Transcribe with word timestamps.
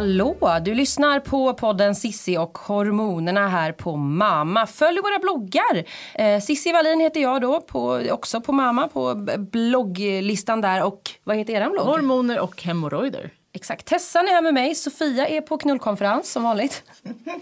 Hallå! 0.00 0.58
Du 0.62 0.74
lyssnar 0.74 1.20
på 1.20 1.54
podden 1.54 1.94
Sissi 1.94 2.38
och 2.38 2.58
hormonerna 2.58 3.48
här 3.48 3.72
på 3.72 3.96
Mama. 3.96 4.66
Följ 4.66 5.00
våra 5.00 5.18
bloggar. 5.18 5.84
Eh, 6.14 6.40
Sissi 6.40 6.72
Wallin 6.72 7.00
heter 7.00 7.20
jag 7.20 7.40
då, 7.40 7.60
på, 7.60 8.02
också 8.10 8.40
på 8.40 8.52
Mama, 8.52 8.88
på 8.88 9.26
blogglistan 9.38 10.60
där. 10.60 10.82
Och 10.82 11.10
vad 11.24 11.36
heter 11.36 11.52
eran 11.52 11.72
blogg? 11.72 11.86
Hormoner 11.86 12.40
och 12.40 12.62
hemorrojder. 12.62 13.30
Exakt. 13.52 13.86
Tessan 13.86 14.28
är 14.28 14.32
här 14.32 14.42
med 14.42 14.54
mig. 14.54 14.74
Sofia 14.74 15.28
är 15.28 15.40
på 15.40 15.58
knullkonferens 15.58 16.32
som 16.32 16.42
vanligt. 16.42 16.82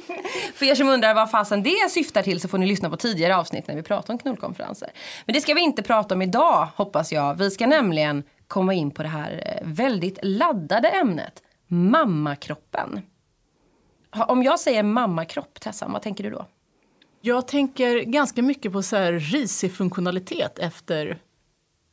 För 0.54 0.66
er 0.66 0.74
som 0.74 0.88
undrar 0.88 1.14
vad 1.14 1.30
fasen 1.30 1.62
det 1.62 1.90
syftar 1.90 2.22
till 2.22 2.40
så 2.40 2.48
får 2.48 2.58
ni 2.58 2.66
lyssna 2.66 2.90
på 2.90 2.96
tidigare 2.96 3.36
avsnitt 3.36 3.68
när 3.68 3.74
vi 3.74 3.82
pratar 3.82 4.14
om 4.14 4.18
knullkonferenser. 4.18 4.90
Men 5.26 5.34
det 5.34 5.40
ska 5.40 5.54
vi 5.54 5.60
inte 5.60 5.82
prata 5.82 6.14
om 6.14 6.22
idag 6.22 6.68
hoppas 6.76 7.12
jag. 7.12 7.34
Vi 7.34 7.50
ska 7.50 7.66
nämligen 7.66 8.22
komma 8.48 8.74
in 8.74 8.90
på 8.90 9.02
det 9.02 9.08
här 9.08 9.42
eh, 9.46 9.68
väldigt 9.68 10.18
laddade 10.22 10.88
ämnet 10.88 11.42
mammakroppen. 11.68 13.00
Om 14.28 14.42
jag 14.42 14.60
säger 14.60 14.82
mammakropp, 14.82 15.60
Tessan, 15.60 15.92
vad 15.92 16.02
tänker 16.02 16.24
du 16.24 16.30
då? 16.30 16.46
Jag 17.20 17.48
tänker 17.48 18.00
ganska 18.00 18.42
mycket 18.42 18.72
på 18.72 18.82
så 18.82 18.96
här 18.96 19.12
risig 19.12 19.72
funktionalitet 19.72 20.58
efter 20.58 21.18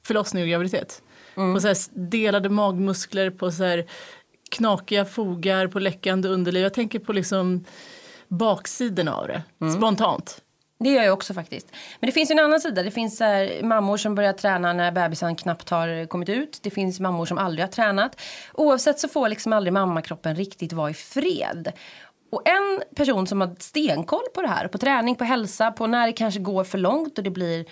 förlossning 0.06 0.44
och 0.44 0.50
graviditet. 0.50 1.02
Mm. 1.38 1.54
På 1.54 1.60
så 1.60 1.92
delade 1.94 2.50
magmuskler, 2.50 3.30
på 3.30 3.52
så 3.52 3.64
här 3.64 3.86
knakiga 4.52 5.06
fogar, 5.06 5.68
på 5.68 5.80
läckande 5.80 6.30
underliv. 6.30 6.64
Jag 6.64 6.74
tänker 6.74 7.00
på 7.00 7.14
liksom 7.14 7.66
baksidorna 8.28 9.16
av 9.16 9.28
det, 9.28 9.44
mm. 9.62 9.74
spontant. 9.74 10.42
Det 10.80 10.90
gör 10.90 11.04
jag 11.04 11.14
också 11.14 11.34
faktiskt. 11.34 11.68
Men 12.00 12.08
det 12.08 12.12
finns 12.12 12.32
en 12.32 12.40
annan 12.40 12.60
sida. 12.60 12.84
Det 12.84 12.92
finns 12.92 13.20
här, 13.20 13.64
mammor 13.64 13.98
som 13.98 14.16
börjar 14.16 14.34
träna 14.34 14.74
när 14.74 14.92
bebisen 14.92 15.36
knappt 15.36 15.70
har 15.70 16.08
kommit 16.08 16.30
ut. 16.30 16.60
Det 16.64 16.70
finns 16.70 17.00
mammor 17.00 17.26
som 17.26 17.38
aldrig 17.38 17.64
har 17.66 17.72
tränat. 17.72 18.22
Oavsett 18.54 19.00
så 19.00 19.08
får 19.08 19.30
liksom 19.30 19.54
aldrig 19.54 19.74
mammakroppen 19.74 20.36
riktigt 20.36 20.74
vara 20.74 20.90
i 20.90 20.94
fred. 20.94 21.72
Och 22.32 22.48
en 22.48 22.84
person 22.96 23.28
som 23.28 23.42
har 23.42 23.56
stenkoll 23.60 24.26
på 24.34 24.42
det 24.42 24.48
här, 24.48 24.68
på 24.68 24.78
träning, 24.78 25.16
på 25.16 25.24
hälsa, 25.24 25.72
på 25.72 25.88
när 25.88 26.08
det 26.08 26.14
kanske 26.14 26.40
går 26.40 26.64
för 26.64 26.78
långt 26.78 27.18
och 27.18 27.24
det 27.24 27.30
blir 27.30 27.66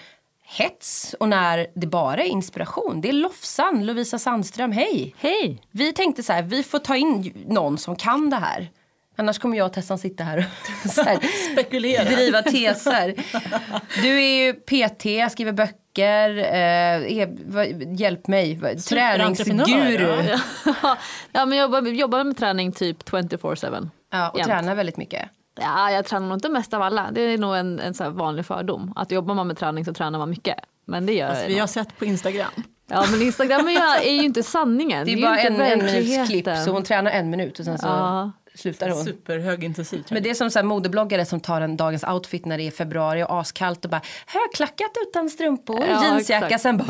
hets 0.46 1.16
och 1.20 1.30
när 1.30 1.68
det 1.74 1.88
bara 1.88 2.22
är 2.22 2.28
inspiration. 2.28 3.02
Det 3.02 3.10
är 3.10 3.14
Lofsan, 3.14 3.86
Lovisa 3.86 4.20
Sandström. 4.20 4.72
Hej! 4.72 5.16
Hej! 5.18 5.62
Vi 5.72 5.94
tänkte 5.94 6.24
så 6.24 6.34
här, 6.34 6.42
vi 6.44 6.64
får 6.64 6.80
ta 6.80 6.96
in 6.96 7.46
någon 7.48 7.78
som 7.78 7.96
kan 7.96 8.30
det 8.30 8.36
här. 8.36 8.70
Annars 9.16 9.40
kommer 9.40 9.58
jag 9.58 9.66
och 9.66 9.74
Tessan 9.74 9.98
sitta 9.98 10.24
här 10.24 10.38
och 10.38 10.44
här, 11.06 11.20
Spekulera. 11.54 12.04
driva 12.04 12.42
teser. 12.42 13.14
Du 14.02 14.22
är 14.22 14.46
ju 14.46 14.54
PT, 14.54 15.32
skriver 15.32 15.52
böcker, 15.52 16.38
eh, 16.38 17.18
är, 17.18 17.98
hjälp 18.00 18.28
mig, 18.28 18.60
träningsguru. 18.90 20.38
Ja. 20.66 20.98
ja, 21.32 21.46
men 21.46 21.58
jag 21.58 21.66
jobbar, 21.66 21.82
jobbar 21.82 22.24
med 22.24 22.38
träning 22.38 22.72
typ 22.72 23.10
24-7. 23.10 23.90
Ja, 24.12 24.30
och 24.30 24.38
jämt. 24.38 24.48
tränar 24.48 24.76
väldigt 24.76 24.98
mycket. 24.98 25.30
Ja, 25.62 25.92
jag 25.92 26.06
tränar 26.06 26.28
nog 26.28 26.36
inte 26.36 26.50
mest 26.50 26.74
av 26.74 26.82
alla. 26.82 27.10
Det 27.12 27.22
är 27.22 27.38
nog 27.38 27.56
en, 27.56 27.80
en 27.80 27.94
så 27.94 28.10
vanlig 28.10 28.46
fördom. 28.46 28.94
Att 28.96 29.12
jobbar 29.12 29.36
man 29.36 29.48
med 29.48 29.58
träning 29.58 29.86
så 29.86 29.94
tränar 29.94 30.20
man 30.20 30.30
mycket. 30.30 30.58
Men 30.86 31.06
det 31.06 31.14
gör 31.14 31.30
alltså, 31.30 31.48
vi 31.48 31.60
har 31.60 31.68
sett 31.68 31.98
på 32.00 32.06
Instagram. 32.06 32.52
Ja 32.88 33.06
men 33.12 33.22
Instagram 33.22 33.68
är 34.04 34.12
ju 34.12 34.24
inte 34.24 34.44
sanningen. 34.44 35.06
Det 35.06 35.12
är, 35.12 35.16
det 35.16 35.22
är 35.22 35.28
bara 35.28 35.40
en, 35.40 35.62
en 35.62 35.86
minuts 35.86 36.30
klipp 36.30 36.48
så 36.66 36.72
hon 36.72 36.84
tränar 36.84 37.12
en 37.12 37.30
minut 37.30 37.60
och 37.60 37.66
sen 37.66 37.78
så 37.78 37.88
ja 37.88 38.32
slutar 38.56 38.90
hon. 38.90 39.04
Superhögintensiv 39.04 40.06
Men 40.12 40.24
det 40.24 40.30
är 40.30 40.34
som 40.34 40.52
så 40.52 40.60
här 40.60 40.64
modebloggare 40.64 41.26
som 41.26 41.40
tar 41.40 41.62
en 41.62 41.78
dagens 41.78 42.04
outfit 42.04 42.46
när 42.46 42.58
det 42.58 42.68
är 42.68 42.72
februari 42.72 43.24
och 43.24 43.40
askallt 43.40 43.86
och 43.86 43.92
bara 43.92 44.02
högklackat 44.28 44.92
utan 45.08 45.30
strumpor, 45.30 45.84
ja, 45.90 46.04
jeansjacka, 46.04 46.60
sen 46.60 46.78
bara 46.78 46.88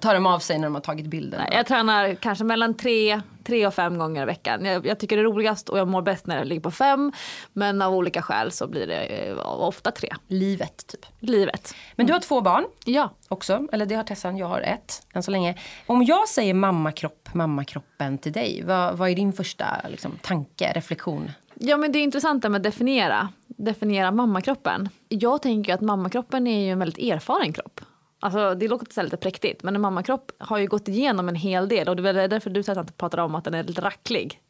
tar 0.00 0.14
de 0.14 0.26
av 0.26 0.38
sig 0.38 0.58
när 0.58 0.64
de 0.64 0.74
har 0.74 0.82
tagit 0.82 1.06
bilden. 1.06 1.40
Nej, 1.40 1.56
jag 1.56 1.66
tränar 1.66 2.14
kanske 2.14 2.44
mellan 2.44 2.74
tre 2.74 3.20
tre 3.44 3.66
och 3.66 3.74
fem 3.74 3.98
gånger 3.98 4.22
i 4.22 4.26
veckan. 4.26 4.64
Jag, 4.64 4.86
jag, 4.86 4.98
tycker 4.98 5.16
det 5.16 5.22
är 5.22 5.24
roligast 5.24 5.68
och 5.68 5.78
jag 5.78 5.88
mår 5.88 6.02
bäst 6.02 6.26
när 6.26 6.38
det 6.38 6.44
ligger 6.44 6.60
på 6.60 6.70
fem. 6.70 7.12
Men 7.52 7.82
av 7.82 7.94
olika 7.94 8.22
skäl 8.22 8.52
så 8.52 8.66
blir 8.66 8.86
det 8.86 9.02
eh, 9.04 9.60
ofta 9.60 9.90
tre. 9.90 10.08
Livet 10.28 10.86
typ. 10.86 11.06
Livet. 11.20 11.74
Men 11.96 12.06
du 12.06 12.12
har 12.12 12.20
två 12.20 12.40
barn. 12.40 12.64
Ja. 12.84 13.14
Också. 13.28 13.66
Eller 13.72 13.86
det 13.86 13.94
har 13.94 14.04
Tessan, 14.04 14.36
jag 14.36 14.46
har 14.46 14.60
ett 14.60 15.06
än 15.12 15.22
så 15.22 15.30
länge. 15.30 15.58
Om 15.86 16.04
jag 16.04 16.28
säger 16.28 16.54
mammakropp, 16.54 17.34
mammakroppen 17.34 18.18
till 18.18 18.32
dig. 18.32 18.62
Vad, 18.66 18.98
vad 18.98 19.10
är 19.10 19.14
din 19.14 19.32
första 19.32 19.66
liksom, 19.88 20.18
tanke, 20.22 20.72
reflektion? 20.72 21.30
Ja 21.54 21.76
men 21.76 21.92
det 21.92 21.98
är 21.98 22.02
intressant 22.02 22.42
med 22.42 22.56
att 22.56 22.62
definiera, 22.62 23.28
definiera 23.46 24.10
mammakroppen. 24.10 24.88
Jag 25.08 25.42
tänker 25.42 25.74
att 25.74 25.80
mammakroppen 25.80 26.46
är 26.46 26.64
ju 26.64 26.70
en 26.70 26.78
väldigt 26.78 27.12
erfaren 27.12 27.52
kropp. 27.52 27.80
Alltså, 28.24 28.54
det 28.54 28.68
låter 28.68 29.02
lite 29.02 29.16
präktigt 29.16 29.62
men 29.62 29.74
en 29.74 29.80
mammakropp 29.80 30.32
har 30.38 30.58
ju 30.58 30.66
gått 30.66 30.88
igenom 30.88 31.28
en 31.28 31.34
hel 31.34 31.68
del 31.68 31.88
och 31.88 31.96
det 31.96 32.08
är 32.08 32.28
därför 32.28 32.50
du 32.50 32.62
pratar 32.96 33.18
om 33.18 33.34
att 33.34 33.44
den 33.44 33.54
är 33.54 33.64
lite 33.64 33.80
racklig. 33.80 34.40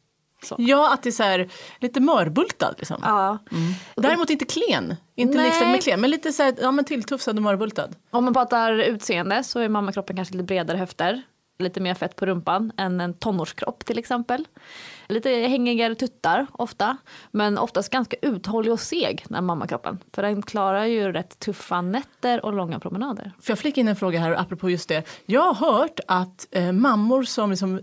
Så. 0.43 0.55
Ja, 0.57 0.93
att 0.93 1.03
det 1.03 1.09
är 1.09 1.11
så 1.11 1.23
här, 1.23 1.49
lite 1.79 1.99
mörbultad. 1.99 2.75
Liksom. 2.77 2.97
Ja. 3.01 3.37
Mm. 3.51 3.73
Däremot 3.95 4.29
inte 4.29 4.45
klen. 4.45 4.95
Inte 5.15 5.43
liksom 5.43 5.71
med 5.71 5.83
klen, 5.83 6.01
men 6.01 6.09
lite 6.09 6.33
så 6.33 6.43
här, 6.43 6.55
ja, 6.61 6.71
men 6.71 6.85
tilltufsad 6.85 7.37
och 7.37 7.43
mörbultad. 7.43 7.89
Om 8.11 8.23
man 8.23 8.33
pratar 8.33 8.71
utseende 8.71 9.43
så 9.43 9.59
är 9.59 9.69
mammakroppen 9.69 10.15
kanske 10.15 10.33
lite 10.33 10.43
bredare 10.43 10.77
höfter. 10.77 11.21
Lite 11.59 11.79
mer 11.79 11.93
fett 11.93 12.15
på 12.15 12.25
rumpan 12.25 12.71
än 12.77 13.01
en 13.01 13.13
tonårskropp 13.13 13.85
till 13.85 13.99
exempel. 13.99 14.47
Lite 15.07 15.29
hängigare 15.29 15.95
tuttar 15.95 16.47
ofta. 16.51 16.97
Men 17.31 17.57
oftast 17.57 17.89
ganska 17.89 18.17
uthållig 18.21 18.73
och 18.73 18.79
seg, 18.79 19.25
den 19.29 19.45
mammakroppen. 19.45 19.99
För 20.13 20.21
den 20.21 20.41
klarar 20.41 20.85
ju 20.85 21.11
rätt 21.11 21.39
tuffa 21.39 21.81
nätter 21.81 22.45
och 22.45 22.53
långa 22.53 22.79
promenader. 22.79 23.31
Får 23.41 23.51
jag 23.51 23.59
flika 23.59 23.81
in 23.81 23.87
en 23.87 23.95
fråga 23.95 24.19
här 24.19 24.31
apropå 24.31 24.69
just 24.69 24.89
det. 24.89 25.03
Jag 25.25 25.53
har 25.53 25.71
hört 25.71 25.99
att 26.07 26.47
eh, 26.51 26.71
mammor 26.71 27.23
som 27.23 27.49
liksom 27.49 27.81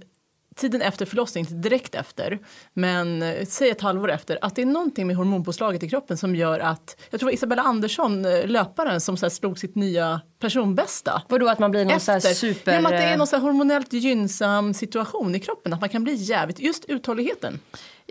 tiden 0.54 0.82
efter 0.82 1.06
förlossning, 1.06 1.42
inte 1.42 1.54
direkt 1.54 1.94
efter, 1.94 2.38
men 2.72 3.22
eh, 3.22 3.46
säg 3.46 3.70
ett 3.70 3.80
halvår 3.80 4.10
efter, 4.10 4.38
att 4.42 4.56
det 4.56 4.62
är 4.62 4.66
någonting 4.66 5.06
med 5.06 5.16
hormonpåslaget 5.16 5.82
i 5.82 5.88
kroppen 5.88 6.16
som 6.16 6.36
gör 6.36 6.60
att, 6.60 6.96
jag 7.10 7.20
tror 7.20 7.32
Isabella 7.32 7.62
Andersson, 7.62 8.24
eh, 8.24 8.46
löparen, 8.46 9.00
som 9.00 9.16
så 9.16 9.30
slog 9.30 9.58
sitt 9.58 9.74
nya 9.74 10.20
personbästa. 10.38 11.22
Vadå 11.28 11.48
att 11.48 11.58
man 11.58 11.70
blir 11.70 11.84
någon 11.84 11.96
efter. 11.96 12.20
så 12.20 12.34
super... 12.34 12.72
Ja, 12.72 12.78
att 12.78 12.90
det 12.90 12.96
är 12.96 13.16
någon 13.16 13.26
så 13.26 13.38
hormonellt 13.38 13.92
gynnsam 13.92 14.74
situation 14.74 15.34
i 15.34 15.40
kroppen, 15.40 15.72
att 15.72 15.80
man 15.80 15.88
kan 15.88 16.04
bli 16.04 16.14
jävligt, 16.14 16.60
just 16.60 16.84
uthålligheten. 16.84 17.60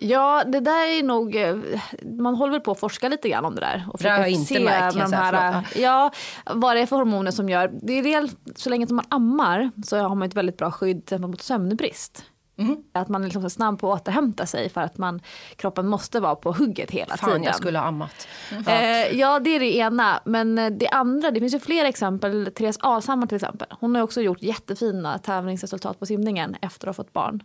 Ja, 0.04 0.44
det 0.48 0.60
där 0.60 0.88
är 0.88 1.04
nog, 1.04 1.36
eh, 1.36 1.56
man 2.04 2.36
håller 2.36 2.52
väl 2.52 2.62
på 2.62 2.72
att 2.72 2.80
forska 2.80 3.10
lite 3.10 3.30
grann 3.30 3.46
om 3.46 3.56
det 3.56 3.62
där. 3.62 3.86
Och 3.94 4.00
det 4.00 4.10
har 4.10 4.20
jag 4.20 4.30
inte 4.30 4.60
märkt. 4.60 4.96
De 4.96 5.14
här, 5.14 5.68
ja, 5.76 6.12
vad 6.46 6.76
det 6.76 6.82
är 6.82 6.86
för 6.86 6.96
hormoner 6.96 7.32
som 7.32 7.50
gör, 7.50 7.72
det 7.82 7.94
är 7.94 8.04
del, 8.04 8.30
så 8.56 8.70
länge 8.70 8.88
som 8.88 8.96
man 8.96 9.06
ammar 9.10 9.72
så 9.86 9.98
har 9.98 10.16
man 10.16 10.28
ett 10.28 10.36
väldigt 10.36 10.58
bra 10.58 10.72
skydd 10.72 11.20
mot 11.20 11.42
sömnbrist. 11.42 12.26
Mm. 12.58 12.78
Att 12.94 13.10
man 13.10 13.24
liksom 13.24 13.46
är 13.46 13.50
snabb 13.50 13.80
på 13.80 13.94
att 13.94 14.02
återhämta 14.02 14.46
sig 14.46 14.70
för 14.70 14.82
att 14.82 14.98
man, 14.98 15.22
kroppen 15.56 15.88
måste 15.88 16.20
vara 16.20 16.36
på 16.36 16.52
hugget 16.52 16.92
hela 16.92 17.18
Fan, 17.18 17.30
tiden. 17.30 17.44
jag 17.44 17.56
skulle 17.56 17.80
ha 17.80 17.86
ammat. 17.86 18.28
Mm. 18.52 18.64
Eh, 18.68 19.20
ja 19.20 19.40
det 19.40 19.56
är 19.56 19.60
det 19.60 19.76
ena. 19.76 20.22
Men 20.26 20.58
eh, 20.58 20.70
det 20.70 20.88
andra, 20.88 21.32
det 21.32 21.40
finns 21.40 21.54
ju 21.54 21.60
fler 21.60 21.86
exempel. 21.86 22.52
Therese 22.56 22.78
Alshammar 22.80 23.28
till 23.28 23.36
exempel. 23.36 23.68
Hon 23.80 23.96
har 23.96 24.02
också 24.02 24.22
gjort 24.22 24.42
jättefina 24.42 25.18
tävlingsresultat 25.18 26.00
på 26.00 26.06
simningen 26.06 26.56
efter 26.62 26.88
att 26.88 26.98
ha 26.98 27.04
fått 27.04 27.14
barn. 27.14 27.44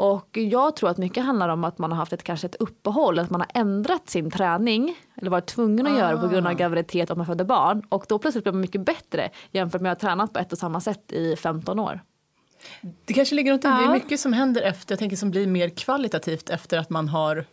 Och 0.00 0.36
jag 0.36 0.76
tror 0.76 0.90
att 0.90 0.98
mycket 0.98 1.24
handlar 1.24 1.48
om 1.48 1.64
att 1.64 1.78
man 1.78 1.92
har 1.92 1.98
haft 1.98 2.12
ett, 2.12 2.22
kanske 2.22 2.46
ett 2.46 2.54
uppehåll, 2.54 3.18
att 3.18 3.30
man 3.30 3.40
har 3.40 3.50
ändrat 3.54 4.10
sin 4.10 4.30
träning 4.30 4.96
eller 5.16 5.30
varit 5.30 5.46
tvungen 5.46 5.86
att 5.86 5.92
ah. 5.92 5.98
göra 5.98 6.18
på 6.18 6.28
grund 6.28 6.46
av 6.46 6.52
ah. 6.52 6.56
graviditet 6.56 7.10
och 7.10 7.16
man 7.16 7.26
födde 7.26 7.44
barn. 7.44 7.82
Och 7.88 8.04
då 8.08 8.18
plötsligt 8.18 8.44
blir 8.44 8.52
man 8.52 8.60
mycket 8.60 8.80
bättre 8.80 9.30
jämfört 9.50 9.80
med 9.80 9.92
att 9.92 10.02
ha 10.02 10.08
tränat 10.08 10.32
på 10.32 10.38
ett 10.38 10.52
och 10.52 10.58
samma 10.58 10.80
sätt 10.80 11.12
i 11.12 11.36
15 11.36 11.78
år. 11.78 12.00
Det 13.04 13.12
kanske 13.12 13.34
ligger 13.34 13.52
något 13.52 13.64
ja. 13.64 13.70
Det 13.70 13.84
är 13.84 13.92
mycket 13.92 14.20
som 14.20 14.32
händer 14.32 14.62
efter, 14.62 14.92
jag 14.92 14.98
tänker 14.98 15.16
som 15.16 15.30
blir 15.30 15.46
mer 15.46 15.68
kvalitativt 15.68 16.50
efter 16.50 16.78
att 16.78 16.90
man 16.90 17.08
har 17.08 17.44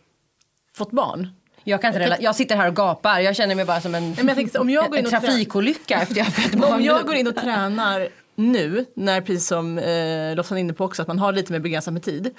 fått 0.74 0.90
barn. 0.90 1.28
Jag, 1.64 1.80
kan 1.80 1.88
inte 1.88 2.00
rela- 2.00 2.20
jag 2.20 2.34
sitter 2.36 2.56
här 2.56 2.68
och 2.68 2.76
gapar. 2.76 3.20
Jag 3.20 3.36
känner 3.36 3.54
mig 3.54 3.64
bara 3.64 3.80
som 3.80 3.94
en, 3.94 4.10
men 4.10 4.26
jag 4.26 4.36
tänker 4.36 4.52
så, 4.52 4.60
om 4.60 4.70
jag 4.70 4.90
går 4.90 4.98
in 4.98 5.06
en 5.06 5.14
och 5.14 5.20
trafikolycka 5.20 6.00
efter 6.00 6.16
jag 6.16 6.24
har 6.24 6.32
fött 6.32 6.54
Men 6.54 6.64
om 6.64 6.70
barn. 6.70 6.84
jag 6.84 7.06
går 7.06 7.14
in 7.14 7.26
och 7.26 7.36
tränar 7.36 8.08
nu, 8.38 8.84
när 8.94 9.20
precis 9.20 9.46
som 9.46 9.78
eh, 9.78 10.36
Lofsan 10.36 10.58
är 10.58 10.60
inne 10.60 10.72
på 10.72 10.84
också, 10.84 11.02
att 11.02 11.08
man 11.08 11.18
har 11.18 11.32
lite 11.32 11.52
mer 11.52 11.58
begränsat 11.60 11.94
med 11.94 12.02
tid. 12.02 12.34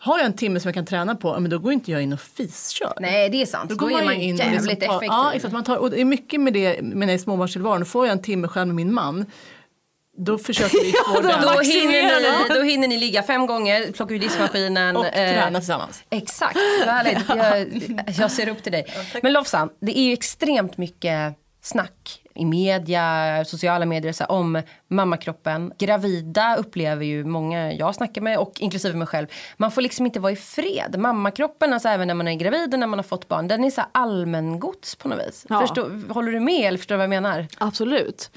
Har 0.00 0.18
jag 0.18 0.26
en 0.26 0.32
timme 0.32 0.60
som 0.60 0.68
jag 0.68 0.74
kan 0.74 0.86
träna 0.86 1.14
på, 1.14 1.28
ja, 1.28 1.40
men 1.40 1.50
då 1.50 1.58
går 1.58 1.72
inte 1.72 1.90
jag 1.92 2.02
in 2.02 2.12
och 2.12 2.20
fiskör. 2.20 2.92
Nej 3.00 3.28
det 3.28 3.42
är 3.42 3.46
sant. 3.46 3.70
Då, 3.70 3.90
är 3.90 4.04
man 4.04 4.14
in 4.14 4.36
jävligt 4.36 4.62
liksom 4.62 4.76
tar- 4.76 4.96
effektiv. 4.96 5.06
Ja, 5.06 5.32
exakt. 5.32 5.52
Man 5.52 5.64
tar, 5.64 5.76
och 5.76 5.90
det 5.90 6.00
är 6.00 6.04
mycket 6.04 6.40
med 6.40 6.52
det 6.52 6.82
med 6.82 7.14
i 7.14 7.18
småbarnstillvaron. 7.18 7.84
Får 7.84 8.06
jag 8.06 8.12
en 8.12 8.22
timme 8.22 8.48
själv 8.48 8.66
med 8.66 8.76
min 8.76 8.94
man, 8.94 9.26
då 10.18 10.38
försöker 10.38 10.84
vi 10.84 10.92
få 11.14 11.20
den. 11.20 11.40
då, 11.42 11.46
maximera 11.46 11.90
hinner 11.92 12.48
ni, 12.48 12.54
då 12.54 12.62
hinner 12.62 12.88
ni 12.88 12.96
ligga 12.96 13.22
fem 13.22 13.46
gånger, 13.46 13.92
plocka 13.92 14.14
ur 14.14 14.18
diskmaskinen. 14.18 14.96
och 14.96 15.06
eh, 15.06 15.12
träna 15.12 15.58
tillsammans. 15.58 16.02
Exakt, 16.10 16.56
vad 16.86 16.94
härligt. 16.94 17.28
Jag, 18.06 18.14
jag 18.18 18.30
ser 18.30 18.48
upp 18.48 18.62
till 18.62 18.72
dig. 18.72 18.86
Men 19.22 19.32
Lofsan, 19.32 19.70
det 19.80 19.98
är 19.98 20.02
ju 20.02 20.12
extremt 20.12 20.76
mycket 20.76 21.34
snack 21.62 22.22
i 22.38 22.44
media, 22.44 23.44
sociala 23.44 23.86
medier 23.86 24.12
så 24.12 24.24
här, 24.24 24.30
om 24.30 24.62
mammakroppen. 24.88 25.72
Gravida 25.78 26.56
upplever 26.56 27.04
ju 27.04 27.24
många 27.24 27.72
jag 27.72 27.94
snackar 27.94 28.20
med 28.20 28.38
och 28.38 28.52
inklusive 28.60 28.94
mig 28.98 29.06
själv. 29.06 29.26
Man 29.56 29.70
får 29.70 29.82
liksom 29.82 30.06
inte 30.06 30.20
vara 30.20 30.32
i 30.32 30.36
fred. 30.36 30.96
Mammakroppen, 30.98 31.72
alltså 31.72 31.88
även 31.88 32.08
när 32.08 32.14
man 32.14 32.28
är 32.28 32.34
gravid 32.34 32.74
och 32.74 32.80
när 32.80 32.86
man 32.86 32.98
har 32.98 33.04
fått 33.04 33.28
barn, 33.28 33.48
den 33.48 33.64
är 33.64 33.70
så 33.70 33.80
här 33.80 33.90
allmängods 33.92 34.94
på 34.94 35.08
något 35.08 35.18
vis. 35.18 35.46
Ja. 35.48 35.60
Förstår, 35.60 36.12
håller 36.14 36.32
du 36.32 36.40
med 36.40 36.68
eller 36.68 36.78
förstår 36.78 36.94
du 36.94 36.96
vad 36.96 37.04
jag 37.04 37.22
menar? 37.22 37.46
Absolut. 37.58 38.30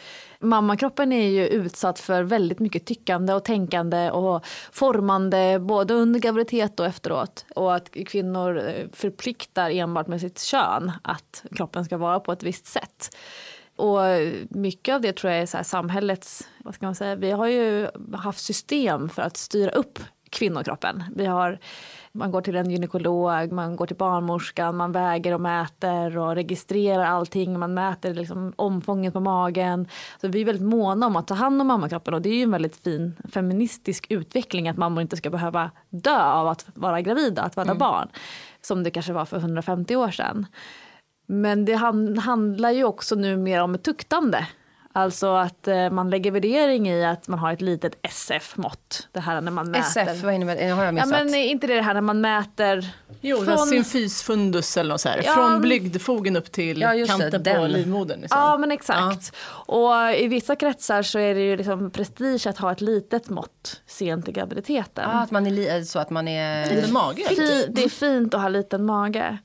Mammakroppen 0.43 1.11
är 1.11 1.27
ju 1.27 1.47
utsatt 1.47 1.99
för 1.99 2.23
väldigt 2.23 2.59
mycket 2.59 2.85
tyckande 2.85 3.33
och 3.33 3.43
tänkande 3.43 4.11
och 4.11 4.45
formande 4.71 5.59
både 5.59 5.93
under 5.93 6.19
graviditet 6.19 6.79
och 6.79 6.85
efteråt. 6.85 7.45
Och 7.55 7.75
att 7.75 7.89
kvinnor 8.07 8.57
eh, 8.57 8.87
förpliktar 8.93 9.69
enbart 9.69 10.07
med 10.07 10.21
sitt 10.21 10.39
kön 10.39 10.91
att 11.01 11.43
kroppen 11.55 11.85
ska 11.85 11.97
vara 11.97 12.19
på 12.19 12.31
ett 12.31 12.43
visst 12.43 12.65
sätt. 12.65 13.17
Och 13.81 13.99
mycket 14.49 14.95
av 14.95 15.01
det 15.01 15.13
tror 15.13 15.33
jag 15.33 15.41
är 15.41 15.45
så 15.45 15.57
här 15.57 15.63
samhällets, 15.63 16.47
vad 16.63 16.75
ska 16.75 16.85
man 16.85 16.95
säga, 16.95 17.15
vi 17.15 17.31
har 17.31 17.47
ju 17.47 17.87
haft 18.13 18.39
system 18.39 19.09
för 19.09 19.21
att 19.21 19.37
styra 19.37 19.71
upp 19.71 19.99
kvinnokroppen. 20.29 21.03
Vi 21.15 21.25
har, 21.25 21.59
man 22.11 22.31
går 22.31 22.41
till 22.41 22.55
en 22.55 22.71
gynekolog, 22.71 23.51
man 23.51 23.75
går 23.75 23.85
till 23.85 23.95
barnmorskan, 23.95 24.77
man 24.77 24.91
väger 24.91 25.33
och 25.33 25.41
mäter 25.41 26.17
och 26.17 26.35
registrerar 26.35 27.05
allting. 27.05 27.59
Man 27.59 27.73
mäter 27.73 28.13
liksom 28.13 28.53
omfånget 28.55 29.13
på 29.13 29.19
magen. 29.19 29.87
Så 30.21 30.27
vi 30.27 30.41
är 30.41 30.45
väldigt 30.45 30.67
måna 30.67 31.05
om 31.05 31.15
att 31.15 31.27
ta 31.27 31.33
hand 31.33 31.61
om 31.61 31.67
mammakroppen 31.67 32.13
och 32.13 32.21
det 32.21 32.29
är 32.29 32.35
ju 32.35 32.43
en 32.43 32.51
väldigt 32.51 32.83
fin 32.83 33.15
feministisk 33.33 34.05
utveckling 34.09 34.69
att 34.69 34.77
mammor 34.77 35.01
inte 35.01 35.17
ska 35.17 35.29
behöva 35.29 35.71
dö 35.89 36.21
av 36.21 36.47
att 36.47 36.65
vara 36.73 37.01
gravida, 37.01 37.41
att 37.41 37.55
föda 37.55 37.75
barn. 37.75 38.07
Som 38.61 38.83
det 38.83 38.91
kanske 38.91 39.13
var 39.13 39.25
för 39.25 39.37
150 39.37 39.95
år 39.95 40.11
sedan. 40.11 40.45
Men 41.31 41.65
det 41.65 41.73
han, 41.73 42.17
handlar 42.17 42.71
ju 42.71 42.83
också 42.83 43.15
nu 43.15 43.37
mer 43.37 43.61
om 43.61 43.75
ett 43.75 43.83
tuktande. 43.83 44.47
Alltså 44.93 45.35
att 45.35 45.67
eh, 45.67 45.89
man 45.89 46.09
lägger 46.09 46.31
värdering 46.31 46.89
i 46.89 47.05
att 47.05 47.27
man 47.27 47.39
har 47.39 47.53
ett 47.53 47.61
litet 47.61 47.95
SF-mått. 48.01 49.07
Det 49.11 49.19
här 49.19 49.41
när 49.41 49.51
man 49.51 49.71
mäter. 49.71 50.01
SF, 50.01 50.23
vad 50.23 50.33
innebär 50.33 50.55
det? 50.55 50.67
Har 50.67 50.83
jag 50.83 50.87
Ja 50.87 50.91
missat? 50.91 51.09
men 51.09 51.35
är 51.35 51.43
inte 51.47 51.67
det 51.67 51.81
här 51.81 51.93
när 51.93 52.01
man 52.01 52.21
mäter 52.21 52.89
Jo, 53.21 53.45
från- 53.45 53.57
symfysfundus 53.67 54.77
eller 54.77 54.89
något 54.89 55.01
så 55.01 55.09
här. 55.09 55.21
Ja. 55.25 55.33
Från 55.33 55.61
blygdfogen 55.61 56.35
upp 56.35 56.51
till 56.51 56.81
Ja, 56.81 56.93
just 56.95 57.17
det, 57.19 57.31
kanten 57.31 57.55
på 57.55 57.67
livmodern. 57.67 58.21
Liksom. 58.21 58.39
Ja 58.39 58.57
men 58.57 58.71
exakt. 58.71 59.35
Och 59.49 59.93
i 60.17 60.27
vissa 60.27 60.55
kretsar 60.55 61.01
så 61.03 61.19
är 61.19 61.33
det 61.35 61.41
ju 61.41 61.57
liksom 61.57 61.91
prestige 61.91 62.47
att 62.47 62.57
ha 62.57 62.71
ett 62.71 62.81
litet 62.81 63.29
mått 63.29 63.81
sent 63.87 64.27
i 64.29 64.31
graviditeten. 64.31 65.09
ah, 65.09 65.13
att 65.21 65.31
man 65.31 65.47
är 65.47 65.51
li- 65.51 65.85
så 65.85 65.99
att 65.99 66.09
man 66.09 66.27
är... 66.27 66.75
Liten 66.75 66.93
mage. 66.93 67.21
Fi- 67.29 67.65
Det 67.69 67.83
är 67.83 67.89
fint 67.89 68.33
att 68.33 68.41
ha 68.41 68.49
liten 68.49 68.85
mage. 68.85 69.37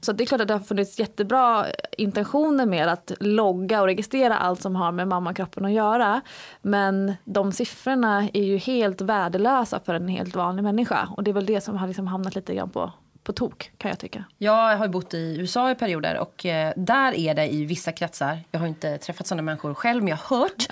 Så 0.00 0.12
det 0.12 0.24
är 0.24 0.26
klart 0.26 0.40
att 0.40 0.48
det 0.48 0.54
har 0.54 0.60
funnits 0.60 0.98
jättebra 0.98 1.66
intentioner 1.98 2.66
med 2.66 2.88
att 2.88 3.12
logga 3.20 3.80
och 3.80 3.86
registrera 3.86 4.36
allt 4.38 4.62
som 4.62 4.76
har 4.76 4.92
med 4.94 5.08
mammakroppen 5.08 5.64
att 5.64 5.72
göra. 5.72 6.20
Men 6.62 7.14
de 7.24 7.52
siffrorna 7.52 8.28
är 8.32 8.42
ju 8.42 8.56
helt 8.56 9.00
värdelösa 9.00 9.80
för 9.80 9.94
en 9.94 10.08
helt 10.08 10.36
vanlig 10.36 10.62
människa. 10.62 11.08
Och 11.16 11.24
det 11.24 11.30
är 11.30 11.32
väl 11.32 11.46
det 11.46 11.60
som 11.60 11.76
har 11.76 11.86
liksom 11.86 12.06
hamnat 12.06 12.34
lite 12.34 12.54
grann 12.54 12.70
på, 12.70 12.92
på 13.22 13.32
tok 13.32 13.70
kan 13.78 13.88
jag 13.88 13.98
tycka. 13.98 14.24
Jag 14.38 14.76
har 14.76 14.86
ju 14.86 14.92
bott 14.92 15.14
i 15.14 15.36
USA 15.38 15.70
i 15.70 15.74
perioder 15.74 16.18
och 16.18 16.46
eh, 16.46 16.72
där 16.76 17.14
är 17.14 17.34
det 17.34 17.52
i 17.52 17.64
vissa 17.64 17.92
kretsar, 17.92 18.40
jag 18.50 18.60
har 18.60 18.66
inte 18.66 18.98
träffat 18.98 19.26
sådana 19.26 19.42
människor 19.42 19.74
själv 19.74 20.02
men 20.02 20.08
jag 20.08 20.16
har 20.16 20.38
hört 20.38 20.66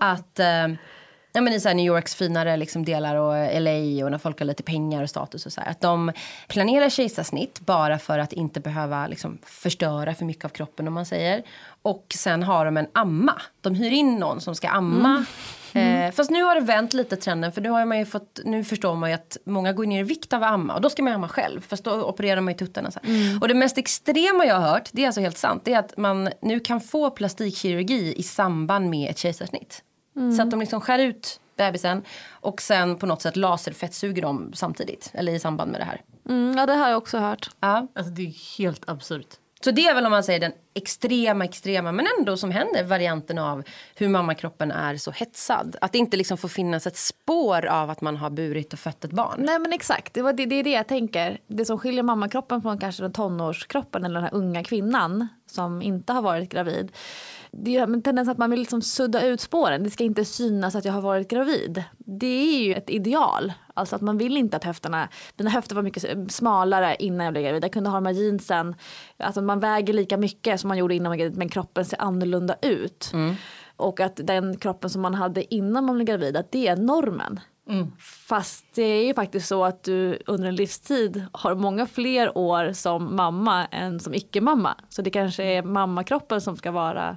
att 0.00 0.38
eh, 0.38 0.78
ja, 1.32 1.40
men 1.40 1.52
i 1.52 1.60
så 1.60 1.72
New 1.72 1.86
Yorks 1.86 2.14
finare 2.14 2.56
liksom 2.56 2.84
delar 2.84 3.16
och 3.16 3.62
LA 3.62 4.04
och 4.04 4.10
när 4.10 4.18
folk 4.18 4.38
har 4.38 4.46
lite 4.46 4.62
pengar 4.62 5.02
och 5.02 5.10
status 5.10 5.46
och 5.46 5.52
så 5.52 5.60
här, 5.60 5.70
att 5.70 5.80
de 5.80 6.12
planerar 6.48 6.88
kejsarsnitt 6.88 7.60
bara 7.60 7.98
för 7.98 8.18
att 8.18 8.32
inte 8.32 8.60
behöva 8.60 9.06
liksom, 9.06 9.38
förstöra 9.42 10.14
för 10.14 10.24
mycket 10.24 10.44
av 10.44 10.48
kroppen 10.48 10.88
om 10.88 10.94
man 10.94 11.06
säger. 11.06 11.42
Och 11.82 12.06
sen 12.14 12.42
har 12.42 12.64
de 12.64 12.76
en 12.76 12.86
amma. 12.92 13.42
De 13.60 13.74
hyr 13.74 13.90
in 13.90 14.16
någon 14.16 14.40
som 14.40 14.54
ska 14.54 14.68
amma. 14.68 15.24
Eh, 15.74 16.10
fast 16.12 16.30
nu 16.30 16.42
har 16.42 16.54
det 16.54 16.60
vänt 16.60 16.92
lite 16.94 17.16
trenden 17.16 17.52
för 17.52 17.60
nu, 17.60 17.70
har 17.70 17.84
man 17.84 17.98
ju 17.98 18.06
fått, 18.06 18.40
nu 18.44 18.64
förstår 18.64 18.94
man 18.94 19.10
ju 19.10 19.14
att 19.14 19.36
många 19.44 19.72
går 19.72 19.86
ner 19.86 20.00
i 20.00 20.02
vikt 20.02 20.32
av 20.32 20.42
att 20.42 20.50
amma 20.50 20.74
och 20.74 20.80
då 20.80 20.90
ska 20.90 21.02
man 21.02 21.12
amma 21.12 21.28
själv. 21.28 21.60
Fast 21.60 21.84
då 21.84 22.02
opererar 22.04 22.40
man 22.40 22.54
i 22.54 22.56
tuttarna. 22.56 22.90
Så 22.90 23.00
här. 23.02 23.38
Och 23.40 23.48
det 23.48 23.54
mest 23.54 23.78
extrema 23.78 24.44
jag 24.44 24.54
har 24.54 24.68
hört, 24.68 24.88
det 24.92 25.02
är 25.02 25.06
alltså 25.06 25.20
helt 25.20 25.38
sant, 25.38 25.62
det 25.64 25.72
är 25.72 25.78
att 25.78 25.96
man 25.96 26.28
nu 26.42 26.60
kan 26.60 26.80
få 26.80 27.10
plastikkirurgi 27.10 28.14
i 28.16 28.22
samband 28.22 28.90
med 28.90 29.10
ett 29.10 29.18
kejsarsnitt. 29.18 29.82
Så 30.36 30.42
att 30.42 30.50
de 30.50 30.60
liksom 30.60 30.80
skär 30.80 30.98
ut 30.98 31.40
bebisen 31.56 32.02
och 32.30 32.62
sen 32.62 32.96
på 32.96 33.06
något 33.06 33.22
sätt 33.22 33.36
laserfettsuger 33.36 34.22
dem 34.22 34.50
samtidigt. 34.54 35.10
Eller 35.14 35.32
i 35.32 35.38
samband 35.38 35.70
med 35.70 35.80
det 35.80 35.84
här. 35.84 36.00
Mm, 36.28 36.58
ja 36.58 36.66
det 36.66 36.74
har 36.74 36.88
jag 36.88 36.98
också 36.98 37.18
hört. 37.18 37.50
Ja. 37.60 37.86
Alltså, 37.94 38.12
det 38.12 38.22
är 38.22 38.58
helt 38.58 38.88
absurt. 38.88 39.38
Så 39.64 39.70
det 39.70 39.86
är 39.86 39.94
väl 39.94 40.06
om 40.06 40.10
man 40.10 40.24
säger 40.24 40.40
den 40.40 40.52
extrema, 40.74 41.44
extrema, 41.44 41.92
men 41.92 42.06
ändå 42.18 42.36
som 42.36 42.50
händer 42.50 42.84
varianten 42.84 43.38
av 43.38 43.62
hur 43.94 44.08
mammakroppen 44.08 44.70
är 44.70 44.96
så 44.96 45.10
hetsad. 45.10 45.76
Att 45.80 45.92
det 45.92 45.98
inte 45.98 46.16
liksom 46.16 46.38
får 46.38 46.48
finnas 46.48 46.86
ett 46.86 46.96
spår 46.96 47.66
av 47.66 47.90
att 47.90 48.00
man 48.00 48.16
har 48.16 48.30
burit 48.30 48.72
och 48.72 48.78
fött 48.78 49.04
ett 49.04 49.12
barn. 49.12 49.36
Nej 49.38 49.58
men 49.58 49.72
exakt, 49.72 50.14
det, 50.14 50.22
var 50.22 50.32
det, 50.32 50.46
det 50.46 50.54
är 50.54 50.64
det 50.64 50.70
jag 50.70 50.88
tänker. 50.88 51.40
Det 51.46 51.64
som 51.64 51.78
skiljer 51.78 52.02
mammakroppen 52.02 52.62
från 52.62 52.78
kanske 52.78 53.02
den 53.02 53.12
tonårskroppen 53.12 54.04
eller 54.04 54.14
den 54.14 54.22
här 54.22 54.34
unga 54.34 54.64
kvinnan 54.64 55.28
som 55.52 55.82
inte 55.82 56.12
har 56.12 56.22
varit 56.22 56.48
gravid. 56.48 56.92
Det 57.50 57.76
är 57.76 57.82
en 57.82 58.02
tendens 58.02 58.28
att 58.28 58.38
man 58.38 58.50
vill 58.50 58.58
liksom 58.58 58.82
sudda 58.82 59.26
ut 59.26 59.40
spåren. 59.40 59.84
Det 59.84 59.90
ska 59.90 60.04
inte 60.04 60.24
synas 60.24 60.74
att 60.74 60.84
jag 60.84 60.92
har 60.92 61.00
varit 61.00 61.28
gravid. 61.28 61.84
Det 61.98 62.56
är 62.56 62.64
ju 62.64 62.74
ett 62.74 62.90
ideal. 62.90 63.52
Alltså 63.74 63.96
att 63.96 64.02
man 64.02 64.18
vill 64.18 64.36
inte 64.36 64.56
att 64.56 64.64
höfterna, 64.64 65.08
mina 65.36 65.50
höfter 65.50 65.74
var 65.74 65.82
mycket 65.82 66.32
smalare 66.32 66.96
innan 66.98 67.24
jag 67.24 67.34
blev 67.34 67.44
gravid. 67.44 67.64
Jag 67.64 67.72
kunde 67.72 67.90
ha 67.90 67.96
de 67.96 68.06
här 68.06 68.12
jeansen, 68.12 68.74
alltså 69.16 69.42
man 69.42 69.60
väger 69.60 69.92
lika 69.92 70.16
mycket 70.16 70.60
som 70.60 70.68
man 70.68 70.78
gjorde 70.78 70.94
innan 70.94 71.10
man 71.10 71.16
blev 71.16 71.26
gravid 71.26 71.38
men 71.38 71.48
kroppen 71.48 71.84
ser 71.84 72.02
annorlunda 72.02 72.56
ut. 72.62 73.12
Och 73.76 74.00
att 74.00 74.20
den 74.24 74.56
kroppen 74.56 74.90
som 74.90 75.02
man 75.02 75.14
hade 75.14 75.54
innan 75.54 75.84
man 75.84 75.94
blev 75.94 76.06
gravid, 76.06 76.36
att 76.36 76.52
det 76.52 76.68
är 76.68 76.76
normen. 76.76 77.40
Mm. 77.68 77.92
Fast 77.98 78.64
det 78.74 78.82
är 78.82 79.06
ju 79.06 79.14
faktiskt 79.14 79.48
så 79.48 79.64
att 79.64 79.82
du 79.82 80.18
under 80.26 80.48
en 80.48 80.54
livstid 80.56 81.24
har 81.32 81.54
många 81.54 81.86
fler 81.86 82.38
år 82.38 82.72
som 82.72 83.16
mamma 83.16 83.66
än 83.66 84.00
som 84.00 84.14
icke-mamma. 84.14 84.76
Så 84.88 85.02
det 85.02 85.10
kanske 85.10 85.44
är 85.44 85.62
mammakroppen 85.62 86.40
som 86.40 86.56
ska 86.56 86.70
vara 86.70 87.16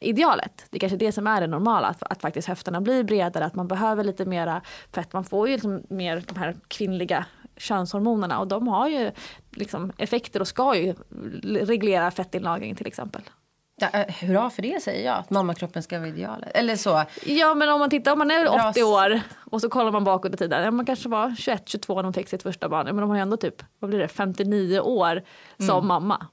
idealet. 0.00 0.66
Det 0.70 0.76
är 0.76 0.80
kanske 0.80 0.96
är 0.96 0.98
det 0.98 1.12
som 1.12 1.26
är 1.26 1.40
det 1.40 1.46
normala, 1.46 1.86
att, 1.88 2.02
att 2.02 2.20
faktiskt 2.20 2.48
höfterna 2.48 2.80
blir 2.80 3.04
bredare, 3.04 3.44
att 3.44 3.54
man 3.54 3.68
behöver 3.68 4.04
lite 4.04 4.24
mera 4.24 4.60
fett. 4.92 5.12
Man 5.12 5.24
får 5.24 5.48
ju 5.48 5.54
liksom 5.54 5.82
mer 5.88 6.24
de 6.28 6.36
här 6.38 6.56
kvinnliga 6.68 7.26
könshormonerna 7.56 8.38
och 8.38 8.48
de 8.48 8.68
har 8.68 8.88
ju 8.88 9.10
liksom 9.50 9.92
effekter 9.98 10.40
och 10.40 10.48
ska 10.48 10.74
ju 10.76 10.94
reglera 11.42 12.10
fettinlagring 12.10 12.74
till 12.74 12.86
exempel. 12.86 13.22
Ja, 13.80 13.88
eh, 13.92 14.14
hurra 14.14 14.50
för 14.50 14.62
det 14.62 14.82
säger 14.82 15.06
jag, 15.06 15.18
att 15.18 15.30
mammakroppen 15.30 15.82
ska 15.82 15.98
vara 15.98 16.08
idealet. 16.08 16.50
Eller 16.54 16.76
så. 16.76 17.04
Ja 17.26 17.54
men 17.54 17.68
om 17.68 17.80
man 17.80 17.90
tittar, 17.90 18.12
om 18.12 18.18
man 18.18 18.30
är 18.30 18.44
Bra 18.44 18.70
80 18.70 18.82
år 18.82 19.20
och 19.50 19.60
så 19.60 19.68
kollar 19.68 19.92
man 19.92 20.04
bakåt 20.04 20.34
i 20.34 20.36
tiden. 20.36 20.64
Ja, 20.64 20.70
man 20.70 20.86
kanske 20.86 21.08
var 21.08 21.28
21-22 21.28 21.96
när 21.96 22.02
de 22.02 22.12
fick 22.12 22.28
sitt 22.28 22.42
första 22.42 22.68
barn. 22.68 22.86
Ja, 22.86 22.92
men 22.92 23.00
de 23.00 23.10
har 23.10 23.16
ju 23.16 23.22
ändå 23.22 23.36
typ, 23.36 23.62
vad 23.78 23.90
blir 23.90 23.98
det, 23.98 24.08
59 24.08 24.80
år 24.80 25.22
som 25.58 25.86
mamma. 25.86 26.26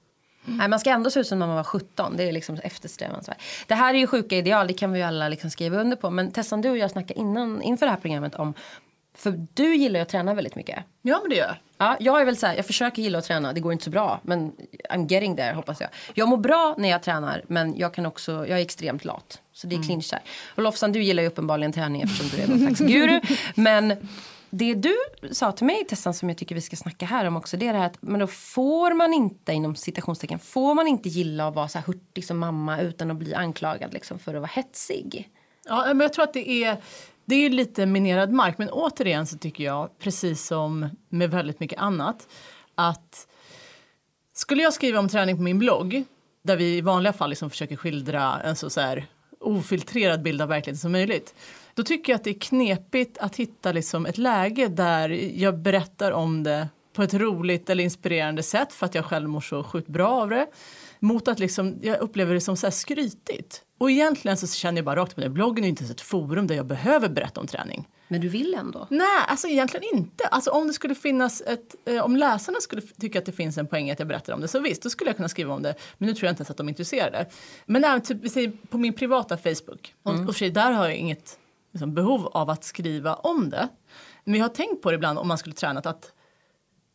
Nej, 0.49 0.67
man 0.67 0.79
ska 0.79 0.89
ändå 0.89 1.09
se 1.09 1.19
ut 1.19 1.27
som 1.27 1.39
när 1.39 1.47
man 1.47 1.55
var 1.55 1.63
17. 1.63 2.17
Det 2.17 2.23
är 2.23 2.31
liksom 2.31 2.59
eftersträvansvärt. 2.63 3.41
Det 3.67 3.75
här 3.75 3.93
är 3.93 3.97
ju 3.97 4.07
sjuka 4.07 4.35
ideal, 4.35 4.67
det 4.67 4.73
kan 4.73 4.91
vi 4.91 4.99
ju 4.99 5.05
alla 5.05 5.29
liksom 5.29 5.49
skriva 5.49 5.77
under 5.77 5.97
på. 5.97 6.09
Men 6.09 6.31
Tessan, 6.31 6.61
du 6.61 6.69
och 6.69 6.77
jag 6.77 6.91
snackade 6.91 7.19
innan, 7.19 7.61
inför 7.61 7.85
det 7.85 7.89
här 7.89 7.99
programmet 7.99 8.35
om... 8.35 8.53
För 9.17 9.47
du 9.53 9.75
gillar 9.75 9.99
ju 9.99 10.01
att 10.01 10.09
träna 10.09 10.33
väldigt 10.33 10.55
mycket. 10.55 10.79
Ja, 11.01 11.19
men 11.21 11.29
det 11.29 11.35
gör 11.35 11.45
jag. 11.45 11.55
Ja, 11.77 11.97
jag 11.99 12.21
är 12.21 12.25
väl 12.25 12.37
så 12.37 12.47
här, 12.47 12.55
jag 12.55 12.65
försöker 12.65 13.01
gilla 13.01 13.17
att 13.17 13.25
träna, 13.25 13.53
det 13.53 13.59
går 13.59 13.73
inte 13.73 13.85
så 13.85 13.89
bra. 13.89 14.19
Men 14.23 14.51
I'm 14.89 15.11
getting 15.11 15.35
there 15.35 15.53
hoppas 15.53 15.81
jag. 15.81 15.89
Jag 16.13 16.27
mår 16.27 16.37
bra 16.37 16.75
när 16.77 16.89
jag 16.89 17.03
tränar 17.03 17.43
men 17.47 17.77
jag 17.77 17.93
kan 17.93 18.05
också, 18.05 18.31
jag 18.31 18.59
är 18.59 18.63
extremt 18.63 19.05
lat. 19.05 19.41
Så 19.53 19.67
det 19.67 19.75
är 19.75 19.83
clinch 19.83 20.09
där. 20.11 20.21
Och 20.55 20.63
Lofsan 20.63 20.91
du 20.91 21.03
gillar 21.03 21.23
ju 21.23 21.29
uppenbarligen 21.29 21.71
träning 21.71 22.01
eftersom 22.01 22.27
du 22.27 22.43
är 22.43 22.47
någon 22.47 22.59
slags 22.59 22.79
guru. 22.79 23.21
Men 23.55 24.07
det 24.49 24.73
du 24.73 24.95
sa 25.31 25.51
till 25.51 25.65
mig 25.65 25.85
Tessan 25.85 26.13
som 26.13 26.29
jag 26.29 26.37
tycker 26.37 26.55
vi 26.55 26.61
ska 26.61 26.75
snacka 26.75 27.05
här 27.05 27.25
om 27.25 27.37
också. 27.37 27.57
Det 27.57 27.67
är 27.67 27.73
det 27.73 27.79
här 27.79 27.85
att 27.85 28.01
men 28.01 28.19
då 28.19 28.27
får 28.27 28.93
man 28.93 29.13
inte 29.13 29.53
inom 29.53 29.75
citationstecken, 29.75 30.39
får 30.39 30.73
man 30.73 30.87
inte 30.87 31.09
gilla 31.09 31.47
att 31.47 31.55
vara 31.55 31.67
så 31.67 31.77
här 31.77 31.85
hurtig 31.85 32.25
som 32.25 32.37
mamma 32.37 32.81
utan 32.81 33.11
att 33.11 33.17
bli 33.17 33.33
anklagad 33.33 33.93
liksom 33.93 34.19
för 34.19 34.35
att 34.35 34.41
vara 34.41 34.51
hetsig. 34.53 35.29
Ja, 35.65 35.85
men 35.87 35.99
jag 35.99 36.13
tror 36.13 36.23
att 36.23 36.33
det 36.33 36.49
är, 36.49 36.77
det 37.27 37.35
är 37.35 37.49
lite 37.49 37.85
minerad 37.85 38.31
mark. 38.31 38.57
Men 38.57 38.69
återigen 38.69 39.27
så 39.27 39.37
tycker 39.37 39.63
jag, 39.63 39.99
precis 39.99 40.45
som 40.47 40.89
med 41.09 41.31
väldigt 41.31 41.59
mycket 41.59 41.79
annat, 41.79 42.27
att 42.75 43.27
Skulle 44.33 44.63
jag 44.63 44.73
skriva 44.73 44.99
om 44.99 45.09
träning 45.09 45.35
på 45.35 45.41
min 45.41 45.59
blogg, 45.59 46.03
där 46.43 46.57
vi 46.57 46.77
i 46.77 46.81
vanliga 46.81 47.13
fall 47.13 47.29
liksom 47.29 47.49
försöker 47.49 47.75
skildra 47.75 48.41
en 48.41 48.55
så, 48.55 48.69
så 48.69 48.81
här 48.81 49.05
ofiltrerad 49.39 50.21
bild 50.21 50.41
av 50.41 50.49
verkligheten 50.49 50.79
som 50.79 50.91
möjligt. 50.91 51.35
Då 51.73 51.83
tycker 51.83 52.13
jag 52.13 52.17
att 52.17 52.23
det 52.23 52.29
är 52.29 52.39
knepigt 52.39 53.17
att 53.17 53.35
hitta 53.35 53.71
liksom 53.71 54.05
ett 54.05 54.17
läge 54.17 54.67
där 54.67 55.09
jag 55.39 55.59
berättar 55.59 56.11
om 56.11 56.43
det 56.43 56.67
på 56.93 57.03
ett 57.03 57.13
roligt 57.13 57.69
eller 57.69 57.83
inspirerande 57.83 58.43
sätt 58.43 58.73
för 58.73 58.85
att 58.85 58.95
jag 58.95 59.05
själv 59.05 59.29
mår 59.29 59.41
så 59.41 59.63
sjukt 59.63 59.87
bra 59.87 60.09
av 60.09 60.29
det. 60.29 60.47
Mot 60.99 61.27
att 61.27 61.39
liksom, 61.39 61.79
jag 61.81 61.99
upplever 61.99 62.33
det 62.33 62.41
som 62.41 62.57
så 62.57 62.65
här 62.65 62.71
skrytigt. 62.71 63.63
Och 63.77 63.91
egentligen 63.91 64.37
så 64.37 64.47
känner 64.47 64.77
jag 64.77 64.85
bara 64.85 64.95
rakt 64.95 65.15
på 65.15 65.21
det, 65.21 65.29
bloggen 65.29 65.63
är 65.63 65.67
inte 65.67 65.83
ett 65.83 66.01
forum 66.01 66.47
där 66.47 66.55
jag 66.55 66.65
behöver 66.65 67.09
berätta 67.09 67.41
om 67.41 67.47
träning. 67.47 67.87
Men 68.07 68.21
du 68.21 68.29
vill 68.29 68.53
ändå? 68.53 68.87
Nej, 68.89 69.07
alltså 69.27 69.47
egentligen 69.47 69.97
inte. 69.97 70.27
Alltså 70.27 70.51
om 70.51 70.67
det 70.67 70.73
skulle 70.73 70.95
finnas 70.95 71.41
ett, 71.41 71.75
eh, 71.85 72.05
om 72.05 72.15
läsarna 72.15 72.61
skulle 72.61 72.81
tycka 72.81 73.19
att 73.19 73.25
det 73.25 73.31
finns 73.31 73.57
en 73.57 73.67
poäng 73.67 73.91
att 73.91 73.99
jag 73.99 74.07
berättar 74.07 74.33
om 74.33 74.41
det 74.41 74.47
så 74.47 74.59
visst, 74.59 74.81
då 74.81 74.89
skulle 74.89 75.09
jag 75.09 75.15
kunna 75.15 75.29
skriva 75.29 75.53
om 75.53 75.61
det. 75.61 75.75
Men 75.97 76.07
nu 76.07 76.15
tror 76.15 76.25
jag 76.25 76.31
inte 76.31 76.41
ens 76.41 76.51
att 76.51 76.57
de 76.57 76.67
är 76.67 76.71
intresserade. 76.71 77.25
Men 77.65 77.83
även 77.83 78.01
typ, 78.01 78.17
vi 78.21 78.29
säger 78.29 78.51
på 78.69 78.77
min 78.77 78.93
privata 78.93 79.37
Facebook, 79.37 79.93
mm. 80.05 80.21
och, 80.21 80.29
och 80.29 80.35
sig, 80.35 80.49
där 80.49 80.71
har 80.71 80.85
jag 80.85 80.95
inget 80.95 81.39
liksom, 81.73 81.93
behov 81.93 82.27
av 82.27 82.49
att 82.49 82.63
skriva 82.63 83.15
om 83.15 83.49
det. 83.49 83.67
Men 84.23 84.35
jag 84.35 84.43
har 84.43 84.55
tänkt 84.55 84.81
på 84.81 84.91
det 84.91 84.95
ibland 84.95 85.19
om 85.19 85.27
man 85.27 85.37
skulle 85.37 85.55
tränat 85.55 85.85
att 85.85 86.11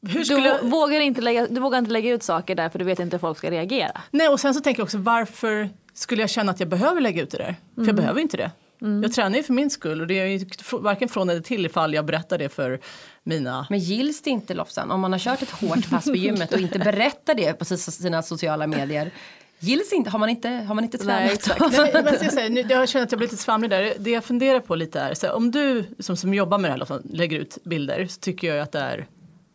hur 0.09 0.25
skulle... 0.25 0.59
du, 0.63 0.69
vågar 0.69 1.01
inte 1.01 1.21
lägga, 1.21 1.47
du 1.47 1.61
vågar 1.61 1.79
inte 1.79 1.91
lägga 1.91 2.11
ut 2.11 2.23
saker 2.23 2.55
där 2.55 2.69
för 2.69 2.79
du 2.79 2.85
vet 2.85 2.99
inte 2.99 3.17
hur 3.17 3.21
folk 3.21 3.39
ska 3.39 3.51
reagera. 3.51 4.01
Nej 4.11 4.29
och 4.29 4.41
sen 4.41 4.55
så 4.55 4.61
tänker 4.61 4.81
jag 4.81 4.85
också 4.85 4.99
varför 4.99 5.69
skulle 5.95 6.23
jag 6.23 6.31
känna 6.31 6.53
att 6.53 6.61
jag 6.61 6.69
behöver 6.69 7.01
lägga 7.01 7.23
ut 7.23 7.31
det 7.31 7.39
där? 7.39 7.45
Mm. 7.45 7.57
För 7.75 7.81
jag 7.81 7.89
mm. 7.89 7.97
behöver 7.97 8.21
inte 8.21 8.37
det. 8.37 8.51
Mm. 8.83 9.03
Jag 9.03 9.13
tränar 9.13 9.37
ju 9.37 9.43
för 9.43 9.53
min 9.53 9.71
skull 9.71 10.01
och 10.01 10.07
det 10.07 10.21
är 10.21 10.27
ju 10.27 10.47
varken 10.73 11.09
från 11.09 11.31
eller 11.31 11.41
till 11.41 11.67
ifall 11.67 11.95
jag 11.95 12.05
berättar 12.05 12.39
det 12.39 12.49
för 12.49 12.81
mina... 13.23 13.67
Men 13.71 13.79
gills 13.79 14.23
det 14.23 14.31
inte 14.31 14.55
Lofsan 14.55 14.91
om 14.91 15.01
man 15.01 15.13
har 15.13 15.19
kört 15.19 15.43
ett 15.43 15.51
hårt 15.51 15.91
pass 15.91 16.05
på 16.05 16.17
gymmet 16.17 16.53
och 16.53 16.61
inte 16.61 16.79
berättar 16.79 17.35
det 17.35 17.53
på 17.53 17.65
sina 17.65 18.23
sociala 18.23 18.67
medier? 18.67 19.11
Gills 19.59 19.93
inte, 19.93 20.11
har 20.11 20.19
man 20.19 20.29
inte, 20.29 20.49
har 20.49 20.75
man 20.75 20.85
inte 20.85 20.99
tränat? 20.99 21.25
Nej, 21.25 21.33
exakt. 21.33 21.61
Nej, 21.61 21.91
men 21.93 22.05
jag, 22.05 22.33
säga, 22.33 22.49
nu, 22.49 22.61
jag 22.61 22.89
känner 22.89 23.07
att 23.07 23.13
jag 23.13 23.19
blir 23.19 23.29
lite 23.29 23.43
svamlig 23.43 23.71
där. 23.71 23.95
Det 23.99 24.11
jag 24.11 24.25
funderar 24.25 24.61
på 24.61 24.75
lite 24.75 25.01
är, 25.01 25.15
så 25.15 25.33
om 25.33 25.51
du 25.51 25.85
som, 25.99 26.17
som 26.17 26.35
jobbar 26.35 26.59
med 26.59 26.69
det 26.69 26.73
här 26.73 26.79
Lofsan, 26.79 27.03
lägger 27.05 27.39
ut 27.39 27.59
bilder 27.65 28.07
så 28.07 28.21
tycker 28.21 28.55
jag 28.55 28.59
att 28.59 28.73
det 28.73 28.79
är 28.79 29.07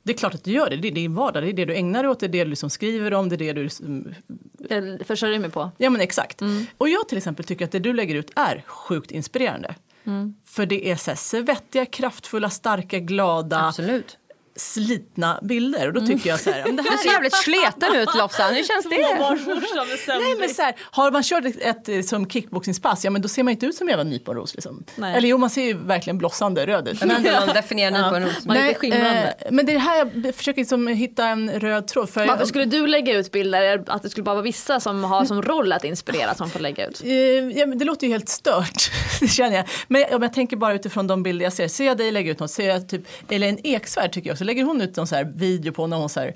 det 0.07 0.13
är 0.13 0.17
klart 0.17 0.35
att 0.35 0.43
du 0.43 0.51
gör 0.51 0.69
det, 0.69 0.75
det 0.75 0.87
är 0.87 0.91
din 0.91 1.15
vardag, 1.15 1.43
det 1.43 1.49
är 1.49 1.53
det 1.53 1.65
du 1.65 1.75
ägnar 1.75 2.03
dig 2.03 2.09
åt, 2.09 2.19
det 2.19 2.25
är 2.25 2.29
det 2.29 2.43
du 2.43 2.49
liksom 2.49 2.69
skriver 2.69 3.13
om, 3.13 3.29
det 3.29 3.35
är 3.35 3.37
det 3.37 3.53
du 3.53 3.63
liksom... 3.63 4.13
försörjer 5.05 5.39
mig 5.39 5.49
på. 5.49 5.71
Ja 5.77 5.89
men 5.89 6.01
exakt. 6.01 6.41
Mm. 6.41 6.65
Och 6.77 6.89
jag 6.89 7.09
till 7.09 7.17
exempel 7.17 7.45
tycker 7.45 7.65
att 7.65 7.71
det 7.71 7.79
du 7.79 7.93
lägger 7.93 8.15
ut 8.15 8.31
är 8.35 8.63
sjukt 8.67 9.11
inspirerande. 9.11 9.75
Mm. 10.03 10.35
För 10.45 10.65
det 10.65 10.91
är 10.91 10.95
så 10.95 11.11
här 11.11 11.15
svettiga, 11.15 11.85
kraftfulla, 11.85 12.49
starka, 12.49 12.99
glada. 12.99 13.67
Absolut 13.67 14.17
slitna 14.57 15.39
bilder 15.41 15.87
och 15.87 15.93
då 15.93 16.01
tycker 16.07 16.29
jag 16.29 16.39
så 16.39 16.51
här. 16.51 16.63
Det 16.63 16.81
här 16.81 16.91
du 16.91 16.97
ser 16.97 17.11
jävligt 17.11 17.35
sleten 17.35 17.95
ut 17.95 18.09
Lofsan, 18.15 18.53
hur 18.53 18.63
känns 18.63 18.89
det? 18.89 20.19
Nej 20.19 20.35
men 20.39 20.49
så 20.49 20.61
här, 20.61 20.75
har 20.79 21.11
man 21.11 21.23
kört 21.23 21.45
ett, 21.45 21.89
ett 21.89 22.07
som 22.07 22.29
kickboxningspass, 22.29 23.05
ja 23.05 23.11
men 23.11 23.21
då 23.21 23.27
ser 23.27 23.43
man 23.43 23.51
inte 23.51 23.65
ut 23.65 23.75
som 23.75 23.87
en 23.87 23.89
jävla 23.89 24.03
nyponros 24.03 24.53
liksom. 24.55 24.83
Eller 24.97 25.29
jo 25.29 25.37
man 25.37 25.49
ser 25.49 25.61
ju 25.63 25.73
verkligen 25.73 26.17
blossande 26.17 26.65
röd 26.65 26.87
ut. 26.87 26.99
Men 27.03 27.23
man 27.23 27.47
definierar 27.53 27.91
nyponros, 27.91 28.45
man 28.45 28.57
är 28.57 28.67
lite 28.67 28.79
skimrande. 28.79 29.35
Eh, 29.39 29.51
men 29.51 29.65
det 29.65 29.73
är 29.73 29.79
här 29.79 30.11
jag 30.23 30.35
försöker 30.35 30.61
liksom 30.61 30.87
hitta 30.87 31.27
en 31.27 31.59
röd 31.59 31.87
tråd. 31.87 32.09
För 32.09 32.25
Varför 32.25 32.41
jag, 32.41 32.47
skulle 32.47 32.65
du 32.65 32.87
lägga 32.87 33.17
ut 33.17 33.31
bilder, 33.31 33.83
att 33.87 34.03
det 34.03 34.09
skulle 34.09 34.23
bara 34.23 34.35
vara 34.35 34.43
vissa 34.43 34.79
som 34.79 35.03
har 35.03 35.25
som 35.25 35.41
roll 35.41 35.71
att 35.71 35.83
inspirera 35.83 36.35
som 36.35 36.49
får 36.49 36.59
lägga 36.59 36.87
ut? 36.87 37.01
Eh, 37.03 37.11
ja, 37.11 37.65
det 37.65 37.85
låter 37.85 38.07
ju 38.07 38.13
helt 38.13 38.29
stört, 38.29 38.91
det 39.19 39.27
känner 39.27 39.55
jag. 39.55 39.65
Men 39.87 40.05
om 40.11 40.21
jag 40.21 40.33
tänker 40.33 40.57
bara 40.57 40.73
utifrån 40.73 41.07
de 41.07 41.23
bilder 41.23 41.43
jag 41.43 41.53
ser, 41.53 41.67
ser 41.67 41.85
jag 41.85 41.97
dig 41.97 42.11
lägga 42.11 42.31
ut 42.31 42.39
något, 42.39 42.51
ser 42.51 42.69
jag 42.69 42.89
typ 42.89 43.01
Elaine 43.29 43.59
Eksvärd 43.63 44.11
tycker 44.11 44.29
jag 44.29 44.33
också 44.33 44.43
lägger 44.47 44.63
hon 44.63 44.81
ut 44.81 44.95
någon 44.95 45.07
så 45.07 45.15
här 45.15 45.23
video 45.23 45.73
på 45.73 45.87
när 45.87 45.97
hon 45.97 46.09
så 46.09 46.19
här 46.19 46.33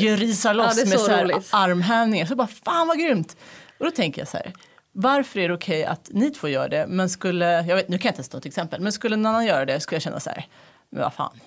grisar 0.00 0.54
loss 0.54 0.78
ja, 0.78 0.90
med 0.90 1.00
så 1.00 1.10
här 1.10 1.42
armhävningar. 1.50 2.26
Så 2.26 2.36
bara 2.36 2.46
fan 2.46 2.88
vad 2.88 2.98
grymt! 2.98 3.36
Och 3.78 3.84
då 3.84 3.90
tänker 3.90 4.20
jag 4.20 4.28
så 4.28 4.36
här, 4.36 4.52
varför 4.92 5.40
är 5.40 5.48
det 5.48 5.54
okej 5.54 5.80
okay 5.80 5.92
att 5.92 6.08
ni 6.12 6.30
två 6.30 6.48
gör 6.48 6.68
det 6.68 6.86
men 6.88 7.10
skulle, 7.10 7.66
jag 7.66 7.76
vet, 7.76 7.88
nu 7.88 7.98
kan 7.98 8.08
jag 8.08 8.12
inte 8.12 8.18
ens 8.18 8.28
ta 8.28 8.38
ett 8.38 8.46
exempel, 8.46 8.80
men 8.80 8.92
skulle 8.92 9.16
någon 9.16 9.26
annan 9.26 9.46
göra 9.46 9.64
det 9.64 9.80
skulle 9.80 9.96
jag 9.96 10.02
känna 10.02 10.20
så 10.20 10.30
här, 10.30 10.46
men 10.90 11.02
vad 11.02 11.14
fan. 11.14 11.40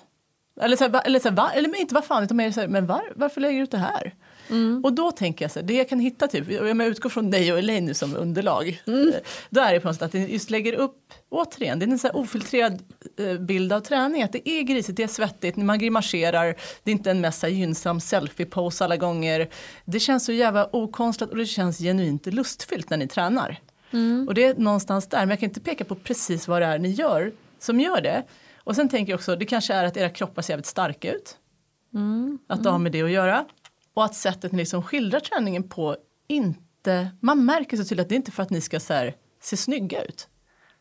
Eller, 0.60 0.76
så 0.76 0.88
här, 0.88 1.06
eller, 1.06 1.20
så 1.20 1.28
här, 1.28 1.36
va, 1.36 1.50
eller 1.54 1.80
inte 1.80 1.94
vad 1.94 2.04
fan, 2.04 2.24
utan 2.24 2.36
mer 2.36 2.50
så 2.50 2.60
här, 2.60 2.68
men 2.68 2.86
var, 2.86 3.12
varför 3.16 3.40
lägger 3.40 3.58
du 3.58 3.64
ut 3.64 3.70
det 3.70 3.78
här? 3.78 4.14
Mm. 4.50 4.84
Och 4.84 4.92
då 4.92 5.10
tänker 5.10 5.44
jag 5.44 5.52
så 5.52 5.58
här, 5.58 5.66
det 5.66 5.74
jag 5.74 5.88
kan 5.88 6.00
hitta, 6.00 6.28
typ, 6.28 6.50
jag 6.50 6.82
utgår 6.82 7.10
från 7.10 7.30
dig 7.30 7.52
och 7.52 7.58
Elaine 7.58 7.86
nu 7.86 7.94
som 7.94 8.16
underlag, 8.16 8.82
mm. 8.86 9.12
då 9.50 9.60
är 9.60 9.74
det 9.74 9.80
på 9.80 9.88
något 9.88 9.96
sätt 9.96 10.02
att 10.02 10.12
det 10.12 10.18
just 10.18 10.50
lägger 10.50 10.72
upp, 10.72 11.12
återigen, 11.28 11.78
det 11.78 11.84
är 11.84 11.90
en 11.90 11.98
så 11.98 12.06
här 12.06 12.16
ofiltrerad 12.16 12.82
eh, 13.18 13.38
bild 13.38 13.72
av 13.72 13.80
träning, 13.80 14.22
att 14.22 14.32
det 14.32 14.48
är 14.48 14.62
grisigt, 14.62 14.96
det 14.96 15.02
är 15.02 15.08
svettigt, 15.08 15.56
man 15.56 15.78
grimaserar, 15.78 16.54
det 16.84 16.90
är 16.90 16.92
inte 16.92 17.10
en 17.10 17.20
mest 17.20 17.48
gynnsam 17.48 17.98
selfie-pose 17.98 18.84
alla 18.84 18.96
gånger. 18.96 19.48
Det 19.84 20.00
känns 20.00 20.24
så 20.24 20.32
jävla 20.32 20.76
okonstlat 20.76 21.30
och 21.30 21.36
det 21.36 21.46
känns 21.46 21.78
genuint 21.78 22.26
lustfyllt 22.26 22.90
när 22.90 22.96
ni 22.96 23.08
tränar. 23.08 23.56
Mm. 23.92 24.28
Och 24.28 24.34
det 24.34 24.44
är 24.44 24.54
någonstans 24.54 25.08
där, 25.08 25.18
men 25.18 25.30
jag 25.30 25.40
kan 25.40 25.48
inte 25.48 25.60
peka 25.60 25.84
på 25.84 25.94
precis 25.94 26.48
vad 26.48 26.62
det 26.62 26.66
är 26.66 26.78
ni 26.78 26.90
gör 26.90 27.32
som 27.58 27.80
gör 27.80 28.00
det. 28.00 28.22
Och 28.64 28.76
sen 28.76 28.88
tänker 28.88 29.12
jag 29.12 29.18
också, 29.18 29.36
det 29.36 29.44
kanske 29.44 29.74
är 29.74 29.84
att 29.84 29.96
era 29.96 30.10
kroppar 30.10 30.42
ser 30.42 30.52
jävligt 30.52 30.66
starka 30.66 31.12
ut. 31.12 31.36
Mm. 31.94 32.38
Att 32.46 32.62
det 32.62 32.70
har 32.70 32.78
med 32.78 32.92
det 32.92 33.02
att 33.02 33.10
göra. 33.10 33.44
Och 33.94 34.04
att 34.04 34.14
sättet 34.14 34.52
ni 34.52 34.58
liksom 34.58 34.82
skildrar 34.82 35.20
träningen 35.20 35.68
på 35.68 35.96
inte, 36.28 37.10
man 37.20 37.44
märker 37.44 37.76
så 37.76 37.84
tydligt 37.84 38.04
att 38.04 38.08
det 38.08 38.14
är 38.14 38.16
inte 38.16 38.32
för 38.32 38.42
att 38.42 38.50
ni 38.50 38.60
ska 38.60 38.80
så 38.80 38.92
här, 38.92 39.14
se 39.42 39.56
snygga 39.56 40.04
ut. 40.04 40.28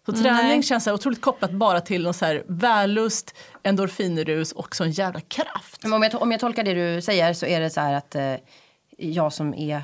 Så 0.05 0.11
träning 0.11 0.47
Nej. 0.47 0.63
känns 0.63 0.83
så 0.83 0.93
otroligt 0.93 1.21
kopplat 1.21 1.51
bara 1.51 1.81
till 1.81 2.03
någon 2.03 2.13
så 2.13 2.25
här 2.25 2.43
vällust, 2.47 3.35
endorfinrus 3.63 4.51
och 4.51 4.75
sån 4.75 4.91
jävla 4.91 5.21
kraft. 5.21 5.83
Men 5.83 5.93
om, 5.93 6.03
jag, 6.03 6.21
om 6.21 6.31
jag 6.31 6.39
tolkar 6.39 6.63
det 6.63 6.73
du 6.73 7.01
säger 7.01 7.33
så 7.33 7.45
är 7.45 7.59
det 7.59 7.69
så 7.69 7.81
här 7.81 7.93
att 7.93 8.15
eh, 8.15 8.35
jag 8.97 9.33
som 9.33 9.53
är 9.53 9.81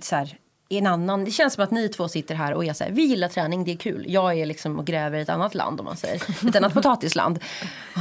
så 0.00 0.16
här, 0.16 0.38
en 0.68 0.86
annan, 0.86 1.24
det 1.24 1.30
känns 1.30 1.54
som 1.54 1.64
att 1.64 1.70
ni 1.70 1.88
två 1.88 2.08
sitter 2.08 2.34
här 2.34 2.52
och 2.52 2.64
är 2.64 2.72
så 2.72 2.84
här, 2.84 2.90
vi 2.90 3.02
gillar 3.02 3.28
träning, 3.28 3.64
det 3.64 3.72
är 3.72 3.76
kul. 3.76 4.04
Jag 4.08 4.38
är 4.38 4.46
liksom 4.46 4.78
och 4.78 4.86
gräver 4.86 5.18
i 5.18 5.22
ett 5.22 5.28
annat 5.28 5.54
land 5.54 5.80
om 5.80 5.86
man 5.86 5.96
säger, 5.96 6.48
ett 6.48 6.56
annat 6.56 6.74
potatisland 6.74 7.38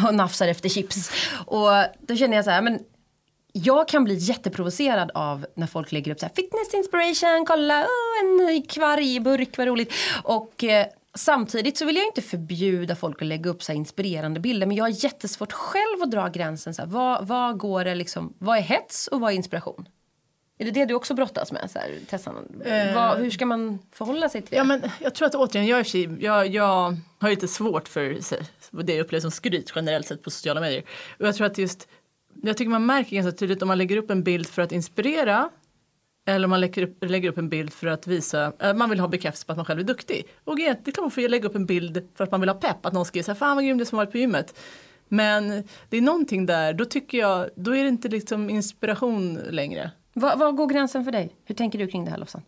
och 0.08 0.16
nafsar 0.16 0.48
efter 0.48 0.70
chips. 0.70 1.12
Och 1.46 1.70
då 2.00 2.16
känner 2.16 2.36
jag 2.36 2.46
så 2.46 2.52
här, 2.52 2.62
men 2.62 2.80
jag 3.58 3.88
kan 3.88 4.04
bli 4.04 4.16
jätteprovocerad 4.16 5.12
av 5.14 5.46
när 5.56 5.68
folk 5.68 5.92
lägger 5.92 6.12
upp 6.12 6.20
så 6.20 6.26
här, 6.26 6.34
fitness 6.36 6.74
inspiration, 6.74 7.46
kolla 7.46 7.84
oh, 7.84 8.54
en 8.56 8.62
kvargburk, 8.62 9.58
vad 9.58 9.68
roligt. 9.68 9.94
Och 10.24 10.64
eh, 10.64 10.88
samtidigt 11.14 11.78
så 11.78 11.86
vill 11.86 11.96
jag 11.96 12.06
inte 12.06 12.22
förbjuda 12.22 12.96
folk 12.96 13.22
att 13.22 13.28
lägga 13.28 13.50
upp 13.50 13.64
så 13.64 13.72
inspirerande 13.72 14.40
bilder 14.40 14.68
men 14.68 14.78
jag 14.78 14.84
har 14.84 15.04
jättesvårt 15.04 15.52
själv 15.52 16.04
att 16.04 16.12
dra 16.12 16.28
gränsen. 16.28 16.74
Så 16.74 16.82
här, 16.82 16.90
vad, 16.90 17.28
vad, 17.28 17.58
går 17.58 17.86
det 17.86 17.96
liksom, 17.96 18.34
vad 18.38 18.58
är 18.58 18.62
hets 18.62 19.08
och 19.08 19.20
vad 19.20 19.32
är 19.32 19.36
inspiration? 19.36 19.88
Är 20.58 20.66
det 20.66 20.72
det 20.72 20.86
du 20.86 20.94
också 20.94 21.14
brottas 21.14 21.52
med, 21.52 21.72
så 21.72 21.80
här, 21.80 21.92
Tessan? 22.10 22.36
Uh, 22.66 22.96
vad, 22.96 23.18
hur 23.18 23.32
ska 23.32 23.46
man 23.46 23.80
förhålla 23.92 24.30
sig 24.30 24.42
till 24.42 24.52
det? 24.52 24.58
Ja, 24.58 24.64
men 24.64 24.82
jag 25.00 25.16
tror 25.16 25.28
att 25.28 25.36
återigen, 25.36 25.68
jag, 25.68 25.86
jag, 26.20 26.48
jag 26.48 26.98
har 27.20 27.30
lite 27.30 27.48
svårt 27.48 27.88
för 27.88 28.20
det 28.84 28.96
jag 28.96 29.04
upplever 29.04 29.22
som 29.22 29.32
skryt 29.32 29.72
generellt 29.76 30.08
sett 30.08 30.24
på 30.24 30.32
sociala 30.32 30.62
medier. 30.62 30.84
Och 31.20 31.28
jag 31.28 31.36
tror 31.36 31.48
att 31.48 31.58
just 31.58 31.88
jag 32.48 32.58
tycker 32.58 32.70
man 32.70 32.86
märker 32.86 33.16
ganska 33.16 33.32
tydligt 33.32 33.62
om 33.62 33.68
man 33.68 33.78
lägger 33.78 33.98
upp 33.98 34.10
en 34.10 34.24
bild 34.24 34.48
för 34.48 34.62
att 34.62 34.72
inspirera 34.72 35.50
eller 36.26 36.46
om 36.46 36.50
man 36.50 36.62
lägger 36.62 36.84
upp, 36.84 37.04
lägger 37.04 37.30
upp 37.30 37.38
en 37.38 37.50
bild 37.50 37.74
för 37.74 37.88
att 37.88 38.08
visa, 38.08 38.54
äh, 38.60 38.74
man 38.74 38.90
vill 38.90 39.00
ha 39.00 39.08
bekräftelse 39.08 39.46
på 39.46 39.52
att 39.52 39.58
man 39.58 39.66
själv 39.66 39.80
är 39.80 39.84
duktig. 39.84 40.26
Och 40.44 40.56
det 40.56 40.68
är 40.68 40.76
klart 40.84 40.98
man 40.98 41.12
får 41.12 41.30
lägga 41.30 41.48
upp 41.48 41.56
en 41.56 41.66
bild 41.66 42.08
för 42.16 42.24
att 42.24 42.32
man 42.32 42.40
vill 42.40 42.50
ha 42.50 42.56
pepp, 42.56 42.86
att 42.86 42.94
någon 42.94 43.06
skriver 43.06 43.24
så 43.24 43.32
här, 43.32 43.40
fan 43.40 43.56
vad 43.56 43.66
grym 43.66 43.78
det 43.78 43.86
som 43.86 43.98
varit 43.98 44.12
på 44.12 44.18
gymmet. 44.18 44.60
Men 45.08 45.64
det 45.90 45.98
är 45.98 46.02
någonting 46.02 46.46
där, 46.46 46.74
då 46.74 46.86
tycker 46.86 47.18
jag, 47.18 47.50
då 47.56 47.76
är 47.76 47.84
det 47.84 47.90
inte 47.90 48.08
liksom 48.08 48.50
inspiration 48.50 49.40
längre. 49.50 49.92
Var, 50.14 50.52
går 50.52 50.68
gränsen 50.68 51.06
för 51.06 51.12
dig? 51.12 51.36
Hur 51.46 51.56
tänker 51.56 51.80
du 51.80 51.88
kring 51.88 52.06
det 52.06 52.12
här 52.12 52.18
Lofsan? 52.18 52.42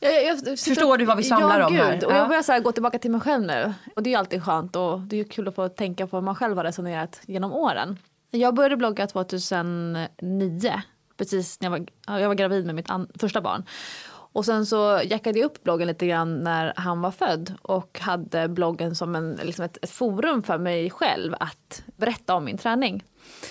Jag, 0.00 0.24
jag, 0.24 0.38
jag, 0.44 0.58
Förstår 0.58 0.98
du 0.98 1.04
vad 1.04 1.16
vi 1.16 1.22
samlar 1.22 1.60
ja, 1.60 1.66
om 1.66 1.76
här? 1.76 1.92
Gud. 1.92 2.04
Och 2.04 2.12
jag 2.12 2.28
börjar 2.28 2.42
så 2.42 2.52
här, 2.52 2.60
gå 2.60 2.72
tillbaka 2.72 2.98
till 2.98 3.10
mig 3.10 3.20
själv 3.20 3.46
nu. 3.46 3.74
Och 3.96 4.02
det 4.02 4.14
är 4.14 4.18
alltid 4.18 4.42
skönt 4.42 4.76
och 4.76 5.00
det 5.00 5.20
är 5.20 5.24
kul 5.24 5.48
att 5.48 5.54
få 5.54 5.68
tänka 5.68 6.06
på 6.06 6.16
hur 6.16 6.22
man 6.22 6.34
själv 6.34 6.56
har 6.56 6.64
resonerat 6.64 7.20
genom 7.26 7.52
åren. 7.52 7.98
Jag 8.38 8.54
började 8.54 8.76
blogga 8.76 9.06
2009, 9.06 10.82
precis 11.16 11.60
när 11.60 11.70
jag 11.70 11.70
var, 12.06 12.18
jag 12.20 12.28
var 12.28 12.34
gravid 12.34 12.66
med 12.66 12.74
mitt 12.74 12.88
första 13.20 13.40
barn. 13.40 13.64
Och 14.06 14.44
sen 14.44 14.66
så 14.66 15.00
jackade 15.04 15.38
jag 15.38 15.46
upp 15.46 15.62
bloggen 15.62 15.88
lite 15.88 16.06
grann 16.06 16.38
när 16.38 16.72
han 16.76 17.00
var 17.00 17.10
född 17.10 17.54
och 17.62 17.98
hade 18.00 18.48
bloggen 18.48 18.94
som 18.94 19.14
en, 19.14 19.38
liksom 19.42 19.64
ett, 19.64 19.78
ett 19.82 19.90
forum 19.90 20.42
för 20.42 20.58
mig 20.58 20.90
själv 20.90 21.34
att 21.40 21.82
berätta 21.96 22.34
om 22.34 22.44
min 22.44 22.58
träning. 22.58 23.04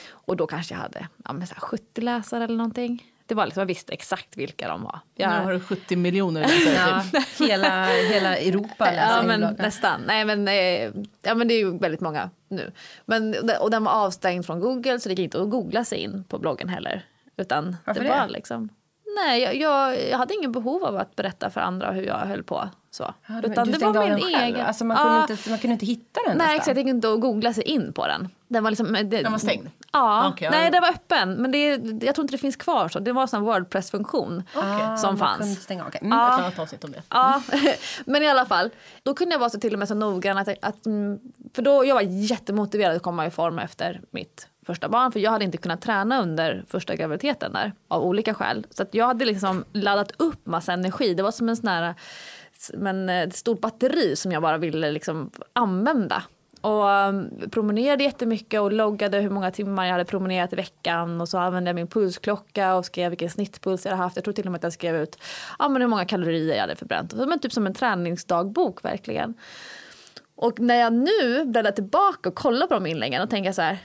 Och 0.09 0.37
då 0.37 0.47
kanske 0.47 0.73
jag 0.73 0.79
hade 0.81 1.07
ja, 1.25 1.33
70 1.57 2.01
läsare 2.01 2.43
eller 2.43 2.57
någonting. 2.57 3.12
Det 3.25 3.35
var 3.35 3.45
liksom, 3.45 3.61
jag 3.61 3.65
visste 3.65 3.93
exakt 3.93 4.37
vilka 4.37 4.67
de 4.67 4.83
var. 4.83 4.99
Jag, 5.15 5.29
nu 5.29 5.45
har 5.45 5.53
du 5.53 5.59
70 5.59 5.95
miljoner 5.95 6.41
ja, 6.75 7.03
hela, 7.39 7.85
hela 7.85 8.37
Europa 8.37 8.85
läser 8.91 9.17
Ja 9.17 9.23
men 9.23 9.55
nästan. 9.59 10.01
Nej 10.07 10.25
men, 10.25 10.47
eh, 10.47 11.03
ja, 11.21 11.35
men 11.35 11.47
det 11.47 11.53
är 11.53 11.59
ju 11.59 11.77
väldigt 11.77 12.01
många 12.01 12.29
nu. 12.47 12.71
Men, 13.05 13.35
och 13.59 13.71
den 13.71 13.83
var 13.83 13.91
avstängd 13.91 14.45
från 14.45 14.59
Google 14.59 14.99
så 14.99 15.09
det 15.09 15.13
gick 15.15 15.19
inte 15.19 15.41
att 15.41 15.49
googla 15.49 15.85
sig 15.85 15.97
in 15.97 16.23
på 16.23 16.39
bloggen 16.39 16.69
heller. 16.69 17.05
Utan 17.37 17.75
Varför 17.85 18.03
det 18.03 18.09
var 18.09 18.27
det? 18.27 18.33
liksom 18.33 18.69
Nej, 19.15 19.41
jag, 19.41 19.55
jag, 19.55 20.09
jag, 20.09 20.17
hade 20.17 20.33
ingen 20.33 20.51
behov 20.51 20.83
av 20.83 20.97
att 20.97 21.15
berätta 21.15 21.49
för 21.49 21.61
andra 21.61 21.91
hur 21.91 22.03
jag 22.03 22.17
höll 22.17 22.43
på. 22.43 22.69
Så. 22.91 23.13
Ja, 23.27 23.41
Utan 23.43 23.71
det 23.71 23.77
var 23.77 24.15
min 24.15 24.35
egen. 24.35 24.65
Alltså 24.65 24.85
man, 24.85 24.97
kunde 24.97 25.33
inte, 25.33 25.49
man 25.49 25.59
kunde 25.59 25.73
inte 25.73 25.85
hitta 25.85 26.19
den 26.27 26.37
Nej, 26.37 26.55
exakt. 26.55 26.75
Det 26.75 26.81
gick 26.81 26.89
inte 26.89 27.13
att 27.13 27.19
googla 27.19 27.53
sig 27.53 27.63
in 27.63 27.93
på 27.93 28.07
den. 28.07 28.29
Den 28.47 28.63
var, 28.63 28.71
liksom, 28.71 28.93
det, 28.93 29.03
den 29.03 29.31
var 29.31 29.39
stängd? 29.39 29.69
Ja, 29.91 30.29
Okej, 30.33 30.49
nej 30.51 30.65
ja. 30.65 30.69
den 30.69 30.81
var 30.81 30.89
öppen 30.89 31.33
men 31.33 31.51
det, 31.51 31.67
jag 32.05 32.15
tror 32.15 32.23
inte 32.23 32.33
det 32.33 32.37
finns 32.37 32.55
kvar 32.55 32.89
så. 32.89 32.99
Det 32.99 33.11
var 33.11 33.21
en 33.21 33.27
sån 33.27 33.43
Wordpress-funktion 33.43 34.43
Okej. 34.55 34.97
som 34.97 35.09
man 35.09 35.17
fanns. 35.17 35.39
kunde 35.39 35.55
stänga. 35.55 35.85
Okej. 35.87 36.01
Mm. 36.03 36.17
Ja. 36.17 36.33
Ett 36.33 36.39
annat 36.39 36.59
avsnitt 36.59 36.83
om 36.83 36.91
det. 36.91 37.01
Ja, 37.09 37.41
men 38.05 38.23
i 38.23 38.29
alla 38.29 38.45
fall. 38.45 38.69
Då 39.03 39.13
kunde 39.13 39.33
jag 39.33 39.39
vara 39.39 39.49
så 39.49 39.59
till 39.59 39.73
och 39.73 39.79
med 39.79 39.87
så 39.87 39.95
noggrann 39.95 40.37
att, 40.37 40.47
att 40.61 40.85
mm, 40.85 41.19
för 41.55 41.61
då 41.61 41.85
jag 41.85 41.95
var 41.95 42.01
jättemotiverad 42.01 42.95
att 42.95 43.03
komma 43.03 43.27
i 43.27 43.31
form 43.31 43.59
efter 43.59 44.01
mitt 44.11 44.47
första 44.65 44.89
barn 44.89 45.11
för 45.11 45.19
jag 45.19 45.31
hade 45.31 45.45
inte 45.45 45.57
kunnat 45.57 45.81
träna 45.81 46.21
under 46.21 46.65
första 46.67 46.95
graviditeten 46.95 47.53
där 47.53 47.73
av 47.87 48.03
olika 48.03 48.33
skäl. 48.33 48.67
Så 48.69 48.83
att 48.83 48.93
jag 48.93 49.05
hade 49.05 49.25
liksom 49.25 49.65
laddat 49.71 50.11
upp 50.17 50.45
massa 50.45 50.73
energi. 50.73 51.13
Det 51.13 51.23
var 51.23 51.31
som 51.31 51.49
en 51.49 51.57
sån 51.57 51.67
här 51.67 51.95
men 52.73 53.09
eh, 53.09 53.21
ett 53.21 53.35
stort 53.35 53.61
batteri 53.61 54.15
som 54.15 54.31
jag 54.31 54.41
bara 54.41 54.57
ville 54.57 54.91
liksom 54.91 55.31
använda. 55.53 56.23
Och 56.61 56.87
um, 56.87 57.29
promenerade 57.51 58.03
jättemycket 58.03 58.61
och 58.61 58.71
loggade 58.71 59.19
hur 59.19 59.29
många 59.29 59.51
timmar 59.51 59.85
jag 59.85 59.91
hade 59.91 60.05
promenerat 60.05 60.53
i 60.53 60.55
veckan. 60.55 61.21
Och 61.21 61.29
så 61.29 61.37
använde 61.37 61.69
jag 61.69 61.75
min 61.75 61.87
pulsklocka 61.87 62.75
och 62.75 62.85
skrev 62.85 63.09
vilken 63.09 63.29
snittpuls 63.29 63.85
jag 63.85 63.91
hade 63.91 64.03
haft. 64.03 64.15
Jag 64.15 64.23
tror 64.23 64.33
till 64.33 64.45
och 64.45 64.51
med 64.51 64.59
att 64.59 64.63
jag 64.63 64.73
skrev 64.73 64.95
ut 64.95 65.17
ja, 65.59 65.69
men 65.69 65.81
hur 65.81 65.89
många 65.89 66.05
kalorier 66.05 66.55
jag 66.55 66.61
hade 66.61 66.75
förbränt. 66.75 67.13
Men 67.13 67.39
typ 67.39 67.53
som 67.53 67.67
en 67.67 67.73
träningsdagbok 67.73 68.85
verkligen. 68.85 69.33
Och 70.35 70.59
när 70.59 70.75
jag 70.75 70.93
nu 70.93 71.45
bläddrar 71.45 71.71
tillbaka 71.71 72.29
och 72.29 72.35
kollar 72.35 72.67
på 72.67 72.73
de 72.73 72.85
inläggen 72.85 73.21
och 73.21 73.29
tänker 73.29 73.51
så 73.51 73.61
här. 73.61 73.77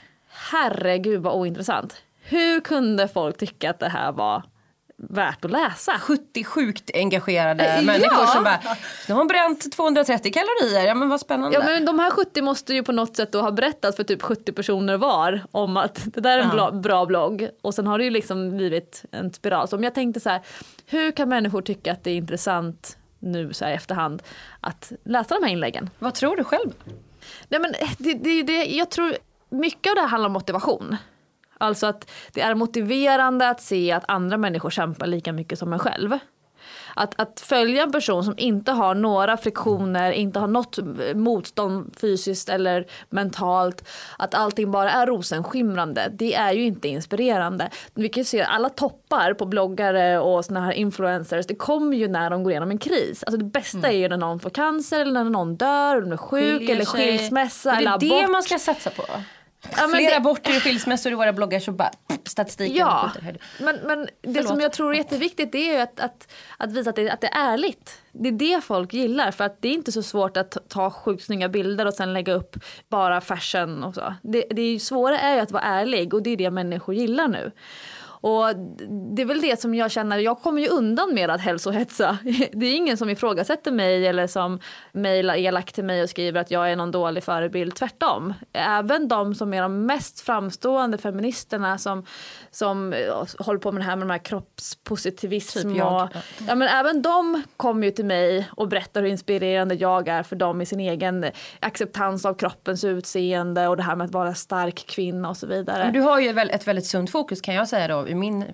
Herregud 0.51 1.23
vad 1.23 1.35
ointressant. 1.35 2.03
Hur 2.23 2.61
kunde 2.61 3.09
folk 3.09 3.39
tycka 3.39 3.71
att 3.71 3.79
det 3.79 3.89
här 3.89 4.13
var 4.13 4.43
värt 4.97 5.45
att 5.45 5.51
läsa? 5.51 5.93
70 5.99 6.45
sjukt 6.45 6.91
engagerade 6.95 7.77
Ja. 7.77 7.83
människor 7.83 8.27
som 8.27 8.45
bara, 8.45 8.59
nu 9.09 9.15
har 9.15 9.19
hon 9.19 9.27
bränt 9.27 9.73
230 9.73 10.33
kalorier, 10.33 10.87
ja 10.87 10.95
men 10.95 11.09
vad 11.09 11.21
spännande. 11.21 11.57
Ja 11.57 11.65
men 11.65 11.85
de 11.85 11.99
här 11.99 12.11
70 12.11 12.43
måste 12.43 12.75
ju 12.75 12.83
på 12.83 12.93
något 12.93 13.17
sätt 13.17 13.33
då 13.33 13.41
ha 13.41 13.51
berättat 13.51 13.97
för 13.97 14.05
typ 14.05 14.23
70 14.23 14.53
personer 14.53 14.97
var 14.97 15.41
om 15.51 15.77
att 15.77 16.01
det 16.15 16.21
där 16.21 16.39
är 16.39 16.43
en 16.43 16.49
bra, 16.51 16.71
bra 16.71 17.07
blogg. 17.07 17.49
Och 17.63 17.75
sen 17.75 17.87
har 17.87 17.99
det 17.99 18.05
ju 18.05 18.11
liksom 18.11 18.57
blivit 18.57 19.05
en 19.13 19.33
spiral. 19.33 19.69
Så 19.69 19.77
om 19.77 19.85
jag 19.85 19.95
tänkte 19.95 20.21
så 20.21 20.31
här, 20.31 20.41
hur 20.87 21.11
kan 21.13 21.29
människor 21.29 21.63
tycka 21.63 21.93
att 21.93 22.05
det 22.05 22.11
är 22.11 22.17
intressant 22.17 22.99
nu 23.19 23.53
så 23.53 23.65
här 23.65 23.73
i 23.73 23.75
efterhand 23.75 24.23
att 24.61 24.93
läsa 25.05 25.35
de 25.35 25.45
här 25.45 25.53
inläggen? 25.53 25.91
Vad 25.99 26.15
tror 26.15 26.37
du 26.37 26.45
själv? 26.45 26.71
Nej 27.49 27.61
men 27.61 27.73
det, 27.99 28.15
det, 28.15 28.43
det, 28.43 28.65
jag 28.65 28.91
tror 28.91 29.17
mycket 29.49 29.91
av 29.91 29.95
det 29.95 30.01
här 30.01 30.09
handlar 30.09 30.27
om 30.27 30.33
motivation. 30.33 30.97
Alltså 31.59 31.87
att 31.87 32.11
det 32.33 32.41
är 32.41 32.55
motiverande 32.55 33.49
att 33.49 33.61
se 33.61 33.93
att 33.93 34.05
andra 34.09 34.37
människor 34.37 34.71
kämpar 34.71 35.07
lika 35.07 35.33
mycket 35.33 35.59
som 35.59 35.73
en 35.73 35.79
själv. 35.79 36.19
Att, 36.99 37.21
att 37.21 37.41
följa 37.41 37.83
en 37.83 37.93
person 37.93 38.25
som 38.25 38.35
inte 38.37 38.73
har 38.73 38.95
några 38.95 39.37
friktioner, 39.37 40.13
inte 40.13 40.39
har 40.39 40.47
något 40.47 40.79
motstånd 41.15 41.95
fysiskt 42.01 42.49
eller 42.49 42.87
mentalt, 43.11 43.89
att 44.19 44.35
allting 44.35 44.71
bara 44.71 44.91
är 44.91 45.07
rosenskimrande, 45.07 46.13
det 46.13 46.35
är 46.35 46.53
ju 46.53 46.63
inte 46.63 46.89
inspirerande. 46.89 47.71
Vi 47.95 48.09
kan 48.09 48.21
ju 48.21 48.25
se 48.25 48.43
alla 48.43 48.69
toppar 48.69 49.35
på 49.35 49.47
bloggare 49.47 50.19
och 50.19 50.45
såna 50.45 50.61
här 50.61 50.73
influencers, 50.73 51.47
det 51.47 51.55
kommer 51.55 51.97
ju 51.97 52.09
när 52.09 52.31
de 52.31 52.43
går 52.43 52.53
igenom 52.53 52.71
en 52.71 52.79
kris. 52.79 53.25
Alltså 53.25 53.39
det 53.39 53.45
bästa 53.45 53.89
är 53.89 53.97
ju 53.97 54.09
när 54.09 54.17
någon 54.17 54.41
får 54.41 54.51
cancer 54.51 55.01
eller 55.01 55.13
när 55.13 55.31
någon 55.31 55.57
dör, 55.57 55.97
eller 55.97 56.13
är 56.13 56.17
sjuk 56.17 56.59
Skiljer 56.59 56.75
eller 56.75 56.85
skilsmässa 56.85 57.71
Är 57.71 57.75
det 57.75 57.81
eller 57.81 57.99
det 57.99 58.21
abort. 58.21 58.31
man 58.31 58.43
ska 58.43 58.59
satsa 58.59 58.91
på? 58.91 59.05
Ja, 59.63 59.69
men 59.87 59.91
Fler 59.91 60.11
det- 60.11 60.17
aborter 60.17 60.57
och 60.57 60.63
skilsmässor 60.63 61.13
i 61.13 61.15
våra 61.15 61.33
bloggar 61.33 61.61
så 61.61 61.73
bara 61.73 61.91
statistiken 62.25 62.77
Ja, 62.77 63.11
men, 63.61 63.77
men 63.85 64.03
det 64.05 64.11
Förlåt. 64.23 64.47
som 64.47 64.61
jag 64.61 64.73
tror 64.73 64.93
är 64.95 64.99
jätteviktigt 64.99 65.53
det 65.53 65.59
är 65.71 65.75
ju 65.75 65.81
att, 65.81 66.01
att, 66.01 66.29
att 66.59 66.73
visa 66.73 66.91
att 66.91 66.97
det, 66.97 67.11
att 67.11 67.21
det 67.21 67.27
är 67.27 67.53
ärligt. 67.53 68.03
Det 68.13 68.29
är 68.29 68.33
det 68.33 68.61
folk 68.65 68.93
gillar 68.93 69.31
för 69.31 69.45
att 69.45 69.63
det 69.63 69.69
är 69.69 69.73
inte 69.73 69.93
så 69.93 70.03
svårt 70.03 70.37
att 70.37 70.57
ta- 70.69 70.91
sjukt 70.91 71.25
snygga 71.25 71.49
bilder 71.49 71.87
och 71.87 71.95
sen 71.95 72.13
lägga 72.13 72.33
upp 72.33 72.57
bara 72.89 73.21
fashion 73.21 73.85
och 73.85 73.95
så. 73.95 74.15
Det, 74.23 74.45
det 74.51 74.63
är 74.63 74.71
ju 74.73 74.79
svåra 74.79 75.21
är 75.21 75.35
ju 75.35 75.41
att 75.41 75.51
vara 75.53 75.63
ärlig 75.63 76.15
och 76.15 76.23
det 76.23 76.31
är 76.31 76.37
det 76.37 76.51
människor 76.51 76.95
gillar 76.95 77.29
nu. 77.29 77.53
Och 78.21 78.57
det 79.17 79.23
är 79.23 79.27
väl 79.27 79.41
det 79.41 79.61
som 79.61 79.75
jag 79.75 79.91
känner, 79.91 80.19
jag 80.19 80.41
kommer 80.41 80.63
ju 80.63 80.69
undan 80.69 81.15
med 81.15 81.31
att 81.31 81.41
hälsohetsa. 81.41 82.19
Det 82.53 82.67
är 82.67 82.75
ingen 82.75 82.97
som 82.97 83.11
ifrågasätter 83.11 83.73
mig 83.73 84.07
eller 84.07 84.27
som 84.27 84.61
mejlar 84.93 85.35
elakt 85.35 85.75
till 85.75 85.85
mig 85.85 86.03
och 86.03 86.11
skriver 86.11 86.41
att 86.41 86.51
jag 86.51 86.73
är 86.73 86.77
någon 86.77 86.91
dålig 86.91 87.25
förebild, 87.25 87.75
tvärtom. 87.75 88.35
Även 88.53 89.09
de 89.09 89.35
som 89.35 89.55
är 89.55 89.63
de 89.63 89.87
mest 89.87 90.21
framstående 90.21 90.99
feministerna 90.99 91.79
som, 91.79 92.05
som 92.51 92.95
håller 93.39 93.61
på 93.61 93.73
med 93.73 93.81
det 93.81 93.87
här 93.87 93.97
med 93.97 94.09
de 94.09 94.13
här 94.13 94.19
kroppspositivism 94.19 95.69
Typ 95.69 95.79
jag, 95.79 96.03
och, 96.03 96.17
ja, 96.49 96.55
men 96.55 96.69
även 96.69 97.03
de 97.03 97.43
kommer 97.57 97.87
ju 97.87 97.91
till 97.91 98.05
mig 98.05 98.49
och 98.57 98.69
berättar 98.69 99.03
hur 99.03 99.09
inspirerande 99.09 99.75
jag 99.75 100.09
är 100.09 100.23
för 100.23 100.37
dem 100.37 100.61
i 100.61 100.67
sin 100.67 100.81
egen 100.81 101.27
acceptans 101.61 102.25
av 102.25 102.35
kroppens 102.35 102.85
utseende 102.85 103.69
och 103.69 103.77
det 103.77 103.83
här 103.83 103.97
med 103.97 104.05
att 104.05 104.13
vara 104.13 104.35
stark 104.35 104.87
kvinna 104.87 105.29
och 105.29 105.37
så 105.37 105.47
vidare. 105.47 105.85
Men 105.85 105.93
du 105.93 106.01
har 106.01 106.21
ju 106.21 106.41
ett 106.41 106.67
väldigt 106.67 106.87
sunt 106.87 107.11
fokus 107.11 107.41
kan 107.41 107.55
jag 107.55 107.69
säga 107.69 107.89
då 107.89 108.08
ur 108.09 108.15
min 108.15 108.45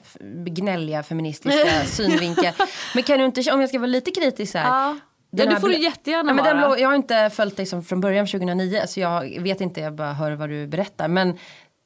gnälliga 0.45 1.03
feministiska 1.03 1.85
synvinkel. 1.87 2.55
Men 2.95 3.03
kan 3.03 3.19
du 3.19 3.25
inte, 3.25 3.53
om 3.53 3.61
jag 3.61 3.69
ska 3.69 3.79
vara 3.79 3.87
lite 3.87 4.11
kritisk 4.11 4.53
så 4.53 4.59
här. 4.59 4.69
Ja. 4.69 4.97
den 5.31 5.47
Ja, 5.47 5.53
här 5.53 5.61
får 5.61 5.69
du 5.69 5.79
jättegärna 5.83 6.31
ja, 6.31 6.35
men 6.35 6.45
den 6.45 6.57
blogg- 6.57 6.79
Jag 6.79 6.89
har 6.89 6.97
inte 6.97 7.31
följt 7.35 7.57
dig 7.57 7.67
från 7.83 8.01
början 8.01 8.27
2009 8.27 8.83
så 8.87 9.01
jag 9.01 9.41
vet 9.43 9.61
inte, 9.61 9.81
jag 9.81 9.93
bara 9.95 10.13
hör 10.13 10.33
vad 10.33 10.49
du 10.49 10.67
berättar. 10.67 11.09
Men 11.09 11.39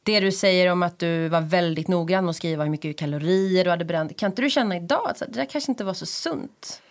det 0.03 0.21
du 0.21 0.33
säger 0.33 0.73
om 0.73 0.83
att 0.83 0.99
du 0.99 1.29
var 1.29 1.41
väldigt 1.41 1.89
noggrann 1.89 2.25
med 2.25 2.31
att 2.31 2.37
skriva 2.37 2.65
hur 2.65 2.71
mycket 2.71 2.99
kalorier 2.99 3.65
du 3.65 3.71
hade 3.71 3.85
bränt. 3.85 4.17
Kan 4.19 4.31
inte 4.31 4.43
du 4.43 4.51
känna 4.51 4.77
idag 4.77 5.09
att 5.11 5.19
det 5.19 5.27
där 5.27 5.45
kanske 5.45 5.73
inte 5.73 5.85
var 5.85 5.95
så 5.95 6.07
sunt? 6.07 6.83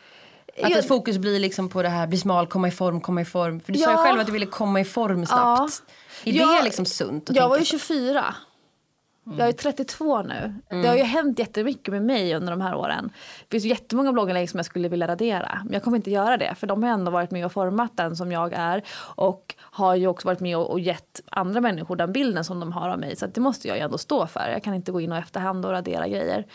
Att 0.63 0.70
Jag- 0.70 0.80
ett 0.80 0.88
fokus 0.88 1.18
blir 1.18 1.40
liksom 1.40 1.70
på 1.70 1.82
det 1.82 1.90
här, 1.90 2.08
bli 2.08 2.18
smal, 2.18 2.48
komma 2.48 2.68
i 2.68 2.72
form, 2.72 3.02
komma 3.02 3.22
i 3.22 3.26
form. 3.26 3.60
För 3.60 3.74
du 3.74 3.80
sa 3.80 3.92
ju 3.92 3.98
Ja. 3.98 4.04
själv 4.04 4.20
att 4.20 4.26
du 4.26 4.32
ville 4.32 4.46
komma 4.46 4.80
i 4.82 4.86
form 4.86 5.26
snabbt. 5.26 5.82
Är 6.24 6.32
Jag- 6.34 6.58
det 6.60 6.63
liksom 6.63 6.86
sunt? 6.86 7.30
Jag 7.34 7.50
var 7.50 7.58
ju 7.58 7.63
tänka 7.66 7.78
så? 7.80 7.94
24. 7.94 8.36
Jag 9.38 9.48
är 9.48 9.52
32 9.52 10.22
nu. 10.22 10.54
Det 10.70 10.88
har 10.88 10.96
ju 10.96 11.04
hänt 11.04 11.40
jättemycket 11.40 11.92
med 11.92 12.02
mig 12.02 12.36
under 12.36 12.52
de 12.52 12.62
här 12.62 12.76
åren. 12.76 13.10
Det 13.42 13.52
finns 13.52 13.66
ju 13.66 13.70
jättemånga 13.70 14.13
blogginlägg 14.13 14.50
som 14.50 14.58
jag 14.58 14.66
skulle 14.66 14.90
vilja 14.90 15.08
radera. 15.08 15.62
Men 15.63 15.74
jag 15.74 15.84
kommer 15.84 15.98
inte 15.98 16.12
göra 16.12 16.38
det. 16.38 16.56
För 16.56 16.68
de 16.68 16.84
har 16.84 16.90
ändå 16.90 17.12
varit 17.12 17.32
med 17.32 17.46
och 17.46 17.52
format 17.52 17.98
den 17.98 18.16
som 18.16 18.32
jag 18.32 18.54
är. 18.54 18.84
Och 19.16 19.56
har 19.60 19.96
ju 19.96 20.08
också 20.08 20.28
varit 20.28 20.40
med 20.40 20.58
och, 20.58 20.72
och 20.72 20.80
gett 20.80 21.22
andra 21.32 21.62
människor 21.62 21.96
den 21.96 22.12
bilden 22.12 22.44
som 22.44 22.60
de 22.60 22.72
har 22.72 22.90
av 22.90 23.00
mig. 23.00 23.16
Så 23.16 23.28
det 23.28 23.42
måste 23.42 23.68
jag 23.68 23.78
ju 23.78 23.84
ändå 23.84 23.98
stå 23.98 24.28
för. 24.28 24.50
Jag 24.50 24.63
kan 24.63 24.74
inte 24.74 24.92
gå 24.92 25.02
in 25.02 25.12
och 25.12 25.18
efterhand 25.18 25.66
och 25.66 25.72
radera 25.72 26.08
grejer. 26.08 26.46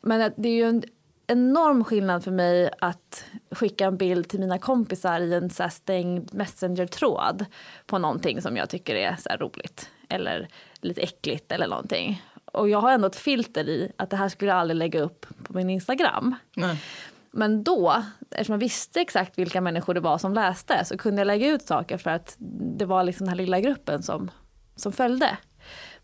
Men 0.00 0.32
det 0.36 0.48
är 0.48 0.54
ju 0.54 0.68
en 0.68 0.82
enorm 1.26 1.84
skillnad 1.84 2.24
för 2.24 2.30
mig 2.30 2.70
att 2.80 3.24
skicka 3.50 3.86
en 3.86 3.96
bild 3.96 4.28
till 4.28 4.40
mina 4.40 4.58
kompisar 4.58 5.20
i 5.20 5.34
en 5.34 5.50
så 5.50 5.68
stängd 5.68 6.34
messenger-tråd 6.34 7.44
på 7.86 7.98
någonting 7.98 8.42
som 8.42 8.56
jag 8.56 8.68
tycker 8.68 8.94
är 8.94 9.16
så 9.16 9.30
roligt 9.36 9.90
eller 10.08 10.48
lite 10.84 11.00
äckligt 11.00 11.52
eller 11.52 11.66
någonting. 11.66 12.22
Och 12.44 12.68
jag 12.68 12.80
har 12.80 12.92
ändå 12.92 13.06
ett 13.06 13.16
filter 13.16 13.68
i 13.68 13.92
att 13.96 14.10
det 14.10 14.16
här 14.16 14.28
skulle 14.28 14.50
jag 14.50 14.58
aldrig 14.58 14.76
lägga 14.76 15.00
upp 15.00 15.26
på 15.42 15.52
min 15.52 15.70
Instagram. 15.70 16.34
Nej. 16.56 16.82
Men 17.30 17.64
då, 17.64 18.02
eftersom 18.30 18.52
jag 18.52 18.60
visste 18.60 19.00
exakt 19.00 19.38
vilka 19.38 19.60
människor 19.60 19.94
det 19.94 20.00
var 20.00 20.18
som 20.18 20.34
läste 20.34 20.84
så 20.84 20.98
kunde 20.98 21.20
jag 21.20 21.26
lägga 21.26 21.48
ut 21.48 21.62
saker 21.62 21.98
för 21.98 22.10
att 22.10 22.36
det 22.78 22.84
var 22.84 23.04
liksom 23.04 23.24
den 23.24 23.28
här 23.28 23.36
lilla 23.36 23.60
gruppen 23.60 24.02
som, 24.02 24.30
som 24.76 24.92
följde. 24.92 25.36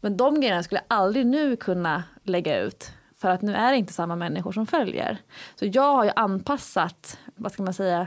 Men 0.01 0.17
de 0.17 0.41
grejerna 0.41 0.63
skulle 0.63 0.81
jag 0.89 0.97
aldrig 0.97 1.27
nu 1.27 1.57
kunna 1.57 2.03
lägga 2.23 2.61
ut 2.61 2.93
för 3.17 3.31
att 3.31 3.43
nu 3.43 3.55
är 3.55 3.71
det 3.71 3.77
inte 3.77 3.93
samma 3.93 4.17
människor 4.17 4.53
som 4.53 4.67
följer. 4.67 5.19
Så 5.55 5.67
jag 5.73 5.97
har 5.97 6.05
ju 6.05 6.11
anpassat, 6.17 7.19
vad 7.35 7.53
ska 7.53 7.63
man 7.63 7.75
säga, 7.75 8.07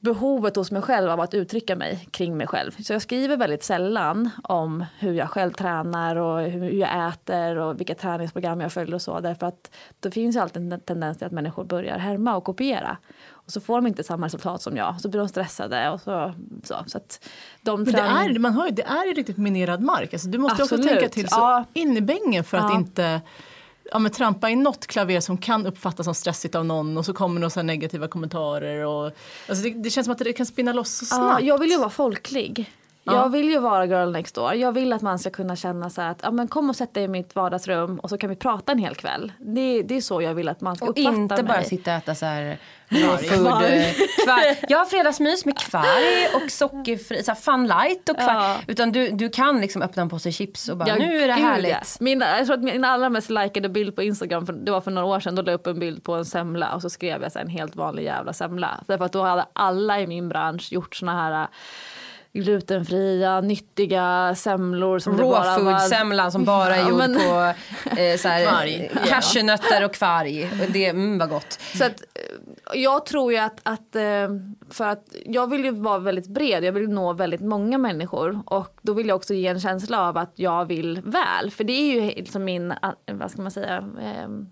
behovet 0.00 0.56
hos 0.56 0.70
mig 0.70 0.82
själv 0.82 1.10
av 1.10 1.20
att 1.20 1.34
uttrycka 1.34 1.76
mig 1.76 2.08
kring 2.10 2.36
mig 2.36 2.46
själv. 2.46 2.70
Så 2.82 2.92
jag 2.92 3.02
skriver 3.02 3.36
väldigt 3.36 3.62
sällan 3.64 4.30
om 4.42 4.84
hur 4.98 5.12
jag 5.12 5.30
själv 5.30 5.52
tränar 5.52 6.16
och 6.16 6.40
hur 6.42 6.70
jag 6.70 7.08
äter 7.08 7.56
och 7.58 7.80
vilka 7.80 7.94
träningsprogram 7.94 8.60
jag 8.60 8.72
följer 8.72 8.94
och 8.94 9.02
så. 9.02 9.20
Därför 9.20 9.46
att 9.46 9.70
det 10.00 10.10
finns 10.10 10.36
ju 10.36 10.40
alltid 10.40 10.72
en 10.72 10.80
tendens 10.80 11.18
till 11.18 11.26
att 11.26 11.32
människor 11.32 11.64
börjar 11.64 11.98
härma 11.98 12.36
och 12.36 12.44
kopiera. 12.44 12.96
Och 13.30 13.50
så 13.52 13.60
får 13.60 13.76
de 13.76 13.86
inte 13.86 14.02
samma 14.04 14.26
resultat 14.26 14.62
som 14.62 14.76
jag. 14.76 15.00
Så 15.00 15.08
blir 15.08 15.18
de 15.18 15.28
stressade 15.28 15.90
och 15.90 16.00
så. 16.00 16.34
så, 16.64 16.76
så 16.86 16.98
att 16.98 17.28
de 17.62 17.82
Men 17.82 17.92
det 17.92 18.00
är, 18.00 18.38
man 18.38 18.52
hör 18.52 18.66
ju, 18.66 18.70
det 18.72 18.82
är 18.82 19.06
ju 19.06 19.12
riktigt 19.12 19.36
minerad 19.36 19.80
mark. 19.82 20.12
Alltså, 20.12 20.28
du 20.28 20.38
måste 20.38 20.60
ju 20.60 20.64
också 20.64 20.74
Absolut. 20.74 20.98
tänka 20.98 21.08
till 21.14 21.28
så 21.28 21.36
Ja. 21.36 21.64
in 21.72 21.96
i 21.96 22.00
bängen 22.00 22.44
för 22.44 22.56
att 22.58 22.70
Ja. 22.70 22.76
inte 22.76 23.20
ja, 23.92 23.98
men 23.98 24.12
trampa 24.12 24.50
i 24.50 24.56
något 24.56 24.86
klaver 24.86 25.20
som 25.20 25.38
kan 25.38 25.66
uppfattas 25.66 26.04
som 26.04 26.14
stressigt 26.14 26.54
av 26.54 26.64
någon 26.64 26.98
och 26.98 27.04
så 27.06 27.12
kommer 27.12 27.40
några 27.40 27.62
negativa 27.62 28.08
kommentarer. 28.08 28.86
Och, 28.86 29.04
alltså 29.48 29.64
det, 29.64 29.70
det 29.70 29.90
känns 29.90 30.04
som 30.04 30.12
att 30.12 30.18
det 30.18 30.32
kan 30.32 30.46
spinna 30.46 30.72
loss 30.72 31.08
så 31.08 31.14
Ja, 31.14 31.16
snabbt. 31.28 31.42
jag 31.44 31.58
vill 31.58 31.70
ju 31.70 31.78
vara 31.78 31.90
folklig. 31.90 32.72
Ja. 33.08 33.14
Jag 33.14 33.28
vill 33.32 33.48
ju 33.48 33.58
vara 33.58 33.86
girl 33.86 34.10
next 34.10 34.34
door. 34.34 34.54
Jag 34.54 34.72
vill 34.72 34.92
att 34.92 35.02
man 35.02 35.18
ska 35.18 35.30
kunna 35.30 35.56
känna 35.56 35.90
så 35.90 36.00
här 36.00 36.10
att 36.10 36.20
ja, 36.22 36.30
men 36.30 36.48
kom 36.48 36.68
och 36.70 36.76
sätt 36.76 36.94
dig 36.94 37.04
i 37.04 37.08
mitt 37.08 37.34
vardagsrum 37.34 37.98
och 37.98 38.08
så 38.10 38.18
kan 38.18 38.30
vi 38.30 38.36
prata 38.36 38.72
en 38.72 38.78
hel 38.78 38.94
kväll. 38.94 39.32
Det, 39.38 39.82
det 39.82 39.96
är 39.96 40.00
så 40.00 40.22
jag 40.22 40.34
vill 40.34 40.48
att 40.48 40.60
man 40.60 40.76
ska 40.76 40.84
Och 40.84 40.90
uppfatta 40.90 41.10
inte 41.16 41.34
mig. 41.34 41.42
bara 41.44 41.62
sitta 41.62 41.90
och 41.90 41.96
äta 41.96 42.14
så 42.14 42.26
här 42.26 42.58
food. 42.94 43.62
Eh. 43.62 44.56
Jag 44.68 44.78
har 44.78 44.84
fredagsmys 44.84 45.44
med 45.44 45.58
kvarg 45.58 46.26
och 46.44 46.50
sockerfri, 46.50 47.22
så 47.22 47.30
här 47.30 47.36
fun 47.40 47.66
light 47.66 48.08
och 48.08 48.16
kvarg. 48.16 48.34
Ja. 48.36 48.56
Utan 48.66 48.92
du, 48.92 49.08
du 49.10 49.28
kan 49.28 49.60
liksom 49.60 49.82
öppna 49.82 50.02
en 50.02 50.08
påse 50.08 50.32
chips 50.32 50.68
och 50.68 50.76
bara 50.76 50.88
Ja, 50.88 50.94
nu 50.94 51.16
är 51.22 51.26
det 51.26 51.32
härligt. 51.32 51.70
ja. 51.70 51.80
Min, 52.00 52.20
jag 52.20 52.46
tror 52.46 52.56
att 52.56 52.62
min 52.62 52.84
allra 52.84 53.08
mest 53.08 53.30
likade 53.30 53.68
bild 53.68 53.96
på 53.96 54.02
Instagram, 54.02 54.46
för 54.46 54.52
det 54.52 54.70
var 54.70 54.80
för 54.80 54.90
några 54.90 55.08
år 55.08 55.20
sedan, 55.20 55.34
då 55.34 55.42
la 55.42 55.50
jag 55.50 55.58
upp 55.60 55.66
en 55.66 55.78
bild 55.80 56.04
på 56.04 56.14
en 56.14 56.24
semla 56.24 56.74
och 56.74 56.82
så 56.82 56.90
skrev 56.90 57.22
jag 57.22 57.32
så 57.32 57.38
här, 57.38 57.46
en 57.46 57.50
helt 57.50 57.76
vanlig 57.76 58.04
jävla 58.04 58.32
semla. 58.32 58.80
Därför 58.86 59.04
att 59.04 59.12
då 59.12 59.22
hade 59.22 59.46
alla 59.52 60.00
i 60.00 60.06
min 60.06 60.28
bransch 60.28 60.72
gjort 60.72 60.94
såna 60.96 61.12
här 61.22 61.46
glutenfria, 62.32 63.40
nyttiga 63.40 64.34
semlor. 64.36 64.98
Som 64.98 65.16
det 65.16 65.22
Raw 65.22 65.32
bara 65.38 65.58
var- 65.58 66.30
som 66.30 66.44
bara 66.44 66.76
är 66.76 66.80
Ja, 66.80 66.88
gjord 66.88 66.98
men- 66.98 67.14
på 67.14 67.52
eh, 68.00 68.16
så 68.18 68.28
här, 68.28 68.88
cashewnötter 69.08 69.84
och 69.84 69.92
kvarg. 69.94 70.50
Det 70.72 70.86
mm, 70.86 71.18
var 71.18 71.26
gott. 71.26 71.58
Så 71.74 71.84
att, 71.84 72.00
eh, 72.00 72.80
jag 72.80 73.06
tror 73.06 73.32
ju 73.32 73.38
att, 73.38 73.60
att 73.62 73.96
eh, 73.96 74.28
för 74.70 74.84
att 74.88 75.04
jag 75.26 75.50
vill 75.50 75.64
ju 75.64 75.70
vara 75.70 75.98
väldigt 75.98 76.28
bred, 76.28 76.64
jag 76.64 76.72
vill 76.72 76.88
nå 76.88 77.12
väldigt 77.12 77.40
många 77.40 77.78
människor 77.78 78.42
och 78.46 78.78
då 78.82 78.92
vill 78.92 79.08
jag 79.08 79.16
också 79.16 79.34
ge 79.34 79.46
en 79.48 79.60
känsla 79.60 80.08
av 80.08 80.16
att 80.18 80.32
jag 80.34 80.64
vill 80.64 81.00
väl. 81.04 81.50
För 81.50 81.64
det 81.64 81.72
är 81.72 81.94
ju 81.94 82.00
liksom 82.06 82.44
min, 82.44 82.70
eh, 82.70 82.76
vad 83.06 83.30
ska 83.30 83.42
man 83.42 83.50
säga, 83.50 83.84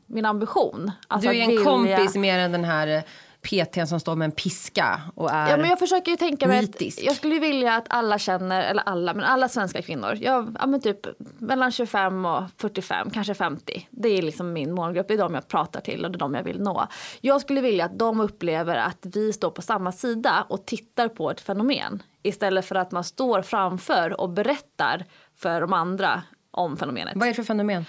min 0.06 0.26
ambition. 0.26 0.90
Alltså 1.08 1.30
Du 1.30 1.36
är 1.36 1.42
en 1.42 1.48
vilja- 1.50 1.64
kompis 1.64 2.14
mer 2.14 2.38
än 2.38 2.52
den 2.52 2.64
här 2.64 3.02
PTn 3.46 3.86
som 3.86 4.00
står 4.00 4.16
med 4.16 4.24
en 4.24 4.32
piska 4.32 5.00
och 5.14 5.30
är... 5.30 5.50
Ja 5.50 5.56
men 5.56 5.70
jag 5.70 5.78
försöker 5.78 6.10
ju 6.10 6.16
tänka 6.16 6.48
mig 6.48 6.58
att 6.58 6.64
nitisk. 6.64 7.02
jag 7.02 7.16
skulle 7.16 7.38
vilja 7.38 7.74
att 7.74 7.86
alla 7.88 8.18
känner, 8.18 8.62
eller 8.62 8.82
alla, 8.82 9.14
men 9.14 9.24
alla 9.24 9.48
svenska 9.48 9.82
kvinnor, 9.82 10.18
jag, 10.20 10.56
ja 10.60 10.66
men 10.66 10.80
typ 10.80 11.06
mellan 11.38 11.72
25 11.72 12.26
och 12.26 12.42
45, 12.58 13.10
kanske 13.10 13.34
50. 13.34 13.88
Det 13.90 14.08
är 14.08 14.22
liksom 14.22 14.52
min 14.52 14.74
målgrupp, 14.74 15.08
det 15.08 15.14
är 15.14 15.18
de 15.18 15.34
jag 15.34 15.48
pratar 15.48 15.80
till 15.80 16.04
och 16.04 16.10
det 16.10 16.16
är 16.16 16.18
de 16.18 16.34
jag 16.34 16.42
vill 16.42 16.60
nå. 16.60 16.86
Jag 17.20 17.40
skulle 17.40 17.60
vilja 17.60 17.84
att 17.84 17.98
de 17.98 18.20
upplever 18.20 18.76
att 18.76 18.98
vi 19.02 19.32
står 19.32 19.50
på 19.50 19.62
samma 19.62 19.92
sida 19.92 20.46
och 20.48 20.66
tittar 20.66 21.08
på 21.08 21.30
ett 21.30 21.40
fenomen. 21.40 22.02
Istället 22.22 22.66
för 22.66 22.74
att 22.74 22.92
man 22.92 23.04
står 23.04 23.42
framför 23.42 24.20
och 24.20 24.30
berättar 24.30 25.04
för 25.36 25.60
de 25.60 25.72
andra 25.72 26.22
om 26.50 26.76
fenomenet. 26.76 27.12
Vad 27.16 27.24
är 27.24 27.30
det 27.30 27.34
för 27.34 27.42
fenomen? 27.42 27.84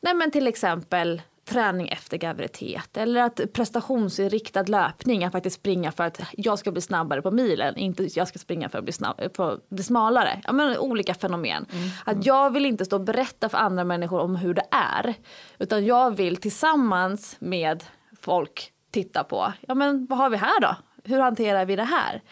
Nej 0.00 0.14
men 0.14 0.30
till 0.30 0.46
exempel 0.46 1.22
träning 1.48 1.88
efter 1.88 2.16
graviditet 2.16 2.96
eller 2.96 3.22
att 3.22 3.40
prestationsinriktad 3.52 4.62
löpning, 4.62 5.24
att 5.24 5.32
faktiskt 5.32 5.56
springa 5.56 5.92
för 5.92 6.04
att 6.04 6.20
jag 6.32 6.58
ska 6.58 6.72
bli 6.72 6.80
snabbare 6.80 7.22
på 7.22 7.30
milen, 7.30 7.76
inte 7.76 8.08
jag 8.18 8.28
ska 8.28 8.38
springa 8.38 8.68
för 8.68 8.78
att 8.78 8.84
bli, 8.84 8.92
snabb, 8.92 9.20
för 9.36 9.52
att 9.52 9.68
bli 9.68 9.82
smalare. 9.82 10.40
Ja, 10.44 10.52
men 10.52 10.78
olika 10.78 11.14
fenomen. 11.14 11.66
Att 12.04 12.26
jag 12.26 12.52
vill 12.52 12.66
inte 12.66 12.84
stå 12.84 12.96
och 12.96 13.04
berätta 13.04 13.48
för 13.48 13.58
andra 13.58 13.84
människor 13.84 14.20
om 14.20 14.36
hur 14.36 14.54
det 14.54 14.66
är, 14.70 15.14
utan 15.58 15.86
jag 15.86 16.16
vill 16.16 16.36
tillsammans 16.36 17.36
med 17.38 17.84
folk 18.20 18.72
titta 18.90 19.24
på, 19.24 19.52
ja 19.60 19.74
men 19.74 20.06
vad 20.06 20.18
har 20.18 20.30
vi 20.30 20.36
här 20.36 20.60
då? 20.60 20.76
Hur 21.04 21.20
hanterar 21.20 21.64
vi 21.64 21.76
det 21.76 21.84
här? 21.84 22.22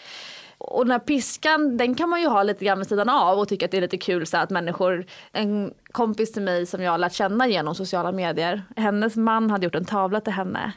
Och 0.58 0.84
den 0.84 0.92
här 0.92 0.98
piskan, 0.98 1.76
den 1.76 1.94
kan 1.94 2.08
man 2.08 2.20
ju 2.20 2.26
ha 2.28 2.42
lite 2.42 2.64
grann 2.64 2.78
vid 2.78 2.88
sidan 2.88 3.08
av 3.08 3.38
och 3.38 3.48
tycka 3.48 3.64
att 3.64 3.70
det 3.70 3.76
är 3.76 3.80
lite 3.80 3.98
kul 3.98 4.26
så 4.26 4.36
att 4.36 4.50
människor, 4.50 5.06
en 5.32 5.74
kompis 5.92 6.32
till 6.32 6.42
mig 6.42 6.66
som 6.66 6.82
jag 6.82 6.90
har 6.90 6.98
lärt 6.98 7.12
känna 7.12 7.48
genom 7.48 7.74
sociala 7.74 8.12
medier, 8.12 8.62
hennes 8.76 9.16
man 9.16 9.50
hade 9.50 9.64
gjort 9.64 9.74
en 9.74 9.84
tavla 9.84 10.20
till 10.20 10.32
henne. 10.32 10.72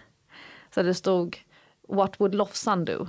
Så 0.75 0.81
det 0.81 0.93
stod 0.93 1.37
What 1.87 2.13
would 2.21 2.35
Lofsan 2.35 2.85
do? 2.85 3.07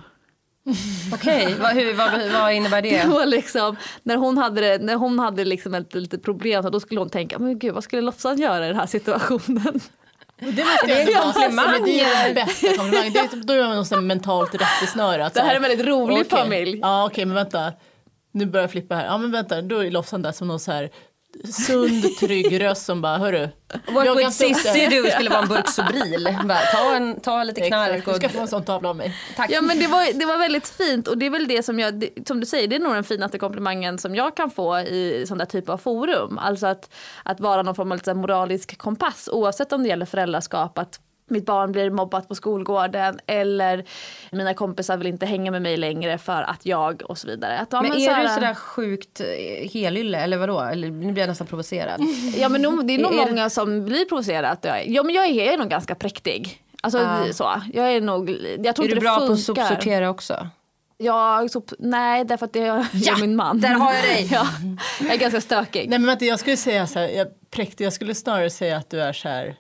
Okej, 1.15 1.55
vad, 1.61 1.71
hur- 1.75 1.95
vad, 1.95 2.33
vad 2.33 2.53
innebär 2.53 2.83
Det 2.83 2.91
det? 3.03 3.09
var 3.09 3.27
liksom, 3.27 3.77
när 4.03 4.17
hon 4.17 4.39
hade, 4.39 4.61
det- 4.61 4.85
när 4.85 4.95
hon 4.97 5.19
hade 5.19 5.45
liksom 5.45 5.75
ett 5.75 5.95
litet 5.95 6.23
problem 6.23 6.63
så 6.63 6.71
då 6.71 6.81
skulle 6.81 7.01
hon 7.01 7.11
tänka, 7.11 7.39
men 7.39 7.59
gud 7.59 7.75
vad 7.75 7.85
skulle 7.85 8.03
Lofsan 8.03 8.39
göra 8.39 8.65
i 8.65 8.69
den 8.69 8.77
här 8.77 8.87
situationen? 8.87 9.81
Det 10.41 10.65
måste 10.65 10.87
jag 10.89 11.01
ändå 11.01 11.13
vara 11.13 11.33
komplimanger. 11.33 11.85
det 11.87 12.01
är 12.01 12.25
den 12.25 12.35
bästa 12.35 12.67
komplimangen. 12.77 13.13
Det 13.13 13.19
är, 13.19 13.45
då 13.45 13.53
är 13.53 13.69
man 13.69 13.85
någon 13.91 14.07
mentalt 14.07 14.55
rättesnöre. 14.55 15.27
att 15.27 15.35
Det 15.35 15.41
här 15.41 15.51
är 15.51 15.57
en 15.57 15.63
väldigt 15.63 15.87
rolig 15.87 16.17
okej. 16.27 16.39
familj. 16.39 16.79
Ja 16.83 17.07
okej 17.07 17.25
men 17.25 17.35
vänta. 17.35 17.73
Nu 18.33 18.47
börjar 18.47 18.65
jag 18.65 18.71
flippa 18.71 18.95
här. 18.95 19.05
Ja 19.07 19.19
men 19.19 19.31
vänta, 19.33 19.63
då 19.63 19.85
är 19.85 19.91
Lofsan 19.91 20.23
där 20.23 20.33
som 20.33 20.49
någon 20.49 20.61
så 20.61 20.73
här 20.73 20.91
sund, 21.45 22.17
trygg 22.17 22.61
röst 22.61 22.87
som 22.87 23.03
bara, 23.03 23.19
hörru. 23.19 23.49
Inte 23.89 24.11
upp 24.27 24.33
Cissi 24.33 24.87
do 24.87 25.11
skulle 25.11 25.31
vara 25.31 25.43
en 25.43 25.49
burk 25.49 25.69
Sobril. 25.69 26.39
Bara, 26.45 26.59
ta, 26.59 26.95
en, 26.95 27.21
ta 27.21 27.45
lite 27.45 27.61
knark 27.61 27.91
Exakt, 27.91 28.05
du 28.05 28.11
och... 28.11 28.17
ska 28.17 28.29
få 28.29 28.41
en 28.41 28.49
sån 28.49 28.65
tavla 28.65 28.89
av 28.89 28.97
mig. 28.97 29.15
Tack. 29.37 29.51
Ja 29.51 29.61
men 29.61 29.79
det 29.79 29.87
var, 29.87 30.19
det 30.19 30.27
var 30.27 30.39
väldigt 30.39 30.69
fint 30.69 31.09
och 31.09 31.19
det 31.19 31.27
är 31.27 31.31
väl 31.31 31.49
det 31.49 31.63
som 31.63 31.79
jag, 31.79 31.95
det, 31.95 32.29
som 32.29 32.41
du 32.41 32.47
säger, 32.47 32.69
det 32.69 32.77
är 32.77 32.81
nog 32.81 32.95
den 32.95 33.05
finaste 33.05 33.39
komplimangen 33.39 33.99
som 33.99 34.15
jag 34.15 34.37
kan 34.37 34.51
få 34.51 34.79
i 34.79 35.25
sån 35.29 35.39
där 35.39 35.47
typ 35.47 35.69
av 35.69 35.79
forum. 35.79 36.39
Alltså 36.39 36.67
att, 36.67 36.91
att 37.23 37.41
vara 37.41 37.63
någon 37.63 37.75
form 37.75 37.93
av 37.93 38.01
här 38.07 38.15
moralisk 38.15 38.79
kompass 38.79 39.29
oavsett 39.33 39.73
om 39.73 39.83
det 39.83 39.89
gäller 39.89 40.07
föräldraskap, 40.07 40.79
att 40.79 41.01
mitt 41.31 41.47
barn 41.47 41.73
blir 41.73 41.91
mobbat 41.91 42.29
på 42.29 42.35
skolgården 42.35 43.19
eller 43.27 43.85
mina 44.31 44.55
kompisar 44.55 44.97
vill 44.97 45.07
inte 45.07 45.27
hänga 45.27 45.51
med 45.51 45.63
mig 45.63 45.77
längre 45.77 46.19
för 46.19 46.43
att 46.43 46.67
jag 46.67 47.03
och 47.09 47.19
så 47.19 47.27
vidare. 47.27 47.59
Att, 47.59 47.69
ja, 47.71 47.83
Men 47.83 47.93
så 47.93 47.99
är 48.11 48.15
här- 48.15 48.23
du 48.23 48.29
sådär 48.29 48.55
sjukt 48.55 49.21
eh, 49.21 49.71
helylle 49.71 50.19
eller 50.19 50.37
vadå? 50.37 50.61
Eller, 50.61 50.91
nu 50.91 51.13
blir 51.13 51.23
jag 51.23 51.29
nästan 51.29 51.47
provocerad. 51.47 52.01
Ja 52.37 52.49
men 52.49 52.63
det 52.63 52.69
är 52.95 52.99
nog 52.99 53.15
Är 53.15 53.25
det- 53.25 53.31
många 53.31 53.51
som 53.51 53.85
blir 53.85 54.05
provocerade. 54.05 54.49
att 54.49 54.65
jag 54.65 54.81
är- 54.81 54.85
Ja 54.89 55.03
men 55.03 55.15
jag 55.15 55.25
är, 55.27 55.33
jag 55.33 55.47
är 55.55 55.59
nog 55.59 55.69
ganska 55.69 55.95
präktig. 55.95 56.63
Alltså 56.83 56.99
Ja. 56.99 57.33
så. 57.33 57.63
Jag 57.73 57.93
är 57.93 58.01
nog, 58.01 58.31
jag 58.31 58.37
tror 58.37 58.59
Är 58.65 58.69
inte 58.69 58.83
du 58.83 58.95
det 58.95 59.01
bra 59.01 59.15
på 59.15 59.21
funkar. 59.21 59.33
att 59.33 59.41
sopsortera 59.69 60.11
också? 60.11 60.49
Jag, 61.03 61.51
sop, 61.51 61.71
nej, 61.79 62.25
därför 62.25 62.47
att 62.47 62.53
det 62.53 62.61
är 62.67 62.87
Ja, 62.93 63.17
min 63.21 63.37
man. 63.37 63.61
där 63.61 63.69
har 63.69 63.95
jag 63.95 64.03
dig. 64.05 64.29
ja, 64.33 64.47
jag 65.01 65.13
är 65.13 65.17
ganska 65.19 65.41
stökig. 65.41 65.89
Nej 65.89 65.99
men 65.99 66.07
vänta, 66.07 66.25
jag 66.25 66.41
skulle 66.41 66.57
säga 66.57 66.87
så 66.87 66.99
här, 66.99 67.09
jag, 67.09 67.27
präktig, 67.51 67.85
jag 67.85 67.93
skulle 67.93 68.15
snarare 68.15 68.51
säga 68.51 68.77
att 68.77 68.91
du 68.91 69.01
är 69.03 69.13
så 69.13 69.29
här 69.29 69.57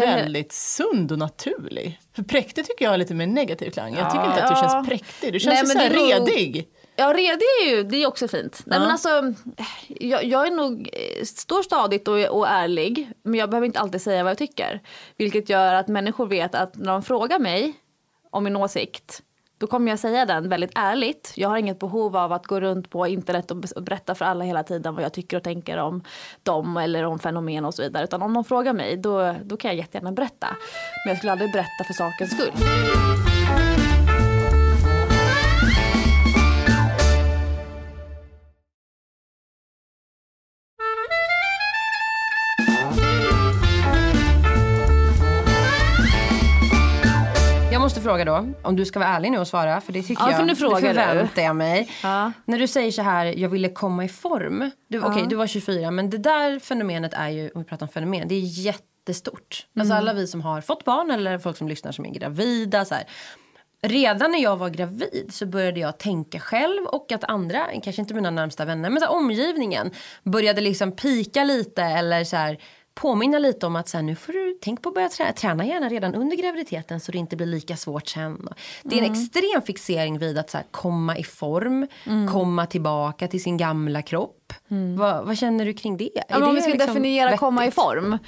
väldigt 0.00 0.52
sund 0.52 1.12
och 1.12 1.18
naturlig. 1.18 2.00
För 2.12 2.22
präktig 2.22 2.66
tycker 2.66 2.84
jag 2.84 2.90
har 2.90 2.98
lite 2.98 3.14
mer 3.14 3.26
negativ 3.26 3.70
klang. 3.70 3.94
Jag 3.94 4.10
tycker 4.10 4.24
inte 4.26 4.44
att 4.44 4.56
du 4.56 4.68
känns 4.68 4.88
präktig, 4.88 5.32
du 5.32 5.40
känns 5.40 5.62
Nej, 5.62 5.66
så 5.66 5.78
här 5.78 5.90
är 5.90 6.20
redig. 6.20 6.68
Ja, 6.96 7.12
redig 7.12 7.46
är 7.62 7.70
ju, 7.70 7.82
det 7.82 8.02
är 8.02 8.06
också 8.06 8.28
fint. 8.28 8.62
Nej, 8.66 8.76
Ja. 8.78 8.80
men 8.82 8.90
alltså, 8.90 9.34
jag, 9.88 10.24
jag 10.24 10.46
är 10.46 10.50
nog, 10.50 10.90
står 11.24 11.62
stadigt 11.62 12.08
och, 12.08 12.24
och 12.24 12.48
ärlig, 12.48 13.10
men 13.24 13.34
jag 13.40 13.50
behöver 13.50 13.66
inte 13.66 13.78
alltid 13.80 14.02
säga 14.02 14.22
vad 14.22 14.30
jag 14.30 14.38
tycker. 14.38 14.80
Vilket 15.16 15.48
gör 15.48 15.74
att 15.74 15.88
människor 15.88 16.26
vet 16.26 16.54
att 16.54 16.76
när 16.76 16.92
de 16.92 17.02
frågar 17.02 17.38
mig 17.38 17.72
om 18.30 18.44
min 18.44 18.56
åsikt, 18.56 19.22
då 19.62 19.66
kommer 19.66 19.90
jag 19.92 19.98
säga 19.98 20.26
den 20.26 20.48
väldigt 20.48 20.70
ärligt. 20.74 21.32
Jag 21.36 21.48
har 21.48 21.56
inget 21.56 21.78
behov 21.78 22.16
av 22.16 22.32
att 22.32 22.46
gå 22.46 22.60
runt 22.60 22.90
på 22.90 23.06
internet 23.06 23.50
och 23.50 23.82
berätta 23.82 24.14
för 24.14 24.24
alla 24.24 24.44
hela 24.44 24.62
tiden 24.62 24.94
vad 24.94 25.04
jag 25.04 25.12
tycker 25.12 25.36
och 25.36 25.42
tänker 25.42 25.78
om 25.78 26.02
dem 26.42 26.76
eller 26.76 27.04
om 27.04 27.18
fenomen 27.18 27.64
och 27.64 27.74
så 27.74 27.82
vidare. 27.82 28.04
Utan 28.04 28.22
om 28.22 28.32
någon 28.32 28.44
frågar 28.44 28.72
mig, 28.72 28.96
då, 28.96 29.34
då 29.44 29.56
kan 29.56 29.68
jag 29.70 29.78
jättegärna 29.78 30.12
berätta. 30.12 30.46
Men 31.04 31.10
jag 31.10 31.18
skulle 31.18 31.32
aldrig 31.32 31.52
berätta 31.52 31.84
för 31.86 31.94
sakens 31.94 32.30
skull. 32.30 32.52
Fråga 48.02 48.24
då, 48.24 48.46
om 48.62 48.76
du 48.76 48.84
ska 48.84 48.98
vara 48.98 49.08
ärlig 49.08 49.30
nu 49.32 49.38
och 49.38 49.48
svara, 49.48 49.80
för 49.80 49.92
det 49.92 50.02
tycker 50.02 50.22
Ja, 50.22 50.30
jag. 50.30 50.38
för 50.38 50.46
nu 50.46 50.56
frågar 50.56 50.80
det 50.80 50.88
du. 50.88 50.94
förväntar 50.94 51.42
jag 51.42 51.56
mig. 51.56 51.90
Ja. 52.02 52.32
När 52.44 52.58
du 52.58 52.66
säger 52.66 52.90
så 52.92 53.02
här, 53.02 53.24
jag 53.26 53.48
ville 53.48 53.68
komma 53.68 54.04
i 54.04 54.08
form. 54.08 54.70
Du, 54.88 55.02
Okej, 55.02 55.26
du 55.28 55.36
var 55.36 55.46
24, 55.46 55.90
men 55.90 56.10
det 56.10 56.18
där 56.18 56.58
fenomenet 56.58 57.14
är 57.14 57.28
ju, 57.28 57.50
om 57.54 57.62
vi 57.62 57.68
pratar 57.68 57.86
om 57.86 57.92
fenomen, 57.92 58.28
det 58.28 58.34
är 58.34 58.40
jättestort. 58.40 59.66
Mm. 59.76 59.82
Alltså 59.82 59.94
alla 59.94 60.12
vi 60.12 60.26
som 60.26 60.40
har 60.40 60.60
fått 60.60 60.84
barn 60.84 61.10
eller 61.10 61.38
folk 61.38 61.56
som 61.56 61.68
lyssnar 61.68 61.92
som 61.92 62.06
är 62.06 62.10
gravida. 62.10 62.84
Så 62.84 62.94
här. 62.94 63.04
Redan 63.86 64.30
när 64.32 64.38
jag 64.42 64.56
var 64.56 64.68
gravid 64.68 65.30
så 65.30 65.46
började 65.46 65.80
jag 65.80 65.98
tänka 65.98 66.38
själv 66.40 66.84
och 66.86 67.12
att 67.12 67.24
andra, 67.24 67.66
kanske 67.84 68.02
inte 68.02 68.14
mina 68.14 68.30
närmsta 68.30 68.64
vänner, 68.64 68.90
men 68.90 69.00
så 69.00 69.06
här, 69.06 69.14
omgivningen 69.14 69.90
började 70.22 70.60
liksom 70.60 70.92
pika 70.92 71.44
lite 71.44 71.82
eller 71.82 72.24
så 72.24 72.36
här, 72.36 72.58
påminna 72.94 73.38
lite 73.38 73.66
om 73.66 73.76
att 73.76 73.88
så 73.88 73.96
här, 73.96 74.02
nu 74.02 74.14
får 74.14 74.32
du 74.32 74.58
tänk 74.62 74.82
på 74.82 74.88
att 74.88 74.94
börja 74.94 75.08
träna, 75.08 75.32
träna 75.32 75.66
gärna 75.66 75.88
redan 75.88 76.14
under 76.14 76.36
graviditeten 76.36 77.00
så 77.00 77.12
det 77.12 77.18
inte 77.18 77.36
blir 77.36 77.46
lika 77.46 77.76
svårt 77.76 78.08
sen. 78.08 78.48
Det 78.82 78.98
är 78.98 79.02
en 79.02 79.12
extrem 79.12 79.62
fixering 79.66 80.18
vid 80.18 80.38
att 80.38 80.50
så 80.50 80.56
här, 80.56 80.66
komma 80.70 81.16
i 81.18 81.24
form, 81.24 81.86
komma 82.32 82.66
tillbaka 82.66 83.28
till 83.28 83.42
sin 83.42 83.56
gamla 83.56 84.02
kropp. 84.02 84.52
Vad, 84.98 85.26
vad 85.26 85.38
känner 85.38 85.64
du 85.64 85.74
kring 85.74 85.96
det? 85.96 86.10
Ja, 86.14 86.22
men 86.28 86.42
om 86.42 86.48
det 86.48 86.54
vi 86.54 86.60
ska 86.60 86.70
liksom 86.70 86.86
definiera 86.86 87.36
komma 87.36 87.62
i 87.62 87.66
vettigt? 87.66 87.74
form. 87.74 88.18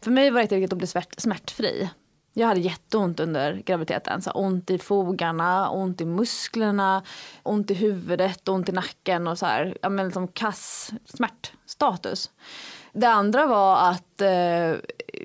För 0.00 0.10
mig 0.10 0.30
var 0.30 0.40
det 0.40 0.56
viktigt 0.56 0.72
att 0.72 0.78
bli 0.78 0.86
smärt, 0.86 1.20
smärtfri. 1.20 1.90
Jag 2.32 2.46
hade 2.46 2.60
jätteont 2.60 3.20
under 3.20 3.62
graviditeten. 3.66 4.22
Så 4.22 4.30
ont 4.30 4.70
i 4.70 4.78
fogarna, 4.78 5.70
ont 5.70 6.00
i 6.00 6.04
musklerna, 6.04 7.02
ont 7.42 7.70
i 7.70 7.74
huvudet, 7.74 8.48
ont 8.48 8.68
i 8.68 8.72
nacken 8.72 9.26
och 9.26 9.38
så 9.38 9.46
här. 9.46 9.78
Ja, 9.82 9.88
men 9.88 10.06
liksom 10.06 10.28
kass 10.28 10.90
smärtstatus. 11.04 12.30
Det 12.92 13.06
andra 13.08 13.46
var 13.46 13.90
att 13.90 14.20
eh, 14.20 14.74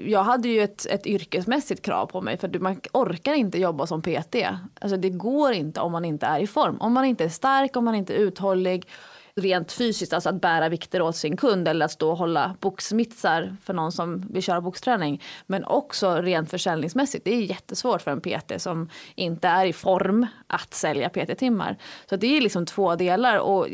jag 0.06 0.24
hade 0.24 0.48
ju 0.48 0.62
ett, 0.62 0.86
ett 0.86 1.08
yrkesmässigt 1.08 1.82
krav 1.82 2.06
på 2.06 2.22
mig 2.22 2.38
för 2.38 2.48
du- 2.48 2.60
man 2.60 2.82
orkar 2.94 3.34
inte 3.34 3.60
jobba 3.60 3.88
som 3.88 4.02
PT. 4.02 4.36
Alltså 4.82 4.98
det 4.98 5.10
går 5.10 5.52
inte 5.54 5.80
om 5.80 5.92
man 5.92 6.06
inte 6.06 6.26
är 6.26 6.40
i 6.40 6.48
form. 6.48 6.78
Om 6.80 6.94
man 6.94 7.06
inte 7.06 7.24
är 7.24 7.30
stark, 7.30 7.76
om 7.76 7.86
man 7.86 7.96
inte 7.96 8.14
är 8.14 8.18
uthållig 8.18 8.88
rent 9.36 9.72
fysiskt, 9.72 10.14
alltså 10.14 10.30
att 10.30 10.42
bära 10.42 10.70
vikter 10.70 11.02
åt 11.02 11.16
sin 11.16 11.38
kund 11.38 11.68
eller 11.68 11.86
att 11.86 11.92
stå 11.92 12.12
och 12.12 12.18
hålla 12.18 12.56
boxmitsar 12.60 13.56
för 13.64 13.74
någon 13.74 13.92
som 13.92 14.22
vill 14.30 14.44
köra 14.44 14.62
boxträning. 14.62 15.22
Men 15.46 15.66
också 15.66 16.16
rent 16.16 16.50
försäljningsmässigt. 16.50 17.26
Det 17.26 17.36
är 17.36 17.42
jättesvårt 17.42 18.02
för 18.02 18.12
en 18.12 18.22
PT 18.22 18.62
som 18.62 18.90
inte 19.16 19.48
är 19.48 19.66
i 19.66 19.74
form 19.74 20.28
att 20.48 20.74
sälja 20.74 21.10
PT-timmar. 21.10 21.78
Så 22.10 22.16
det 22.16 22.38
är 22.38 22.42
liksom 22.42 22.66
två 22.66 22.96
delar 22.96 23.38
och 23.40 23.68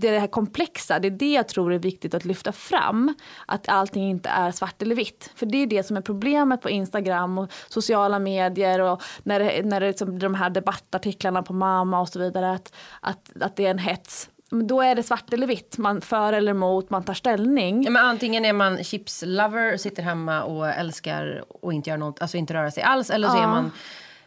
det, 0.00 0.08
är 0.08 0.12
det 0.12 0.18
här 0.18 0.26
komplexa, 0.26 0.98
det 0.98 1.08
är 1.08 1.10
det 1.10 1.32
jag 1.32 1.48
tror 1.48 1.72
är 1.72 1.78
viktigt 1.78 2.14
att 2.14 2.24
lyfta 2.24 2.52
fram. 2.52 3.14
Att 3.46 3.68
allting 3.68 4.10
inte 4.10 4.28
är 4.28 4.50
svart 4.50 4.82
eller 4.82 4.94
vitt. 4.94 5.30
För 5.34 5.46
det 5.46 5.58
är 5.58 5.66
det 5.66 5.82
som 5.82 5.96
är 5.96 6.00
problemet 6.00 6.62
på 6.62 6.70
Instagram 6.70 7.38
och 7.38 7.52
sociala 7.68 8.18
medier 8.18 8.80
och 8.80 9.02
när 9.22 9.40
det, 9.40 9.62
när 9.64 9.80
det 9.80 9.88
liksom, 9.88 10.18
de 10.18 10.34
här 10.34 10.50
debattartiklarna 10.50 11.42
på 11.42 11.52
mamma 11.52 12.00
och 12.00 12.08
så 12.08 12.18
vidare. 12.18 12.52
Att, 12.52 12.72
att, 13.00 13.42
att 13.42 13.56
det 13.56 13.66
är 13.66 13.70
en 13.70 13.78
hets 13.78 14.30
då 14.50 14.80
är 14.82 14.94
det 14.94 15.02
svart 15.02 15.32
eller 15.32 15.46
vitt, 15.46 15.78
man 15.78 16.00
för 16.00 16.32
eller 16.32 16.50
emot, 16.50 16.90
man 16.90 17.02
tar 17.04 17.14
ställning. 17.14 17.82
Ja, 17.82 17.90
men 17.90 18.04
antingen 18.04 18.44
är 18.44 18.52
man 18.52 18.78
chips-lover, 18.84 19.76
sitter 19.76 20.02
hemma 20.02 20.42
och 20.42 20.68
älskar 20.68 21.44
och 21.48 21.72
inte 21.72 21.90
gör 21.90 21.96
något, 21.96 22.22
alltså 22.22 22.36
inte 22.36 22.54
röra 22.54 22.70
sig 22.70 22.82
alls. 22.82 23.10
Eller 23.10 23.28
så 23.28 23.36
Ja. 23.36 23.42
är 23.42 23.46
man 23.46 23.70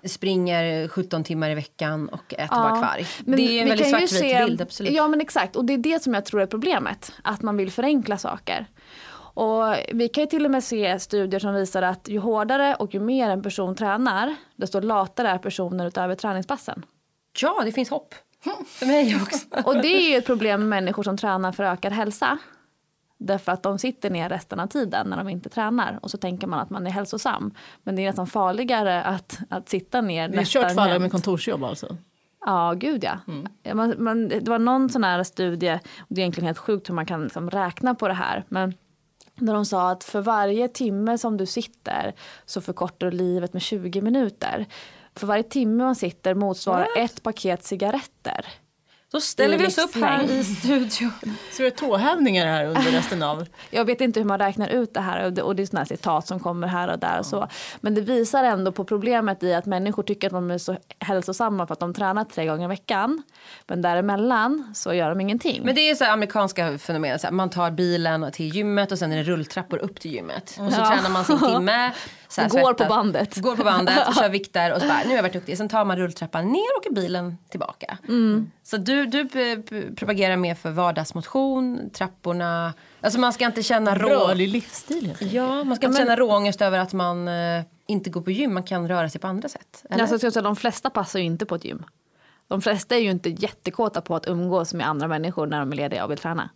springer 0.05 0.87
17 0.87 1.23
timmar 1.23 1.49
i 1.49 1.55
veckan 1.55 2.09
och 2.09 2.33
äter 2.33 2.55
bara 2.55 2.77
kvarg. 2.77 3.05
Men 3.25 3.37
det 3.37 3.41
är 3.57 3.61
en 3.61 3.67
väldigt 3.69 3.89
svartvit 3.89 4.09
se- 4.09 4.45
bild, 4.45 4.61
absolut. 4.61 4.93
Ja 4.93 5.07
men 5.07 5.21
exakt 5.21 5.55
och 5.55 5.65
det 5.65 5.73
är 5.73 5.77
det 5.77 6.03
som 6.03 6.13
jag 6.13 6.25
tror 6.25 6.41
är 6.41 6.45
problemet. 6.45 7.11
Att 7.23 7.41
man 7.41 7.57
vill 7.57 7.71
förenkla 7.71 8.17
saker. 8.17 8.65
Och 9.33 9.75
vi 9.93 10.07
kan 10.07 10.23
ju 10.23 10.27
till 10.29 10.45
och 10.45 10.51
med 10.51 10.63
se 10.63 10.99
studier 10.99 11.39
som 11.39 11.53
visar 11.53 11.81
att 11.81 12.07
ju 12.09 12.19
hårdare 12.19 12.75
och 12.75 12.93
ju 12.93 12.99
mer 12.99 13.29
en 13.29 13.43
person 13.43 13.75
tränar 13.75 14.35
desto 14.55 14.79
latare 14.79 15.29
är 15.29 15.37
personer 15.37 15.87
utöver 15.87 16.15
träningspassen. 16.15 16.85
Ja, 17.41 17.61
det 17.65 17.71
finns 17.71 17.89
hopp. 17.89 18.15
För 18.65 18.85
mig 18.85 19.15
också. 19.21 19.47
Och 19.65 19.81
det 19.81 19.87
är 19.87 20.09
ju 20.09 20.17
ett 20.17 20.25
problem 20.25 20.59
med 20.59 20.69
människor 20.69 21.03
som 21.03 21.17
tränar 21.17 21.51
för 21.51 21.63
ökad 21.63 21.93
hälsa. 21.93 22.37
Därför 23.17 23.51
att 23.51 23.63
de 23.63 23.79
sitter 23.79 24.09
ner 24.09 24.29
resten 24.29 24.59
av 24.59 24.67
tiden 24.67 25.07
när 25.07 25.17
de 25.17 25.29
inte 25.29 25.49
tränar. 25.49 25.99
Och 26.01 26.11
så 26.11 26.17
tänker 26.17 26.47
man 26.47 26.59
att 26.59 26.69
man 26.69 26.87
är 26.87 26.91
hälsosam. 26.91 27.53
Men 27.83 27.95
det 27.95 28.01
är 28.01 28.07
nästan 28.07 28.27
farligare 28.27 29.03
att, 29.03 29.39
att 29.49 29.69
sitta 29.69 30.01
ner 30.01 30.27
Det 30.27 30.37
är 30.37 30.45
kört 30.45 30.71
för 30.71 30.81
alla 30.81 30.99
med 30.99 31.11
kontorsjobb 31.11 31.63
alltså. 31.63 31.97
Ja, 32.45 32.73
gud 32.77 33.03
ja. 33.03 33.19
Ja, 33.63 33.75
Man, 33.75 33.95
man, 33.97 34.27
det 34.27 34.47
var 34.47 34.59
någon 34.59 34.89
sån 34.89 35.03
här 35.03 35.23
studie, 35.23 35.79
och 35.99 36.05
det 36.07 36.21
är 36.21 36.23
egentligen 36.23 36.45
helt 36.45 36.57
sjukt 36.57 36.89
hur 36.89 36.93
man 36.93 37.05
kan 37.05 37.23
liksom 37.23 37.49
räkna 37.49 37.95
på 37.95 38.07
det 38.07 38.13
här. 38.13 38.43
Men 38.47 38.73
där 39.35 39.53
de 39.53 39.65
sa 39.65 39.91
att 39.91 40.03
för 40.03 40.21
varje 40.21 40.67
timme 40.67 41.17
som 41.17 41.37
du 41.37 41.45
sitter 41.45 42.13
så 42.45 42.61
förkortar 42.61 43.11
du 43.11 43.17
livet 43.17 43.53
med 43.53 43.61
20 43.61 44.01
minuter. 44.01 44.65
För 45.15 45.27
varje 45.27 45.43
timme 45.43 45.83
man 45.83 45.95
sitter 45.95 46.33
motsvarar 46.33 46.87
ett 46.97 47.23
paket 47.23 47.63
cigaretter. 47.63 48.45
Då 49.11 49.21
ställer 49.21 49.57
vi 49.57 49.67
oss 49.67 49.77
upp 49.77 49.95
här 49.95 50.31
i 50.31 50.43
studion. 50.43 51.11
Så 51.51 51.57
vi 51.57 51.63
har 51.63 51.69
tåhävningar 51.69 52.45
här 52.45 52.65
under 52.65 52.81
resten 52.91 53.23
av... 53.23 53.45
Jag 53.69 53.85
vet 53.85 54.01
inte 54.01 54.19
hur 54.19 54.27
man 54.27 54.39
räknar 54.39 54.67
ut 54.69 54.93
det 54.93 55.01
här 55.01 55.25
och 55.25 55.33
det, 55.33 55.41
och 55.41 55.55
det 55.55 55.61
är 55.61 55.65
sådana 55.65 55.85
citat 55.85 56.27
som 56.27 56.39
kommer 56.39 56.67
här 56.67 56.87
och 56.93 56.99
där 56.99 57.19
och 57.19 57.25
så. 57.25 57.47
Men 57.81 57.95
det 57.95 58.01
visar 58.01 58.43
ändå 58.43 58.71
på 58.71 58.83
problemet 58.85 59.43
i 59.43 59.53
att 59.53 59.65
människor 59.65 60.03
tycker 60.03 60.27
att 60.27 60.33
de 60.33 60.51
är 60.51 60.57
så 60.57 60.77
hälsosamma 60.99 61.67
för 61.67 61.73
att 61.73 61.79
de 61.79 61.93
tränar 61.93 62.23
tre 62.23 62.45
gånger 62.45 62.65
i 62.65 62.67
veckan. 62.67 63.23
Men 63.67 63.81
däremellan 63.81 64.71
så 64.75 64.93
gör 64.93 65.09
de 65.09 65.21
ingenting. 65.21 65.61
Men 65.65 65.75
det 65.75 65.89
är 65.89 65.95
så 65.95 66.05
amerikanska 66.05 66.77
fenomen. 66.77 67.19
Så 67.19 67.27
här, 67.27 67.31
man 67.33 67.49
tar 67.49 67.71
bilen 67.71 68.31
till 68.31 68.55
gymmet 68.55 68.91
och 68.91 68.99
sen 68.99 69.11
är 69.11 69.17
det 69.17 69.23
rulltrappor 69.23 69.77
upp 69.77 69.99
till 69.99 70.11
gymmet. 70.13 70.57
Och 70.59 70.73
så 70.73 70.79
Ja. 70.81 70.85
tränar 70.95 71.09
man 71.09 71.25
sin 71.25 71.39
timme. 71.53 71.91
Så 72.31 72.41
här, 72.41 72.49
går 72.49 72.59
på 72.73 72.83
svettas- 72.83 72.89
bandet. 72.89 73.37
Går 73.37 73.55
på 73.55 73.63
bandet 73.63 74.07
och 74.07 74.13
kör 74.19 74.29
vikter 74.29 74.73
och 74.73 74.81
så 74.81 74.87
bara, 74.87 74.99
nu 75.03 75.07
har 75.09 75.15
jag 75.15 75.23
varit 75.23 75.33
duktig. 75.33 75.57
Sen 75.57 75.69
tar 75.69 75.85
man 75.85 75.97
rulltrappan 75.97 76.45
ner 76.51 76.75
och 76.75 76.77
åker 76.77 76.91
bilen 76.93 77.37
tillbaka. 77.49 77.97
Mm. 78.07 78.51
Så 78.63 78.77
du, 78.77 79.05
du 79.05 79.29
propagerar 79.95 80.35
mer 80.35 80.55
för 80.55 80.71
vardagsmotion, 80.71 81.89
trapporna. 81.93 82.73
Alltså 83.01 83.19
man 83.19 83.33
ska 83.33 83.45
inte 83.45 83.63
känna 83.63 83.95
rå... 83.95 84.09
Rörlig 84.09 84.49
livsstil. 84.49 85.17
Ja, 85.19 85.63
man 85.63 85.75
ska 85.75 85.87
inte 85.87 85.99
känna 85.99 86.15
råångest 86.15 86.61
över 86.61 86.79
att 86.79 86.93
man 86.93 87.27
eh, 87.27 87.63
inte 87.87 88.09
går 88.09 88.21
på 88.21 88.31
gym. 88.31 88.53
Man 88.53 88.63
kan 88.63 88.87
röra 88.87 89.09
sig 89.09 89.21
på 89.21 89.27
andra 89.27 89.49
sätt. 89.49 89.85
Eller? 89.89 90.01
Alltså, 90.03 90.25
jag 90.25 90.33
säga, 90.33 90.43
de 90.43 90.55
flesta 90.55 90.89
passar 90.89 91.19
ju 91.19 91.25
inte 91.25 91.45
på 91.45 91.55
ett 91.55 91.65
gym. 91.65 91.83
De 92.47 92.61
flesta 92.61 92.95
är 92.95 92.99
ju 92.99 93.11
inte 93.11 93.29
jättekåta 93.29 94.01
på 94.01 94.15
att 94.15 94.27
umgås 94.27 94.73
med 94.73 94.87
andra 94.87 95.07
människor 95.07 95.47
när 95.47 95.59
de 95.59 95.71
är 95.71 95.75
lediga 95.75 96.03
och 96.03 96.11
vill 96.11 96.17
träna. 96.17 96.49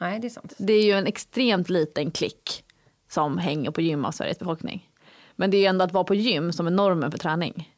Nej, 0.00 0.20
det 0.20 0.26
är 0.26 0.30
sant. 0.30 0.54
Det 0.58 0.72
är 0.72 0.84
ju 0.84 0.92
en 0.92 1.06
extremt 1.06 1.70
liten 1.70 2.10
klick 2.10 2.64
som 3.10 3.38
hänger 3.38 3.70
på 3.70 3.80
gym 3.80 4.04
av 4.04 4.10
Sveriges 4.10 4.38
befolkning. 4.38 4.90
Men 5.36 5.50
det 5.50 5.56
är 5.56 5.60
ju 5.60 5.66
ändå 5.66 5.84
att 5.84 5.92
vara 5.92 6.04
på 6.04 6.14
gym 6.14 6.52
som 6.52 6.66
är 6.66 6.70
normen 6.70 7.10
för 7.10 7.18
träning. 7.18 7.72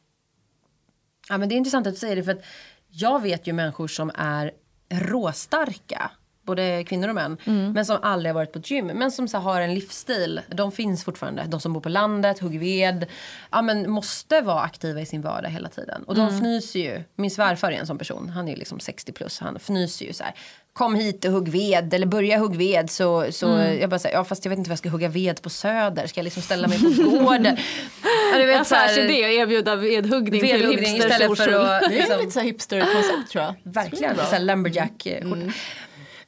Ja, 1.29 1.37
men 1.37 1.49
det 1.49 1.55
är 1.55 1.57
intressant 1.57 1.87
att 1.87 1.93
du 1.93 1.99
säger 1.99 2.15
det 2.15 2.23
för 2.23 2.31
att 2.31 2.45
jag 2.87 3.21
vet 3.21 3.47
ju 3.47 3.53
människor 3.53 3.87
som 3.87 4.11
är 4.15 4.51
råstarka. 4.89 6.11
Både 6.49 6.83
kvinnor 6.83 7.07
och 7.07 7.15
män. 7.15 7.37
Men 7.73 7.85
som 7.85 7.97
aldrig 8.01 8.29
har 8.29 8.35
varit 8.35 8.53
på 8.53 8.59
ett 8.59 8.71
gym. 8.71 8.87
Men 8.87 9.11
som 9.11 9.27
så 9.27 9.37
här, 9.37 9.43
har 9.43 9.61
en 9.61 9.73
livsstil. 9.73 10.41
De 10.47 10.71
finns 10.71 11.03
fortfarande. 11.03 11.43
De 11.47 11.59
som 11.59 11.73
bor 11.73 11.81
på 11.81 11.89
landet, 11.89 12.39
hugger 12.39 12.59
ved. 12.59 13.05
Ja, 13.51 13.61
men 13.61 13.89
måste 13.91 14.41
vara 14.41 14.61
aktiva 14.61 15.01
i 15.01 15.05
sin 15.05 15.21
vardag 15.21 15.49
hela 15.49 15.69
tiden. 15.69 16.03
Och 16.03 16.15
de 16.15 16.27
fnyser 16.27 16.79
ju. 16.79 17.03
Min 17.15 17.31
svärfar 17.31 17.71
är 17.71 17.77
en 17.77 17.87
sån 17.87 17.97
person. 17.97 18.29
Han 18.29 18.47
är 18.47 18.55
liksom 18.55 18.79
60 18.79 19.11
plus. 19.11 19.39
Han 19.39 19.55
fnyser 19.55 20.05
ju 20.05 20.13
så 20.13 20.23
här. 20.23 20.33
Kom 20.73 20.95
hit 20.95 21.25
och 21.25 21.31
hugg 21.31 21.49
ved. 21.49 21.93
Eller 21.93 22.07
börja 22.07 22.37
hugg 22.37 22.55
ved. 22.55 22.89
Så, 22.89 23.31
så 23.31 23.45
jag 23.81 23.89
bara 23.89 23.99
säger, 23.99 24.15
ja 24.15 24.23
fast 24.23 24.45
jag 24.45 24.49
vet 24.49 24.57
inte 24.57 24.69
vad 24.69 24.73
jag 24.73 24.79
ska 24.79 24.89
hugga 24.89 25.07
ved 25.07 25.41
på 25.41 25.49
söder. 25.49 26.07
Ska 26.07 26.19
jag 26.19 26.23
liksom 26.23 26.43
ställa 26.43 26.67
mig 26.67 26.79
på 26.79 27.09
gården? 27.09 27.57
ja, 28.33 28.61
Affärsidé 28.61 29.23
att 29.25 29.31
erbjuda 29.31 29.75
vedhuggning 29.75 30.41
till 30.41 30.69
hipsters 30.69 30.99
istället 30.99 31.37
för 31.37 31.53
att... 31.53 31.81
Det 31.89 31.99
är 31.99 32.09
Liksom, 32.09 32.19
lite 32.19 32.31
så 32.31 32.39
hipster-koncept 32.39 33.31
tror 33.31 33.43
jag. 33.43 33.55
verkligen, 33.63 34.15
så 34.15 34.21
här 34.21 34.39
lumberjack 34.39 35.05
mm. 35.05 35.51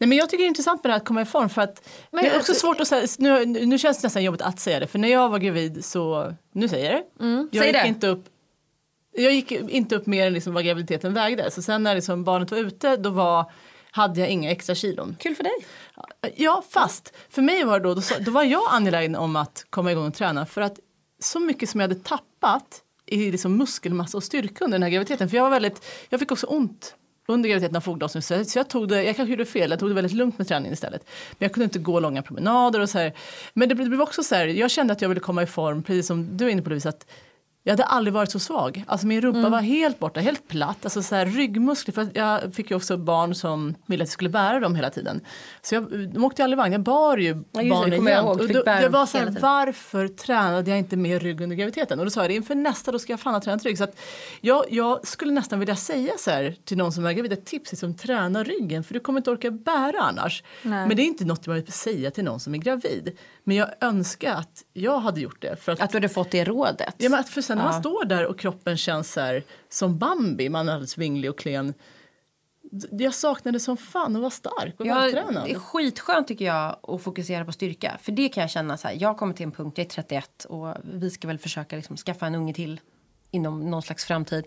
Nej, 0.01 0.07
men 0.07 0.17
jag 0.17 0.29
tycker 0.29 0.43
det 0.43 0.45
är 0.45 0.47
intressant 0.47 0.83
med 0.83 0.89
det 0.89 0.93
här 0.93 0.99
att 0.99 1.05
komma 1.07 1.21
i 1.21 1.25
form 1.25 1.49
för 1.49 1.61
att 1.61 1.89
Men 2.11 2.23
det 2.23 2.29
är 2.29 2.35
alltså- 2.35 2.51
också 2.51 2.61
svårt 2.61 2.79
att 2.81 2.87
säga, 2.87 3.07
nu, 3.19 3.45
nu 3.45 3.77
känns 3.77 3.97
det 4.01 4.05
nästan 4.05 4.23
jobbigt 4.23 4.41
att 4.41 4.59
säga 4.59 4.79
det 4.79 4.87
för 4.87 4.99
när 4.99 5.07
jag 5.07 5.29
var 5.29 5.39
gravid 5.39 5.85
så, 5.85 6.33
nu 6.51 6.67
säger 6.67 6.91
jag 6.91 7.01
det. 7.01 7.47
Jag 7.51 7.63
Säg 7.63 7.67
gick 7.67 7.81
det. 7.81 7.87
inte 7.87 8.07
upp 8.07 8.25
jag 9.13 9.33
gick 9.33 9.51
inte 9.51 9.95
upp 9.95 10.05
mer 10.05 10.27
än 10.27 10.33
liksom 10.33 10.53
vad 10.53 10.65
graviditeten 10.65 11.13
vägde. 11.13 11.51
Så 11.51 11.61
sen 11.61 11.83
när 11.83 11.95
liksom 11.95 12.23
barnet 12.23 12.51
var 12.51 12.57
ute 12.57 12.97
då 12.97 13.09
var, 13.09 13.51
hade 13.91 14.19
jag 14.19 14.29
inga 14.29 14.51
extra 14.51 14.75
kilon. 14.75 15.15
Kul 15.19 15.35
för 15.35 15.43
dig. 15.43 15.53
Ja, 16.35 16.63
fast 16.69 17.13
för 17.29 17.41
mig 17.41 17.63
var 17.63 17.79
det 17.79 17.83
då, 17.85 17.93
då, 17.93 18.01
då 18.19 18.31
var 18.31 18.43
jag 18.43 18.63
angelägen 18.71 19.15
om 19.15 19.35
att 19.35 19.65
komma 19.69 19.91
igång 19.91 20.07
och 20.07 20.13
träna 20.13 20.45
för 20.45 20.61
att 20.61 20.79
så 21.19 21.39
mycket 21.39 21.69
som 21.69 21.79
jag 21.79 21.87
hade 21.89 22.01
tappat 22.01 22.81
i 23.05 23.31
liksom 23.31 23.57
muskelmassa 23.57 24.17
och 24.17 24.23
styrka 24.23 24.65
under 24.65 24.75
den 24.75 24.83
här 24.83 24.89
graviditeten. 24.89 25.29
För 25.29 25.37
jag 25.37 25.43
var 25.43 25.49
väldigt, 25.49 25.85
jag 26.09 26.19
fick 26.19 26.31
också 26.31 26.47
ont 26.47 26.95
under 27.27 27.49
graviditeten 27.49 27.75
av 27.75 27.81
foglossning 27.81 28.21
så 28.21 28.45
så 28.45 28.59
jag 28.59 28.69
tog 28.69 28.87
det, 28.87 29.03
jag 29.03 29.15
kanske 29.15 29.31
gjorde 29.31 29.45
fel, 29.45 29.69
jag 29.69 29.79
tog 29.79 29.89
det 29.89 29.95
väldigt 29.95 30.13
lugnt 30.13 30.37
med 30.37 30.47
träningen 30.47 30.73
istället. 30.73 31.05
Men 31.31 31.45
jag 31.45 31.53
kunde 31.53 31.63
inte 31.63 31.79
gå 31.79 31.99
långa 31.99 32.21
promenader 32.21 32.79
och 32.79 32.89
så 32.89 32.97
här. 32.97 33.13
Men 33.53 33.69
det 33.69 33.75
det 33.75 33.85
blev 33.89 34.01
också 34.01 34.23
så 34.23 34.35
här, 34.35 34.47
jag 34.47 34.71
kände 34.71 34.93
att 34.93 35.01
jag 35.01 35.09
ville 35.09 35.21
komma 35.21 35.43
i 35.43 35.45
form, 35.45 35.83
precis 35.83 36.07
som 36.07 36.37
du 36.37 36.45
är 36.45 36.49
inne 36.49 36.61
på 36.61 36.69
Lovisa, 36.69 36.89
att 36.89 37.05
jag 37.63 37.71
hade 37.71 37.83
aldrig 37.83 38.13
varit 38.13 38.31
så 38.31 38.39
svag. 38.39 38.83
Alltså 38.87 39.07
min 39.07 39.21
rumpa 39.21 39.39
Mm. 39.39 39.51
var 39.51 39.61
helt 39.61 39.99
borta, 39.99 40.19
helt 40.19 40.47
platt. 40.47 40.77
Alltså 40.83 41.03
så 41.03 41.15
här 41.15 41.25
ryggmuskler. 41.25 41.93
För 41.93 42.07
jag 42.13 42.53
fick 42.55 42.69
ju 42.71 42.75
också 42.75 42.97
barn 42.97 43.35
som 43.35 43.75
ville 43.85 44.03
att 44.03 44.07
jag 44.07 44.13
skulle 44.13 44.29
bära 44.29 44.59
dem 44.59 44.75
hela 44.75 44.89
tiden. 44.89 45.21
Så 45.61 45.75
jag, 45.75 46.09
de 46.13 46.23
åkte 46.23 46.41
ju 46.41 46.43
aldrig 46.43 46.57
vagn, 46.57 46.71
jag 46.73 46.81
bar 46.81 47.17
ju 47.17 47.33
det, 47.33 47.43
barnen 47.69 48.05
jag 48.05 48.23
ihåg. 48.23 48.41
Och 48.41 48.47
då, 48.47 48.63
jag 48.65 48.89
var 48.89 49.05
så 49.05 49.17
här, 49.17 49.37
varför 49.41 50.07
tränade 50.07 50.69
jag 50.69 50.79
inte 50.79 50.97
mer 50.97 51.19
rygg 51.19 51.41
under 51.41 51.55
graviditeten? 51.55 51.99
Och 51.99 52.05
då 52.05 52.11
sa 52.11 52.21
jag 52.21 52.29
det, 52.29 52.35
inför 52.35 52.55
nästa 52.55 52.91
då 52.91 52.99
ska 52.99 53.13
jag 53.13 53.19
fan 53.19 53.33
ha 53.33 53.41
tränat 53.41 53.63
rygg. 53.63 53.77
Så 53.77 53.83
att 53.83 53.99
jag, 54.41 54.65
jag 54.69 55.07
skulle 55.07 55.31
nästan 55.31 55.59
vilja 55.59 55.75
säga 55.75 56.13
så 56.17 56.31
här 56.31 56.55
till 56.65 56.77
någon 56.77 56.91
som 56.91 57.05
är 57.05 57.13
gravid, 57.13 57.33
ett 57.33 57.45
tips 57.45 57.73
är 57.73 57.77
som 57.77 57.97
träna 57.97 58.43
ryggen 58.43 58.83
för 58.83 58.93
du 58.93 58.99
kommer 58.99 59.19
inte 59.19 59.31
orka 59.31 59.51
bära 59.51 60.01
annars. 60.01 60.43
Nej. 60.63 60.87
Men 60.87 60.97
det 60.97 61.01
är 61.01 61.05
inte 61.05 61.25
något 61.25 61.47
jag 61.47 61.53
vill 61.53 61.71
säga 61.71 62.11
till 62.11 62.23
någon 62.23 62.39
som 62.39 62.53
är 62.55 62.59
gravid. 62.59 63.17
Men 63.43 63.57
jag 63.57 63.69
önskar 63.81 64.33
att 64.33 64.63
jag 64.73 64.99
hade 64.99 65.21
gjort 65.21 65.41
det. 65.41 65.55
För 65.55 65.71
att, 65.71 65.81
Att 65.81 65.89
du 65.91 65.95
hade 65.97 66.09
fått 66.09 66.31
det 66.31 66.43
rådet. 66.43 66.95
Ja, 66.97 67.09
men 67.09 67.19
att 67.19 67.29
för 67.29 67.41
sen 67.41 67.57
när 67.57 67.65
Ja. 67.65 67.71
man 67.71 67.81
står 67.81 68.05
där 68.05 68.25
och 68.25 68.39
kroppen 68.39 68.77
känns 68.77 69.11
så 69.13 69.19
här, 69.21 69.43
som 69.69 69.97
Bambi, 69.97 70.49
man 70.49 70.69
är 70.69 70.73
alldeles 70.73 70.97
vinglig 70.97 71.29
och 71.29 71.37
klen. 71.39 71.73
Jag 72.91 73.13
saknade 73.13 73.59
som 73.59 73.77
fan 73.77 74.15
att 74.15 74.21
vara 74.21 74.31
stark 74.31 74.79
och 74.79 74.85
Ja, 74.85 74.95
vältränad. 74.99 75.45
det 75.45 75.51
är 75.51 75.59
skitskönt 75.59 76.27
tycker 76.27 76.45
jag 76.45 76.79
att 76.83 77.01
fokusera 77.03 77.45
på 77.45 77.51
styrka. 77.51 77.97
För 78.01 78.11
det 78.11 78.29
kan 78.29 78.41
jag 78.41 78.49
känna 78.51 78.77
så 78.77 78.87
här, 78.87 78.95
jag 78.99 79.17
kommer 79.17 79.33
till 79.33 79.43
en 79.45 79.51
punkt, 79.51 79.77
jag 79.77 79.85
är 79.85 79.89
31 79.89 80.45
och 80.45 80.75
vi 80.83 81.09
ska 81.09 81.27
väl 81.27 81.37
försöka 81.39 81.75
liksom 81.75 81.97
skaffa 81.97 82.27
en 82.27 82.35
unge 82.35 82.53
till 82.53 82.79
inom 83.31 83.71
någon 83.71 83.81
slags 83.81 84.05
framtid. 84.05 84.45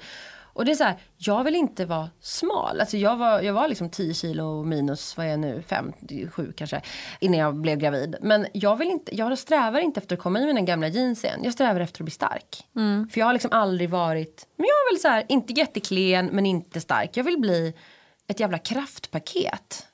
Och 0.54 0.64
det 0.64 0.70
är 0.70 0.74
så 0.76 0.84
här, 0.84 0.98
jag 1.16 1.44
vill 1.44 1.54
inte 1.54 1.84
vara 1.84 2.10
smal. 2.20 2.80
Alltså 2.80 2.96
jag 2.96 3.16
var, 3.16 3.40
jag 3.40 3.54
var 3.54 3.68
liksom 3.68 3.90
10 3.90 4.14
kilo 4.14 4.64
minus, 4.64 5.16
vad 5.16 5.26
är 5.26 5.30
jag 5.30 5.40
nu, 5.40 5.62
5, 5.62 5.92
7 6.30 6.52
kanske, 6.56 6.80
innan 7.20 7.38
jag 7.38 7.54
blev 7.54 7.78
gravid. 7.78 8.16
Men 8.20 8.46
jag 8.52 8.76
vill 8.76 8.90
inte, 8.90 9.16
jag 9.16 9.38
strävar 9.38 9.80
inte 9.80 10.00
efter 10.00 10.16
att 10.16 10.22
komma 10.22 10.40
i 10.40 10.46
mina 10.46 10.60
gamla 10.60 10.88
jeans 10.88 11.24
igen. 11.24 11.40
Jag 11.44 11.52
strävar 11.52 11.80
efter 11.80 12.02
att 12.02 12.04
bli 12.04 12.12
stark. 12.12 12.64
För 13.10 13.18
jag 13.20 13.26
har 13.26 13.32
liksom 13.32 13.52
aldrig 13.52 13.90
varit, 13.90 14.46
men 14.56 14.66
jag 14.66 14.74
är 14.74 14.94
väl 14.94 15.00
så 15.00 15.08
här, 15.08 15.24
inte 15.28 15.52
jätteklen 15.52 16.26
men 16.26 16.46
inte 16.46 16.80
stark. 16.80 17.16
Jag 17.16 17.24
vill 17.24 17.38
bli 17.38 17.74
ett 18.28 18.40
jävla 18.40 18.58
kraftpaket. 18.58 19.86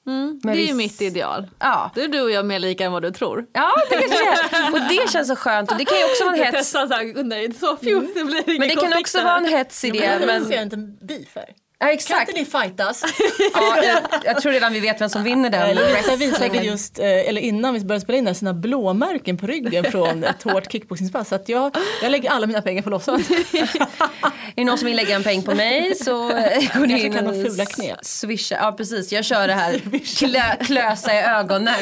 Med 0.42 0.56
Det 0.56 0.62
är 0.62 0.66
ju 0.66 0.74
mitt 0.74 1.02
ideal. 1.02 1.48
Ja. 1.58 1.90
Då 1.94 2.00
är 2.00 2.08
du 2.08 2.20
och 2.20 2.30
jag 2.30 2.46
mer 2.46 2.58
lika 2.58 2.84
än 2.84 2.92
vad 2.92 3.02
du 3.02 3.10
tror. 3.10 3.46
Ja, 3.52 3.72
det 3.90 3.96
kanske 3.96 4.18
det 4.18 4.56
är. 4.56 4.72
Och 4.72 4.80
det 4.88 5.10
känns 5.10 5.28
så 5.28 5.36
skönt. 5.36 5.70
Och 5.72 5.78
det 5.78 5.84
kan 5.84 5.98
ju 5.98 6.04
också 6.04 6.24
vara 6.24 6.36
en 6.36 6.42
hets. 6.44 6.52
Testa 6.58 6.88
så 6.88 6.94
här, 6.94 7.22
nej, 7.24 7.54
så 7.54 7.76
pju, 7.76 8.00
det 8.14 8.24
blir 8.24 8.48
ingen 8.48 8.58
Men 8.60 8.68
det 8.68 8.74
kan 8.76 8.98
också 9.00 9.22
vara 9.22 9.36
en 9.36 9.44
hets 9.48 9.84
i 9.84 9.88
Ja, 9.88 9.92
det. 9.94 10.00
men 10.00 10.10
jag 10.20 10.26
Men, 10.26 10.40
vill 10.40 10.48
se 10.48 10.56
en 10.56 10.64
liten 10.64 10.98
beef 11.06 11.36
ja, 11.80 11.86
Kan 11.86 11.94
exakt. 11.94 12.28
inte 12.28 12.40
ni 12.40 12.46
fightas? 12.46 13.04
Ja, 13.54 13.82
jag, 13.84 13.98
jag 14.24 14.42
tror 14.42 14.52
redan 14.52 14.72
vi 14.72 14.80
vet 14.80 15.00
vem 15.00 15.08
som 15.08 15.24
vinner 15.24 15.50
den. 15.50 15.76
Lovisa 15.76 16.16
visade 16.16 16.58
just, 16.58 16.98
eh, 16.98 17.04
eller 17.06 17.40
innan 17.40 17.74
vi 17.74 17.80
började 17.80 18.00
spela 18.04 18.18
in, 18.18 18.34
sina 18.34 18.54
blåmärken 18.54 19.36
på 19.36 19.46
ryggen 19.46 19.84
från 19.92 20.24
ett 20.24 20.42
hårt 20.42 20.72
kickboxningspass. 20.72 21.28
Så 21.28 21.38
jag, 21.46 21.76
jag 22.02 22.10
lägger 22.10 22.30
alla 22.30 22.46
mina 22.46 22.62
pengar 22.62 22.82
på 22.82 22.90
lossat. 22.90 23.20
Är 23.30 24.54
det 24.56 24.64
någon 24.64 24.78
som 24.78 24.86
vill 24.86 24.96
lägga 24.96 25.14
en 25.16 25.22
peng 25.22 25.42
på 25.42 25.54
mig 25.54 25.94
så 25.94 26.30
eh, 26.30 26.36
går 26.74 26.86
ni 26.86 26.88
Kanske 26.88 27.06
in 27.06 27.12
kan 27.12 27.26
och 27.26 27.34
fula 27.34 27.64
swisha. 28.02 28.56
Ja 28.60 28.72
precis, 28.72 29.12
jag 29.12 29.24
kör 29.24 29.46
det 29.48 29.54
här. 29.54 29.80
Klö, 30.18 30.64
klösa 30.66 31.14
i 31.14 31.18
ögonen, 31.22 31.74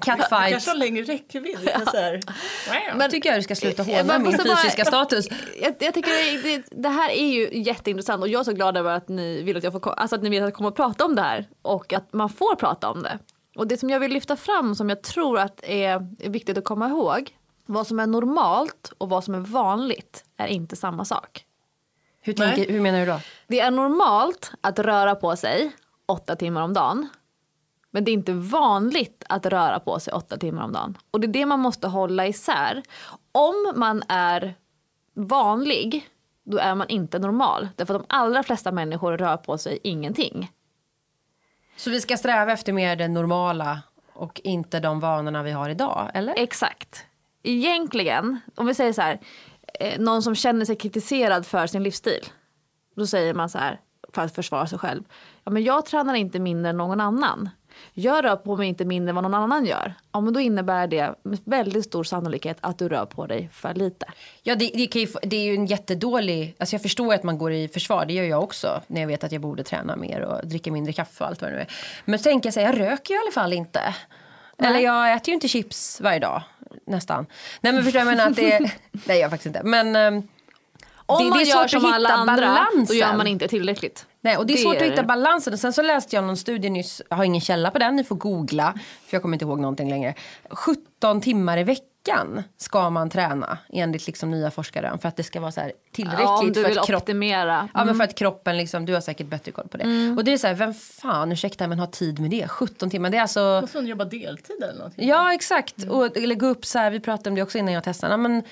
Kanske 0.00 0.28
catfight. 0.28 0.66
har 0.66 0.74
längre 0.74 1.02
räckvidd. 1.04 1.70
Men 2.94 3.10
tycker 3.10 3.28
jag 3.30 3.38
du 3.38 3.42
ska 3.42 3.54
sluta 3.54 3.82
håna 3.82 4.18
min 4.18 4.22
måste 4.32 4.44
bara- 4.48 4.56
fysiska 4.56 4.84
status. 4.84 5.26
Jag, 5.62 5.74
jag 5.78 5.94
tycker 5.94 6.42
det, 6.42 6.62
det 6.82 6.88
här 6.88 7.10
är 7.10 7.26
ju 7.26 7.48
jätteintressant 7.62 8.22
och 8.22 8.28
jag 8.28 8.40
är 8.40 8.44
så 8.44 8.52
glad 8.52 8.76
över 8.76 8.90
att 8.96 9.08
ni 9.08 9.42
vill 9.44 9.56
att 9.56 9.64
jag 9.64 9.72
får, 9.72 9.90
alltså 9.90 10.16
att 10.16 10.22
ni 10.22 10.30
vill 10.30 10.42
att 10.42 10.46
jag 10.46 10.54
kommer 10.54 10.68
att 10.68 10.76
prata 10.76 11.04
om 11.04 11.14
det 11.14 11.22
här 11.22 11.48
och 11.62 11.92
att 11.92 12.12
man 12.12 12.28
får 12.28 12.56
prata 12.56 12.90
om 12.90 13.02
det. 13.02 13.18
Och 13.56 13.66
det 13.66 13.78
som 13.78 13.90
jag 13.90 14.00
vill 14.00 14.12
lyfta 14.12 14.36
fram 14.36 14.74
som 14.74 14.88
jag 14.88 15.02
tror 15.02 15.38
att 15.38 15.60
är, 15.62 16.06
är 16.20 16.30
viktigt 16.30 16.58
att 16.58 16.64
komma 16.64 16.88
ihåg. 16.88 17.36
Vad 17.66 17.86
som 17.86 18.00
är 18.00 18.06
normalt 18.06 18.92
och 18.98 19.08
vad 19.08 19.24
som 19.24 19.34
är 19.34 19.40
vanligt 19.40 20.24
är 20.36 20.46
inte 20.46 20.76
samma 20.76 21.04
sak. 21.04 21.44
Hur, 22.20 22.32
tänker, 22.32 22.72
hur 22.72 22.80
menar 22.80 23.00
du 23.00 23.06
då? 23.06 23.20
Det 23.46 23.60
är 23.60 23.70
normalt 23.70 24.52
att 24.60 24.78
röra 24.78 25.14
på 25.14 25.36
sig 25.36 25.72
åtta 26.06 26.36
timmar 26.36 26.62
om 26.62 26.72
dagen. 26.72 27.08
Men 27.90 28.04
det 28.04 28.10
är 28.10 28.12
inte 28.12 28.32
vanligt 28.32 29.24
att 29.28 29.46
röra 29.46 29.80
på 29.80 30.00
sig 30.00 30.12
åtta 30.12 30.36
timmar 30.36 30.64
om 30.64 30.72
dagen. 30.72 30.98
Och 31.10 31.20
det 31.20 31.26
är 31.26 31.32
det 31.32 31.46
man 31.46 31.60
måste 31.60 31.88
hålla 31.88 32.26
isär. 32.26 32.82
Om 33.32 33.72
man 33.76 34.02
är 34.08 34.54
vanlig, 35.14 36.08
då 36.44 36.58
är 36.58 36.74
man 36.74 36.88
inte 36.88 37.18
normal. 37.18 37.68
Därför 37.76 37.94
att 37.94 38.00
de 38.00 38.14
allra 38.14 38.42
flesta 38.42 38.72
människor 38.72 39.16
rör 39.16 39.36
på 39.36 39.58
sig 39.58 39.78
ingenting. 39.82 40.50
Så 41.76 41.90
vi 41.90 42.00
ska 42.00 42.16
sträva 42.16 42.52
efter 42.52 42.72
mer 42.72 42.96
det 42.96 43.08
normala 43.08 43.82
och 44.12 44.40
inte 44.44 44.80
de 44.80 45.00
vanorna 45.00 45.42
vi 45.42 45.50
har 45.50 45.68
idag, 45.70 46.10
eller? 46.14 46.34
Exakt. 46.36 47.06
Egentligen, 47.42 48.40
om 48.54 48.66
vi 48.66 48.74
säger 48.74 48.92
så 48.92 49.02
här, 49.02 49.20
eh, 49.80 50.00
någon 50.00 50.22
som 50.22 50.34
känner 50.34 50.64
sig 50.64 50.76
kritiserad 50.76 51.46
för 51.46 51.66
sin 51.66 51.82
livsstil. 51.82 52.24
Då 52.96 53.06
säger 53.06 53.34
man 53.34 53.48
så 53.48 53.58
här, 53.58 53.80
för 54.12 54.22
att 54.22 54.34
försvara 54.34 54.66
sig 54.66 54.78
själv. 54.78 55.02
Ja, 55.44 55.50
men 55.50 55.64
jag 55.64 55.86
tränar 55.86 56.14
inte 56.14 56.38
mindre 56.38 56.70
än 56.70 56.76
någon 56.76 57.00
annan. 57.00 57.50
Jag 57.92 58.24
rör 58.24 58.36
på 58.36 58.56
mig 58.56 58.68
inte 58.68 58.84
mindre 58.84 59.08
än 59.08 59.14
vad 59.14 59.24
någon 59.24 59.34
annan 59.34 59.66
gör. 59.66 59.94
Ja, 60.12 60.20
men 60.20 60.32
då 60.32 60.40
innebär 60.40 60.86
det 60.86 61.14
med 61.22 61.38
väldigt 61.44 61.84
stor 61.84 62.04
sannolikhet 62.04 62.56
att 62.60 62.78
du 62.78 62.88
rör 62.88 63.06
på 63.06 63.26
dig 63.26 63.48
för 63.52 63.74
lite. 63.74 64.06
Ja, 64.42 64.54
det, 64.54 64.70
det, 64.74 64.96
ju, 64.96 65.06
det 65.22 65.36
är 65.36 65.44
ju 65.44 65.54
en 65.54 65.66
jättedålig... 65.66 66.54
Alltså 66.58 66.74
jag 66.74 66.82
förstår 66.82 67.14
att 67.14 67.22
man 67.22 67.38
går 67.38 67.52
i 67.52 67.68
försvar, 67.68 68.06
det 68.06 68.14
gör 68.14 68.24
jag 68.24 68.42
också. 68.42 68.80
När 68.86 69.00
jag 69.00 69.08
vet 69.08 69.24
att 69.24 69.32
jag 69.32 69.40
borde 69.40 69.64
träna 69.64 69.96
mer 69.96 70.20
och 70.20 70.46
dricka 70.46 70.72
mindre 70.72 70.92
kaffe 70.92 71.24
och 71.24 71.30
allt 71.30 71.42
vad 71.42 71.50
det 71.50 71.54
nu 71.54 71.60
är. 71.60 71.72
Men 72.04 72.18
så 72.18 72.22
tänker 72.22 72.46
jag 72.46 72.54
så 72.54 72.60
här, 72.60 72.66
jag 72.66 72.80
röker 72.80 73.14
ju 73.14 73.20
i 73.20 73.22
alla 73.22 73.32
fall 73.32 73.52
inte. 73.52 73.94
Eller 74.58 74.80
jag 74.80 75.12
äter 75.12 75.28
ju 75.28 75.34
inte 75.34 75.48
chips 75.48 76.00
varje 76.00 76.18
dag, 76.18 76.42
nästan. 76.86 77.26
Nej 77.60 77.72
men 77.72 77.84
förstår 77.84 77.98
jag 77.98 78.06
menar 78.06 78.26
att 78.30 78.36
det... 78.36 78.72
nej 78.92 79.18
jag 79.18 79.30
faktiskt 79.30 79.46
inte. 79.46 79.62
Men... 79.64 80.28
Om 81.06 81.18
det, 81.24 81.28
man 81.30 81.38
det 81.38 81.44
är 81.44 81.46
gör 81.48 81.68
som 81.68 81.84
att 81.84 81.94
alla 81.94 82.08
andra, 82.08 82.34
balansen. 82.36 82.84
då 82.88 82.94
gör 82.94 83.16
man 83.16 83.26
inte 83.26 83.48
tillräckligt. 83.48 84.06
Nej, 84.20 84.36
och 84.36 84.46
det 84.46 84.52
är 84.52 84.54
Det 84.56 84.62
svårt 84.62 84.74
är 84.76 84.80
att 84.80 84.86
hitta 84.92 85.02
det. 85.02 85.08
balansen. 85.08 85.52
Och 85.52 85.58
sen 85.60 85.72
så 85.72 85.82
läste 85.82 86.16
jag 86.16 86.24
någon 86.24 86.36
studie 86.36 86.70
nyss, 86.70 87.02
jag 87.10 87.16
har 87.16 87.24
ingen 87.24 87.40
källa 87.40 87.70
på 87.70 87.78
den, 87.78 87.96
ni 87.96 88.04
får 88.04 88.16
googla, 88.16 88.72
för 89.06 89.14
jag 89.16 89.22
kommer 89.22 89.34
inte 89.34 89.44
ihåg 89.44 89.60
någonting 89.60 89.90
längre. 89.90 90.14
17 90.50 91.20
timmar 91.20 91.58
i 91.58 91.62
veckan 91.64 92.42
ska 92.56 92.90
man 92.90 93.10
träna 93.10 93.58
enligt 93.72 94.06
liksom 94.06 94.30
nya 94.30 94.50
forskare 94.50 94.98
för 95.02 95.08
att 95.08 95.16
det 95.16 95.22
ska 95.22 95.40
vara 95.40 95.52
så 95.52 95.60
här 95.60 95.72
tillräckligt 95.92 96.20
Ja, 96.24 96.38
om 96.38 96.52
du 96.52 96.62
för 96.62 96.68
vill 96.68 96.78
att 96.78 96.86
kroppen 96.86 97.02
optimera. 97.02 97.68
Ja 97.74 97.84
men 97.84 97.94
för 97.96 98.04
att 98.04 98.14
kroppen 98.14 98.56
liksom, 98.56 98.86
du 98.86 98.94
har 98.94 99.00
säkert 99.00 99.26
bättre 99.26 99.52
koll 99.52 99.68
på 99.68 99.76
det. 99.76 99.84
Mm. 99.84 100.18
Och 100.18 100.24
det 100.24 100.32
är 100.32 100.38
så 100.38 100.46
här, 100.46 100.54
vem 100.54 100.74
fan 100.74 101.32
ursäkta 101.32 101.66
men 101.68 101.78
har 101.78 101.86
tid 101.86 102.18
med 102.20 102.30
det? 102.30 102.48
17 102.48 102.90
timmar, 102.90 103.10
det 103.10 103.16
är 103.16 103.22
alltså 103.22 103.58
Måste 103.60 103.78
hon 103.78 103.86
jobba 103.86 104.04
deltid 104.04 104.62
eller 104.62 104.74
någonting? 104.74 105.08
Ja 105.08 105.34
exakt, 105.34 105.74
och, 105.90 106.16
eller 106.16 106.34
gå 106.34 106.46
upp 106.46 106.66
så 106.66 106.78
här, 106.78 106.90
vi 106.90 107.00
pratade 107.00 107.28
om 107.30 107.34
det 107.34 107.42
också 107.42 107.58
innan 107.58 107.74
jag 107.74 107.84
testade. 107.84 108.12
Ja, 108.12 108.16
men 108.16 108.42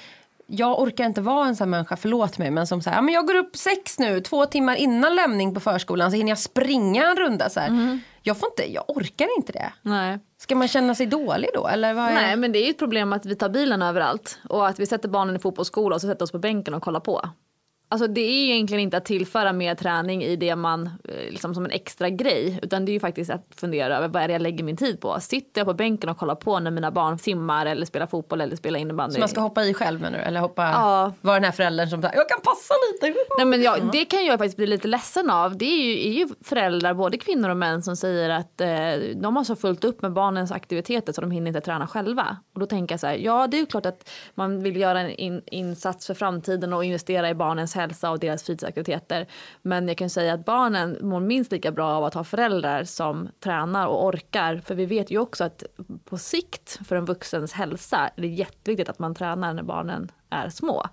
jag 0.47 0.81
orkar 0.81 1.05
inte 1.05 1.21
vara 1.21 1.47
en 1.47 1.57
sån 1.57 1.71
människa, 1.71 1.97
förlåt 1.97 2.39
mig, 2.39 2.51
men 2.51 2.67
som 2.67 2.83
så 2.83 2.91
här, 2.91 2.97
ja, 2.97 3.03
men 3.03 3.15
jag 3.15 3.27
går 3.27 3.35
upp 3.35 3.57
sex 3.57 3.99
nu, 3.99 4.21
två 4.21 4.47
timmar 4.47 4.75
innan 4.77 5.15
lämning 5.15 5.55
på 5.55 5.61
förskolan 5.61 6.11
så 6.11 6.17
hinner 6.17 6.31
jag 6.31 6.39
springa 6.39 7.07
en 7.11 7.17
runda 7.17 7.51
så 7.51 7.61
här. 7.61 8.01
Jag 8.23 8.37
får 8.39 8.49
inte, 8.49 8.73
jag 8.73 8.85
orkar 8.91 9.29
inte 9.39 9.53
det. 9.53 9.73
Nej. 9.83 10.19
Ska 10.39 10.55
man 10.57 10.69
känna 10.69 10.95
sig 10.95 11.07
dålig 11.07 11.51
då 11.55 11.69
eller 11.69 11.95
vad. 11.95 12.05
Nej 12.15 12.37
men 12.37 12.53
det 12.53 12.59
är 12.59 12.65
ju 12.65 12.71
ett 12.71 12.79
problem 12.79 13.13
att 13.13 13.27
vi 13.27 13.37
tar 13.37 13.49
bilen 13.49 13.83
överallt 13.83 14.39
och 14.49 14.69
att 14.69 14.81
vi 14.81 14.87
sätter 14.87 15.09
barnen 15.09 15.37
i 15.37 15.39
fotbollsskola 15.39 15.95
och 15.95 16.01
så 16.01 16.07
sätter 16.09 16.23
oss 16.25 16.33
på 16.33 16.39
bänken 16.39 16.75
och 16.75 16.83
kollar 16.83 17.01
på. 17.01 17.29
Alltså 17.93 18.07
det 18.07 18.21
är 18.21 18.47
ju 18.47 18.53
egentligen 18.55 18.81
inte 18.83 18.97
att 18.97 19.05
tillföra 19.05 19.53
mer 19.53 19.75
träning 19.75 20.23
i 20.23 20.37
det 20.37 20.57
man, 20.57 20.91
eh, 21.09 21.31
liksom 21.31 21.55
som 21.55 21.65
en 21.65 21.71
extra 21.71 22.11
grej. 22.11 22.59
Utan 22.63 22.85
det 22.85 22.91
är 22.91 22.95
ju 22.95 23.01
faktiskt 23.01 23.31
att 23.31 23.47
fundera 23.57 23.97
över 23.97 24.09
vad 24.09 24.23
är 24.23 24.29
det 24.29 24.33
jag 24.33 24.43
lägger 24.43 24.65
min 24.65 24.77
tid 24.77 25.01
på. 25.01 25.21
Sitter 25.21 25.61
jag 25.61 25.67
på 25.67 25.75
bänken 25.75 26.11
och 26.11 26.19
kollar 26.19 26.35
på 26.35 26.59
när 26.59 26.71
mina 26.71 26.91
barn 26.91 27.19
simmar 27.19 27.67
eller 27.67 27.87
spelar 27.87 28.07
fotboll 28.07 28.41
eller 28.41 28.57
spelar 28.57 28.81
innebandy? 28.81 29.15
Så 29.15 29.21
man 29.21 29.29
ska 29.29 29.41
hoppa 29.41 29.65
i 29.65 29.75
själv 29.75 30.01
menar 30.01 30.19
du? 30.19 30.25
Eller 30.25 30.41
hoppa, 30.41 30.63
Ja. 30.63 31.13
vara 31.21 31.35
den 31.35 31.45
här 31.45 31.53
föräldern 31.53 31.89
som 31.89 32.03
säger 32.03 32.17
jag 32.17 32.29
kan 32.29 32.41
passa 32.41 32.75
lite. 32.93 33.15
Nej, 33.39 33.47
men 33.47 33.63
ja, 33.63 33.77
det 33.93 34.05
kan 34.05 34.25
jag 34.25 34.39
faktiskt 34.39 34.57
bli 34.57 34.67
lite 34.67 34.89
ledsen 34.89 35.31
av. 35.31 35.57
Det 35.57 35.65
är 35.65 35.85
ju, 35.85 36.09
är 36.09 36.13
ju 36.13 36.29
föräldrar, 36.45 36.95
både 36.95 37.19
kvinnor 37.19 37.49
och 37.51 37.57
män, 37.57 37.83
som 37.83 37.97
säger 37.97 38.31
att 38.31 38.61
eh, 38.61 38.69
de 39.17 39.37
har 39.37 39.45
så 39.45 39.57
fullt 39.57 39.85
upp 39.85 40.03
med 40.03 40.13
barnens 40.13 40.53
aktiviteter 40.53 41.13
så 41.13 41.21
de 41.21 41.31
hinner 41.31 41.49
inte 41.49 41.61
träna 41.61 41.87
själva. 41.87 42.37
Och 42.55 42.61
då 42.61 42.67
tänker 42.67 42.93
jag 42.93 43.01
så 43.01 43.07
här, 43.07 43.15
ja 43.15 43.47
det 43.47 43.57
är 43.57 43.61
ju 43.61 43.67
klart 43.67 43.87
att 43.87 44.09
man 44.35 44.63
vill 44.63 44.77
göra 44.77 45.01
en 45.01 45.11
in, 45.11 45.43
insats 45.47 46.07
för 46.07 46.15
framtiden 46.15 46.73
och 46.73 46.85
investera 46.85 47.31
i 47.31 47.35
barnens 47.35 47.75
hälsa 47.75 47.82
och 48.11 48.19
deras 48.19 48.43
fritidsaktiviteter. 48.43 49.27
Men 49.63 49.89
jag 49.89 49.97
kan 49.97 50.11
säga 50.11 50.35
att 50.35 50.45
barnen 50.45 50.99
mår 51.01 51.21
minst 51.21 51.53
lika 51.53 51.73
bra 51.73 51.89
av 51.89 52.05
att 52.05 52.15
ha 52.15 52.25
föräldrar 52.25 52.85
som 52.85 53.29
tränar 53.41 53.87
och 53.87 54.07
orkar. 54.07 54.63
För 54.67 54.75
vi 54.75 54.87
vet 54.87 55.11
ju 55.11 55.19
också 55.19 55.45
att 55.45 55.65
på 56.05 56.19
sikt 56.19 56.79
för 56.87 56.97
en 56.97 57.05
vuxens 57.05 57.53
hälsa 57.53 58.11
är 58.17 58.23
det 58.23 58.29
jätteviktigt 58.29 58.89
att 58.89 58.99
man 58.99 59.15
tränar 59.15 59.55
när 59.55 59.63
barnen 59.63 60.11
är 60.31 60.49
små. 60.49 60.87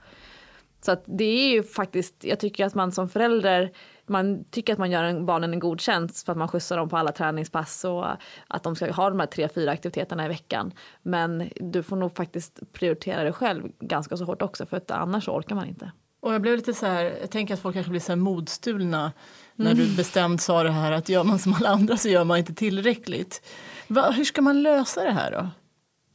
Så 0.81 0.91
att 0.91 1.03
det 1.05 1.23
är 1.23 1.49
ju 1.49 1.63
faktiskt, 1.63 2.15
jag 2.23 2.39
tycker 2.39 2.65
att 2.65 2.75
man 2.75 2.91
som 2.91 3.09
förälder, 3.09 3.71
man 4.05 4.43
tycker 4.43 4.73
att 4.73 4.79
man 4.79 4.91
gör 4.91 5.03
en, 5.03 5.25
barnen 5.25 5.53
en 5.53 5.59
god 5.59 5.81
tjänst 5.81 6.25
för 6.25 6.31
att 6.31 6.37
man 6.37 6.47
skjutsar 6.47 6.77
dem 6.77 6.89
på 6.89 6.97
alla 6.97 7.11
träningspass 7.11 7.85
och 7.85 8.05
att 8.47 8.63
de 8.63 8.75
ska 8.75 8.91
ha 8.91 9.09
de 9.09 9.19
här 9.19 9.27
tre, 9.27 9.49
fyra 9.49 9.71
aktiviteterna 9.71 10.25
i 10.25 10.27
veckan. 10.27 10.71
Men 11.01 11.49
du 11.55 11.83
får 11.83 11.95
nog 11.95 12.15
faktiskt 12.15 12.59
prioritera 12.73 13.23
dig 13.23 13.33
själv 13.33 13.63
ganska 13.79 14.17
så 14.17 14.25
hårt 14.25 14.41
också 14.41 14.65
för 14.65 14.77
att 14.77 14.91
annars 14.91 15.25
så 15.25 15.31
orkar 15.31 15.55
man 15.55 15.67
inte. 15.67 15.91
Och 16.21 16.33
jag 16.33 16.41
blev 16.41 16.55
lite 16.55 16.73
så 16.73 16.85
här, 16.85 17.17
jag 17.21 17.29
tänker 17.31 17.53
att 17.53 17.59
folk 17.59 17.75
kanske 17.75 17.89
blir 17.89 17.99
så 17.99 18.11
här 18.11 18.17
modstulna 18.17 19.11
när 19.55 19.73
du 19.73 19.95
bestämt 19.95 20.41
sa 20.41 20.63
det 20.63 20.71
här 20.71 20.91
att 20.91 21.09
gör 21.09 21.23
man 21.23 21.39
som 21.39 21.53
alla 21.53 21.69
andra 21.69 21.97
så 21.97 22.09
gör 22.09 22.23
man 22.23 22.37
inte 22.37 22.53
tillräckligt. 22.53 23.41
Va, 23.87 24.11
hur 24.11 24.25
ska 24.25 24.41
man 24.41 24.61
lösa 24.61 25.03
det 25.03 25.11
här 25.11 25.31
då? 25.31 25.49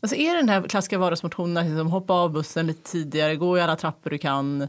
Alltså 0.01 0.17
är 0.17 0.33
det 0.33 0.41
den 0.41 0.49
här 0.49 0.63
klassiska 0.63 0.99
vardagsmotionen, 0.99 1.67
liksom, 1.67 1.87
hoppa 1.91 2.13
av 2.13 2.33
bussen 2.33 2.67
lite 2.67 2.91
tidigare, 2.91 3.37
gå 3.37 3.59
i 3.59 3.61
alla 3.61 3.77
trappor 3.77 4.11
du 4.11 4.19
kan, 4.19 4.69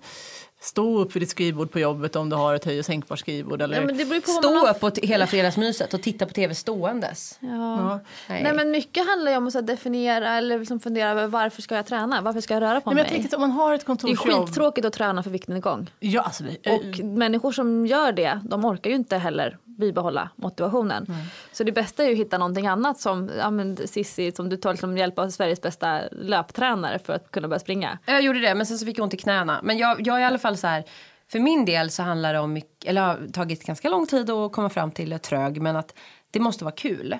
stå 0.61 0.99
upp 0.99 1.15
vid 1.15 1.21
ditt 1.21 1.29
skrivbord 1.29 1.71
på 1.71 1.79
jobbet 1.79 2.15
om 2.15 2.29
du 2.29 2.35
har 2.35 2.55
ett 2.55 2.65
höj 2.65 2.79
och 2.79 2.85
sänkbart 2.85 3.19
skrivbord 3.19 3.61
eller? 3.61 3.75
Ja, 3.75 3.85
men 3.85 3.97
det 3.97 4.05
beror 4.05 4.15
ju 4.15 4.21
på 4.21 4.31
vad 4.31 4.43
man 4.43 4.51
Stå 4.53 4.67
har 4.67 4.73
upp 4.73 5.01
på 5.01 5.07
hela 5.07 5.27
fredagsmyset 5.27 5.93
och 5.93 6.01
titta 6.01 6.25
på 6.25 6.33
tv 6.33 6.55
ståendes. 6.55 7.37
Ja. 7.39 7.49
Ja. 7.49 7.99
Nej. 8.29 8.43
Nej 8.43 8.53
men 8.53 8.71
mycket 8.71 9.07
handlar 9.07 9.31
ju 9.31 9.37
om 9.37 9.47
att 9.47 9.67
definiera 9.67 10.29
eller 10.37 10.59
liksom 10.59 10.79
fundera 10.79 11.09
över 11.09 11.27
varför 11.27 11.61
ska 11.61 11.75
jag 11.75 11.85
träna? 11.85 12.21
Varför 12.21 12.41
ska 12.41 12.53
jag 12.53 12.61
röra 12.61 12.81
på 12.81 12.89
Nej, 12.89 12.95
men 12.95 12.97
jag 12.97 13.03
mig? 13.03 13.11
tänker 13.11 13.27
att 13.29 13.33
om 13.33 13.41
man 13.41 13.51
har 13.51 13.73
ett 13.73 13.79
Det 13.79 13.83
är 13.83 13.85
kontorsjobb. 13.85 14.47
skittråkigt 14.47 14.85
att 14.87 14.93
träna 14.93 15.23
för 15.23 15.29
viktnedgång. 15.29 15.91
Ja, 15.99 16.21
alltså, 16.21 16.43
vi- 16.43 16.59
Och 16.71 17.05
människor 17.05 17.51
som 17.51 17.85
gör 17.85 18.11
det, 18.11 18.39
de 18.43 18.65
orkar 18.65 18.89
ju 18.89 18.95
inte 18.95 19.17
heller 19.17 19.57
bibehålla 19.63 20.29
motivationen. 20.35 21.05
Så 21.51 21.63
det 21.63 21.71
bästa 21.71 22.03
är 22.03 22.07
ju 22.07 22.13
att 22.13 22.19
hitta 22.19 22.37
någonting 22.37 22.67
annat 22.67 22.99
som 22.99 23.29
ja, 23.39 23.49
men 23.49 23.77
Sissi, 23.87 24.31
som 24.31 24.49
du 24.49 24.57
tar 24.57 24.71
liksom 24.71 24.97
hjälp 24.97 25.19
av 25.19 25.29
Sveriges 25.29 25.61
bästa 25.61 26.01
löptränare 26.11 26.99
för 26.99 27.13
att 27.13 27.31
kunna 27.31 27.47
börja 27.47 27.59
springa. 27.59 27.97
Jag 28.05 28.21
gjorde 28.21 28.39
det, 28.39 28.55
men 28.55 28.65
sen 28.65 28.77
så 28.77 28.85
fick 28.85 28.97
jag 28.97 29.03
ont 29.03 29.13
i 29.13 29.17
knäna. 29.17 29.59
Men 29.63 29.77
jag, 29.77 30.07
jag 30.07 30.15
är 30.17 30.21
i 30.21 30.23
alla 30.23 30.37
fall 30.45 30.57
så 30.57 30.67
här, 30.67 30.83
för 31.31 31.39
min 31.39 31.65
del 31.65 31.91
så 31.91 32.03
handlar 32.03 32.33
det 32.33 32.39
om 32.39 32.53
mycket, 32.53 32.89
eller 32.89 33.01
har 33.01 33.27
tagit 33.33 33.63
ganska 33.65 33.89
lång 33.89 34.07
tid 34.07 34.29
att 34.29 34.51
komma 34.51 34.69
fram 34.69 34.91
till 34.91 35.13
ett 35.13 35.23
trög, 35.23 35.61
men 35.61 35.75
att 35.75 35.93
det 36.31 36.39
måste 36.39 36.63
vara 36.63 36.75
kul. 36.75 37.17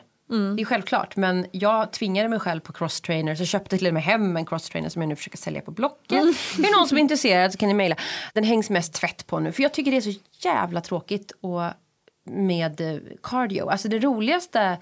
Det 0.56 0.62
är 0.62 0.66
självklart, 0.66 1.16
men 1.16 1.46
jag 1.52 1.92
tvingade 1.92 2.30
mig 2.30 2.40
själv 2.40 2.60
på 2.60 2.74
crosstrainer 2.74 3.36
så 3.36 3.46
köpte 3.46 3.78
till 3.78 3.88
och 3.88 3.94
med 3.94 4.04
hem 4.04 4.38
en 4.38 4.46
crosstrainer 4.46 4.90
som 4.90 5.02
jag 5.02 5.10
nu 5.10 5.16
försöker 5.16 5.38
sälja 5.38 5.62
på 5.62 5.72
Blocket. 5.72 6.12
Är 6.12 6.62
det 6.62 6.78
någon 6.78 6.88
som 6.88 6.98
är 6.98 7.02
intresserad 7.02 7.52
så 7.52 7.58
kan 7.58 7.68
ni 7.68 7.74
mejla. 7.74 7.96
Den 8.34 8.44
hängs 8.44 8.70
mest 8.70 8.94
tvätt 8.94 9.28
på 9.28 9.40
nu, 9.40 9.52
för 9.52 9.64
jag 9.64 9.74
tycker 9.74 9.92
det 9.92 9.98
är 9.98 10.02
så 10.02 10.20
jävla 10.40 10.82
tråkigt 10.82 11.32
och 11.42 11.62
med 12.30 12.82
eh, 12.82 13.00
cardio. 13.24 13.70
Alltså 13.70 13.88
det 13.88 14.00
roligaste 14.00 14.78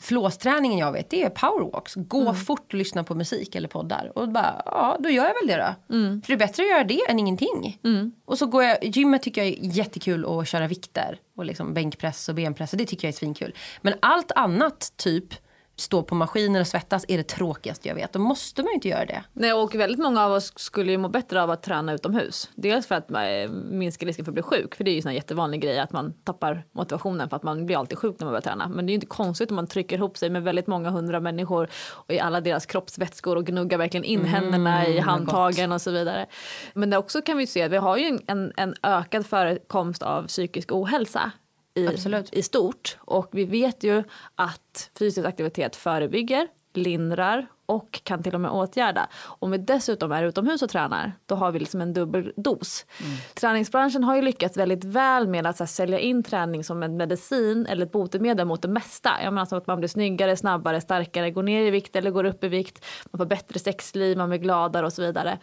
flåsträningen 0.00 0.78
jag 0.78 0.92
vet 0.92 1.10
det 1.10 1.22
är 1.22 1.30
powerwalks. 1.30 1.94
Gå 1.94 2.34
fort 2.34 2.72
och 2.72 2.74
lyssna 2.74 3.04
på 3.04 3.14
musik 3.14 3.54
eller 3.54 3.68
poddar. 3.68 4.12
Och 4.18 4.28
bara, 4.28 4.62
ja 4.66 4.96
då 5.00 5.08
gör 5.08 5.24
jag 5.24 5.34
väl 5.34 5.46
det 5.46 5.56
då. 5.56 5.94
För 6.20 6.26
det 6.26 6.32
är 6.32 6.36
bättre 6.36 6.62
att 6.62 6.68
göra 6.68 6.84
det 6.84 7.00
än 7.08 7.18
ingenting. 7.18 7.78
Och 8.24 8.38
så 8.38 8.46
går 8.46 8.62
jag, 8.62 8.84
gymmet 8.84 9.22
tycker 9.22 9.44
jag 9.44 9.52
är 9.52 9.58
jättekul 9.60 10.24
att 10.24 10.48
köra 10.48 10.66
vikter. 10.66 11.18
Och 11.36 11.44
liksom 11.44 11.74
bänkpress 11.74 12.28
och 12.28 12.34
benpress, 12.34 12.72
och 12.72 12.78
det 12.78 12.86
tycker 12.86 13.08
jag 13.08 13.12
är 13.12 13.18
svinkul. 13.18 13.54
Men 13.82 13.94
allt 14.00 14.32
annat, 14.32 14.92
typ 14.96 15.34
stå 15.76 16.02
på 16.02 16.14
maskiner 16.14 16.60
och 16.60 16.66
svettas, 16.66 17.04
är 17.08 17.16
det 17.16 17.28
tråkigaste 17.28 17.88
jag 17.88 17.94
vet. 17.94 18.12
Då 18.12 18.18
måste 18.18 18.62
man 18.62 18.70
ju 18.70 18.74
inte 18.74 18.88
göra 18.88 19.06
det. 19.06 19.24
Nej, 19.32 19.52
och 19.52 19.74
väldigt 19.74 20.00
många 20.00 20.24
av 20.24 20.32
oss 20.32 20.52
skulle 20.56 20.92
ju 20.92 20.98
må 20.98 21.08
bättre 21.08 21.42
av 21.42 21.50
att 21.50 21.62
träna 21.62 21.92
utomhus. 21.92 22.50
Dels 22.54 22.86
för 22.86 22.94
att 22.94 23.10
eh, 23.10 23.50
minska 23.70 24.06
risken 24.06 24.24
för 24.24 24.32
att 24.32 24.34
bli 24.34 24.42
sjuk, 24.42 24.74
för 24.74 24.84
det 24.84 24.90
är 24.90 24.94
ju 24.94 25.08
en 25.08 25.14
jättevanlig 25.14 25.60
grej 25.60 25.78
att 25.78 25.92
man 25.92 26.12
tappar 26.24 26.64
motivationen 26.72 27.28
för 27.28 27.36
att 27.36 27.42
man 27.42 27.66
blir 27.66 27.78
alltid 27.78 27.98
sjuk 27.98 28.16
när 28.18 28.24
man 28.24 28.32
börjar 28.32 28.42
träna. 28.42 28.68
Men 28.68 28.86
det 28.86 28.90
är 28.90 28.92
ju 28.92 28.94
inte 28.94 29.06
konstigt 29.06 29.50
om 29.50 29.56
man 29.56 29.66
trycker 29.66 29.96
ihop 29.96 30.18
sig 30.18 30.30
med 30.30 30.42
väldigt 30.42 30.66
många 30.66 30.90
hundra 30.90 31.20
människor 31.20 31.68
och 31.90 32.14
i 32.14 32.20
alla 32.20 32.40
deras 32.40 32.66
kroppsvätskor 32.66 33.36
och 33.36 33.46
gnuggar 33.46 33.78
verkligen 33.78 34.04
in 34.04 34.24
händerna 34.24 34.86
i 34.86 34.98
handtagen 34.98 35.72
och 35.72 35.80
så 35.80 35.90
vidare. 35.90 36.26
Men 36.74 36.90
det 36.90 36.96
också 36.96 37.22
kan 37.22 37.36
vi 37.36 37.46
se 37.46 37.62
att 37.62 37.72
vi 37.72 37.76
har 37.76 37.96
ju 37.96 38.18
en, 38.26 38.52
en 38.56 38.74
ökad 38.82 39.26
förekomst 39.26 40.02
av 40.02 40.26
psykisk 40.26 40.72
ohälsa 40.72 41.32
i, 41.74 41.86
Absolut. 41.86 42.34
i 42.34 42.42
stort. 42.42 42.96
Och 43.00 43.28
vi 43.32 43.44
vet 43.44 43.84
ju 43.84 44.02
att 44.34 44.90
fysisk 44.98 45.26
aktivitet 45.26 45.76
förebygger, 45.76 46.48
lindrar 46.74 47.46
och 47.66 48.00
kan 48.04 48.22
till 48.22 48.34
och 48.34 48.40
med 48.40 48.50
åtgärda. 48.50 49.08
Om 49.24 49.50
vi 49.50 49.58
dessutom 49.58 50.12
är 50.12 50.24
utomhus 50.24 50.62
och 50.62 50.70
tränar, 50.70 51.12
då 51.26 51.34
har 51.34 51.52
vi 51.52 51.58
liksom 51.58 51.80
en 51.80 51.92
dubbel 51.92 52.32
dos. 52.36 52.86
Mm. 53.00 53.16
Träningsbranschen 53.34 54.04
har 54.04 54.16
ju 54.16 54.22
lyckats 54.22 54.56
väldigt 54.56 54.84
väl 54.84 55.28
med 55.28 55.46
att 55.46 55.58
här, 55.58 55.66
sälja 55.66 55.98
in 55.98 56.22
träning 56.22 56.64
som 56.64 56.82
en 56.82 56.96
medicin 56.96 57.66
eller 57.66 57.86
ett 57.86 57.92
botemedel 57.92 58.46
mot 58.46 58.62
det 58.62 58.68
mesta. 58.68 59.10
Jag 59.22 59.32
menar 59.32 59.40
alltså 59.40 59.56
att 59.56 59.66
man 59.66 59.78
blir 59.78 59.88
snyggare, 59.88 60.36
snabbare, 60.36 60.80
starkare, 60.80 61.30
går 61.30 61.42
ner 61.42 61.66
i 61.66 61.70
vikt 61.70 61.96
eller 61.96 62.10
går 62.10 62.24
upp 62.24 62.44
i 62.44 62.48
vikt, 62.48 62.84
man 63.10 63.18
får 63.18 63.26
bättre 63.26 63.58
sexliv, 63.58 64.18
man 64.18 64.28
blir 64.28 64.38
gladare 64.38 64.86
och 64.86 64.92
så 64.92 65.02
vidare. 65.02 65.38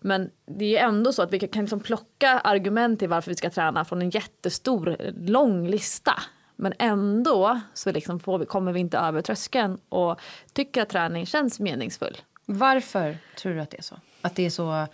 Men 0.00 0.30
det 0.46 0.78
är 0.78 0.88
ändå 0.88 1.12
så 1.12 1.22
att 1.22 1.32
vi 1.32 1.38
kan 1.38 1.62
liksom 1.62 1.80
plocka 1.80 2.28
argument 2.28 2.98
till 2.98 3.08
varför 3.08 3.30
vi 3.30 3.36
ska 3.36 3.50
träna 3.50 3.84
från 3.84 4.02
en 4.02 4.10
jättestor, 4.10 4.96
lång 5.28 5.68
lista. 5.68 6.12
Men 6.56 6.72
ändå 6.78 7.60
så 7.74 7.92
liksom 7.92 8.20
får 8.20 8.38
vi, 8.38 8.46
kommer 8.46 8.72
vi 8.72 8.80
inte 8.80 8.98
över 8.98 9.22
tröskeln 9.22 9.78
och 9.88 10.20
tycker 10.52 10.82
att 10.82 10.88
träning 10.88 11.26
känns 11.26 11.60
meningsfull. 11.60 12.16
Varför 12.44 13.18
tror 13.38 13.54
du 13.54 13.60
att 13.60 13.70
det 13.70 13.78
är 13.78 13.82
så? 13.82 13.94
Att 14.20 14.36
det 14.36 14.46
är 14.46 14.50
så 14.50 14.86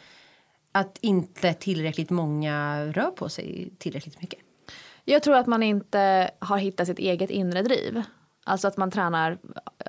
att 0.72 0.98
inte 1.00 1.54
tillräckligt 1.54 2.10
många 2.10 2.86
rör 2.86 3.10
på 3.10 3.28
sig 3.28 3.72
tillräckligt 3.78 4.20
mycket? 4.20 4.40
Jag 5.04 5.22
tror 5.22 5.36
att 5.36 5.46
man 5.46 5.62
inte 5.62 6.30
har 6.38 6.58
hittat 6.58 6.86
sitt 6.86 6.98
eget 6.98 7.30
inre 7.30 7.62
driv. 7.62 8.02
Alltså 8.44 8.68
att 8.68 8.76
man 8.76 8.90
tränar 8.90 9.38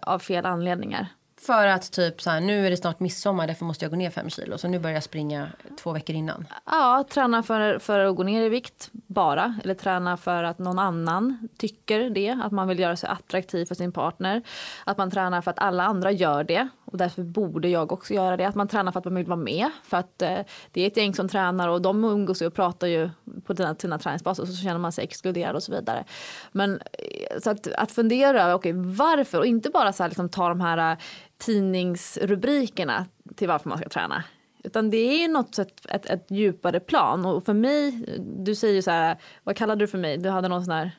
av 0.01 0.19
fel 0.19 0.45
anledningar. 0.45 1.07
För 1.45 1.67
att 1.67 1.91
typ 1.91 2.21
så 2.21 2.29
här, 2.29 2.39
nu 2.39 2.65
är 2.65 2.69
det 2.69 2.77
snart 2.77 2.99
midsommar 2.99 3.47
därför 3.47 3.65
måste 3.65 3.85
jag 3.85 3.91
gå 3.91 3.97
ner 3.97 4.09
fem 4.09 4.29
kilo. 4.29 4.57
Så 4.57 4.67
nu 4.67 4.79
börjar 4.79 4.93
jag 4.93 5.03
springa 5.03 5.47
två 5.83 5.91
veckor 5.91 6.15
innan. 6.15 6.47
Ja, 6.65 7.05
träna 7.09 7.43
för, 7.43 7.79
för 7.79 7.99
att 7.99 8.15
gå 8.15 8.23
ner 8.23 8.41
i 8.41 8.49
vikt 8.49 8.89
bara. 8.91 9.59
Eller 9.63 9.73
träna 9.73 10.17
för 10.17 10.43
att 10.43 10.59
någon 10.59 10.79
annan 10.79 11.49
tycker 11.57 12.09
det. 12.09 12.39
Att 12.43 12.51
man 12.51 12.67
vill 12.67 12.79
göra 12.79 12.95
sig 12.95 13.09
attraktiv 13.09 13.65
för 13.65 13.75
sin 13.75 13.91
partner. 13.91 14.41
Att 14.85 14.97
man 14.97 15.11
tränar 15.11 15.41
för 15.41 15.51
att 15.51 15.59
alla 15.59 15.83
andra 15.83 16.11
gör 16.11 16.43
det. 16.43 16.67
Och 16.93 16.99
därför 16.99 17.23
borde 17.23 17.67
jag 17.69 17.91
också 17.91 18.13
göra 18.13 18.37
det. 18.37 18.45
Att 18.45 18.55
man 18.55 18.67
tränar 18.67 18.91
för 18.91 18.99
att 18.99 19.05
man 19.05 19.15
vill 19.15 19.25
vara 19.25 19.37
med. 19.37 19.69
För 19.83 19.97
att 19.97 20.21
eh, 20.21 20.39
det 20.71 20.81
är 20.81 20.87
ett 20.87 20.97
gäng 20.97 21.13
som 21.13 21.27
tränar 21.27 21.67
och 21.67 21.81
de 21.81 22.03
umgås 22.03 22.41
och 22.41 22.53
pratar 22.53 22.87
ju 22.87 23.09
på 23.45 23.55
sina, 23.55 23.75
sina 23.75 23.99
träningsbaser. 23.99 24.43
Och 24.43 24.49
så 24.49 24.55
känner 24.55 24.79
man 24.79 24.91
sig 24.91 25.03
exkluderad 25.03 25.55
och 25.55 25.63
så 25.63 25.71
vidare. 25.71 26.03
Men 26.51 26.71
eh, 26.73 27.39
så 27.39 27.49
att, 27.49 27.67
att 27.67 27.91
fundera 27.91 28.43
över 28.43 28.53
okay, 28.53 28.73
varför 28.75 29.39
och 29.39 29.45
inte 29.45 29.69
bara 29.69 29.93
så 29.93 30.03
här, 30.03 30.09
liksom, 30.09 30.29
ta 30.29 30.49
de 30.49 30.61
här 30.61 30.97
tidningsrubrikerna 31.37 33.05
till 33.35 33.47
varför 33.47 33.69
man 33.69 33.77
ska 33.77 33.89
träna. 33.89 34.23
Utan 34.63 34.89
det 34.89 35.23
är 35.23 35.27
något 35.27 35.55
sätt 35.55 35.85
ett, 35.89 36.05
ett 36.05 36.31
djupare 36.31 36.79
plan. 36.79 37.25
Och 37.25 37.45
för 37.45 37.53
mig, 37.53 38.05
du 38.37 38.55
säger 38.55 38.81
så 38.81 38.91
här, 38.91 39.17
vad 39.43 39.55
kallade 39.55 39.83
du 39.83 39.87
för 39.87 39.97
mig? 39.97 40.17
Du 40.17 40.29
hade 40.29 40.47
någon 40.47 40.65
sån 40.65 40.73
här, 40.73 40.91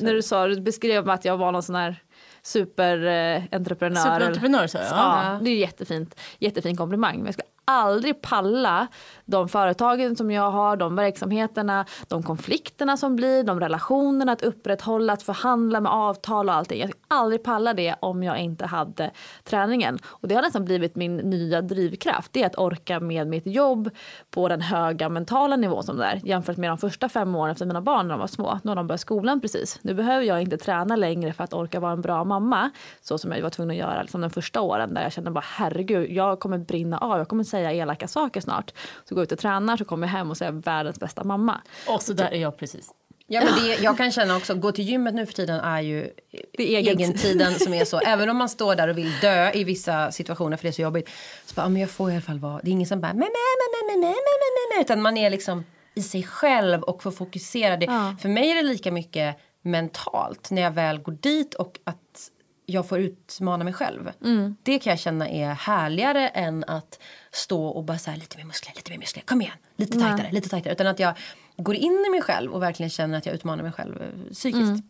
när 0.00 0.14
du 0.14 0.22
sa, 0.22 0.46
du 0.46 0.60
beskrev 0.60 1.10
att 1.10 1.24
jag 1.24 1.36
var 1.36 1.52
någon 1.52 1.62
sån 1.62 1.74
här 1.74 2.02
superentreprenör. 2.42 4.00
Superentreprenör 4.00 4.66
sa 4.66 4.78
jag. 4.78 4.88
Ja, 4.88 5.38
det 5.42 5.50
är 5.50 5.56
jättefint, 5.56 6.20
jättefin 6.38 6.76
komplimang. 6.76 7.16
Men 7.16 7.24
jag 7.24 7.34
skulle 7.34 7.48
aldrig 7.70 8.22
palla 8.22 8.86
de 9.24 9.48
företagen 9.48 10.16
som 10.16 10.30
jag 10.30 10.50
har, 10.50 10.76
de 10.76 10.96
verksamheterna, 10.96 11.86
de 12.08 12.22
konflikterna 12.22 12.96
som 12.96 13.16
blir, 13.16 13.44
de 13.44 13.60
relationerna 13.60 14.32
att 14.32 14.42
upprätthålla, 14.42 15.12
att 15.12 15.22
förhandla 15.22 15.80
med 15.80 15.92
avtal 15.92 16.48
och 16.48 16.54
allting. 16.54 16.80
Jag 16.80 16.88
skulle 16.88 17.04
aldrig 17.08 17.42
palla 17.42 17.74
det 17.74 17.94
om 18.00 18.22
jag 18.22 18.38
inte 18.38 18.66
hade 18.66 19.10
träningen. 19.44 19.98
Och 20.04 20.28
det 20.28 20.34
har 20.34 20.42
nästan 20.42 20.64
blivit 20.64 20.96
min 20.96 21.16
nya 21.16 21.62
drivkraft. 21.62 22.32
Det 22.32 22.42
är 22.42 22.46
att 22.46 22.58
orka 22.58 23.00
med 23.00 23.26
mitt 23.26 23.46
jobb 23.46 23.90
på 24.30 24.48
den 24.48 24.60
höga 24.60 25.08
mentala 25.08 25.56
nivån 25.56 25.82
som 25.82 25.96
det 25.96 26.04
är 26.04 26.20
jämfört 26.24 26.56
med 26.56 26.70
de 26.70 26.78
första 26.78 27.08
fem 27.08 27.34
åren 27.34 27.52
efter 27.52 27.66
mina 27.66 27.80
barn 27.80 28.08
när 28.08 28.14
de 28.14 28.20
var 28.20 28.26
små. 28.26 28.58
Nu 28.62 28.70
har 28.70 28.76
de 28.76 28.86
börjat 28.86 29.00
skolan 29.00 29.40
precis. 29.40 29.78
Nu 29.82 29.94
behöver 29.94 30.24
jag 30.24 30.42
inte 30.42 30.56
träna 30.56 30.96
längre 30.96 31.32
för 31.32 31.44
att 31.44 31.52
orka 31.52 31.80
vara 31.80 31.92
en 31.92 32.00
bra 32.00 32.24
mamma 32.24 32.70
så 33.02 33.18
som 33.18 33.32
jag 33.32 33.42
var 33.42 33.50
tvungen 33.50 33.70
att 33.70 33.76
göra 33.76 34.02
liksom 34.02 34.20
de 34.20 34.30
första 34.30 34.60
åren 34.60 34.94
där 34.94 35.02
jag 35.02 35.12
kände 35.12 35.30
bara 35.30 35.44
herregud, 35.46 36.10
jag 36.10 36.40
kommer 36.40 36.58
brinna 36.58 36.98
av. 36.98 37.18
Jag 37.18 37.28
kommer 37.28 37.44
säga 37.44 37.59
elaka 37.60 38.08
saker 38.08 38.40
snart. 38.40 38.72
Så 39.08 39.14
går 39.14 39.22
jag 39.22 39.26
ut 39.26 39.32
och 39.32 39.38
tränar 39.38 39.76
så 39.76 39.84
kommer 39.84 40.06
jag 40.06 40.12
hem 40.12 40.30
och 40.30 40.36
säger 40.36 40.52
världens 40.52 41.00
bästa 41.00 41.24
mamma. 41.24 41.60
Och 41.88 42.02
så 42.02 42.12
där 42.12 42.30
är 42.30 42.40
jag 42.40 42.56
precis. 42.56 42.90
Ja, 43.32 43.44
men 43.44 43.64
det, 43.64 43.82
jag 43.82 43.96
kan 43.96 44.12
känna 44.12 44.36
också, 44.36 44.54
gå 44.54 44.72
till 44.72 44.84
gymmet 44.84 45.14
nu 45.14 45.26
för 45.26 45.32
tiden 45.32 45.60
är 45.60 45.80
ju 45.80 46.10
det 46.52 46.76
är 46.76 46.78
egentiden 46.78 47.54
som 47.54 47.74
är 47.74 47.84
så. 47.84 48.00
Även 48.06 48.30
om 48.30 48.36
man 48.36 48.48
står 48.48 48.74
där 48.74 48.88
och 48.88 48.98
vill 48.98 49.12
dö 49.20 49.52
i 49.52 49.64
vissa 49.64 50.12
situationer 50.12 50.56
för 50.56 50.62
det 50.62 50.70
är 50.70 50.72
så 50.72 50.82
jobbigt. 50.82 51.08
Så 51.46 51.54
bara, 51.54 51.68
men 51.68 51.80
jag 51.80 51.90
får 51.90 52.10
i 52.10 52.12
alla 52.12 52.22
fall 52.22 52.38
vara, 52.38 52.60
det 52.62 52.70
är 52.70 52.72
ingen 52.72 52.86
som 52.86 53.00
bara, 53.00 53.12
men, 53.12 53.18
men, 53.18 53.28
men, 53.28 53.86
men, 53.86 54.00
men, 54.00 54.10
men, 54.10 54.76
men, 54.76 54.84
utan 54.84 55.02
man 55.02 55.16
är 55.16 55.30
liksom 55.30 55.64
i 55.94 56.02
sig 56.02 56.22
själv 56.22 56.82
och 56.82 57.02
får 57.02 57.10
fokusera. 57.10 57.76
Det. 57.76 57.86
Ja. 57.86 58.16
För 58.20 58.28
mig 58.28 58.50
är 58.50 58.54
det 58.54 58.62
lika 58.62 58.92
mycket 58.92 59.36
mentalt 59.62 60.50
när 60.50 60.62
jag 60.62 60.70
väl 60.70 60.98
går 60.98 61.12
dit 61.12 61.54
och 61.54 61.78
att 61.84 62.30
jag 62.70 62.88
får 62.88 62.98
utmana 62.98 63.64
mig 63.64 63.72
själv. 63.72 64.10
Mm. 64.24 64.56
Det 64.62 64.78
kan 64.78 64.90
jag 64.90 65.00
känna 65.00 65.28
är 65.28 65.54
härligare 65.54 66.28
än 66.28 66.64
att 66.64 67.00
stå 67.30 67.66
och 67.66 67.84
bara 67.84 67.98
så 67.98 68.10
lite 68.10 68.36
mer 68.36 68.44
muskler, 68.44 68.72
lite 68.76 68.90
mer 68.90 68.98
muskler, 68.98 69.22
kom 69.22 69.40
igen, 69.40 69.56
lite 69.76 69.92
tajtare, 69.92 70.20
mm. 70.20 70.34
lite 70.34 70.48
tajtare. 70.48 70.72
Utan 70.72 70.86
att 70.86 70.98
jag 70.98 71.14
går 71.56 71.74
in 71.74 72.04
i 72.06 72.10
mig 72.10 72.22
själv 72.22 72.52
och 72.52 72.62
verkligen 72.62 72.90
känner 72.90 73.18
att 73.18 73.26
jag 73.26 73.34
utmanar 73.34 73.62
mig 73.62 73.72
själv 73.72 74.02
eh, 74.02 74.32
psykiskt. 74.32 74.68
Mm. 74.68 74.82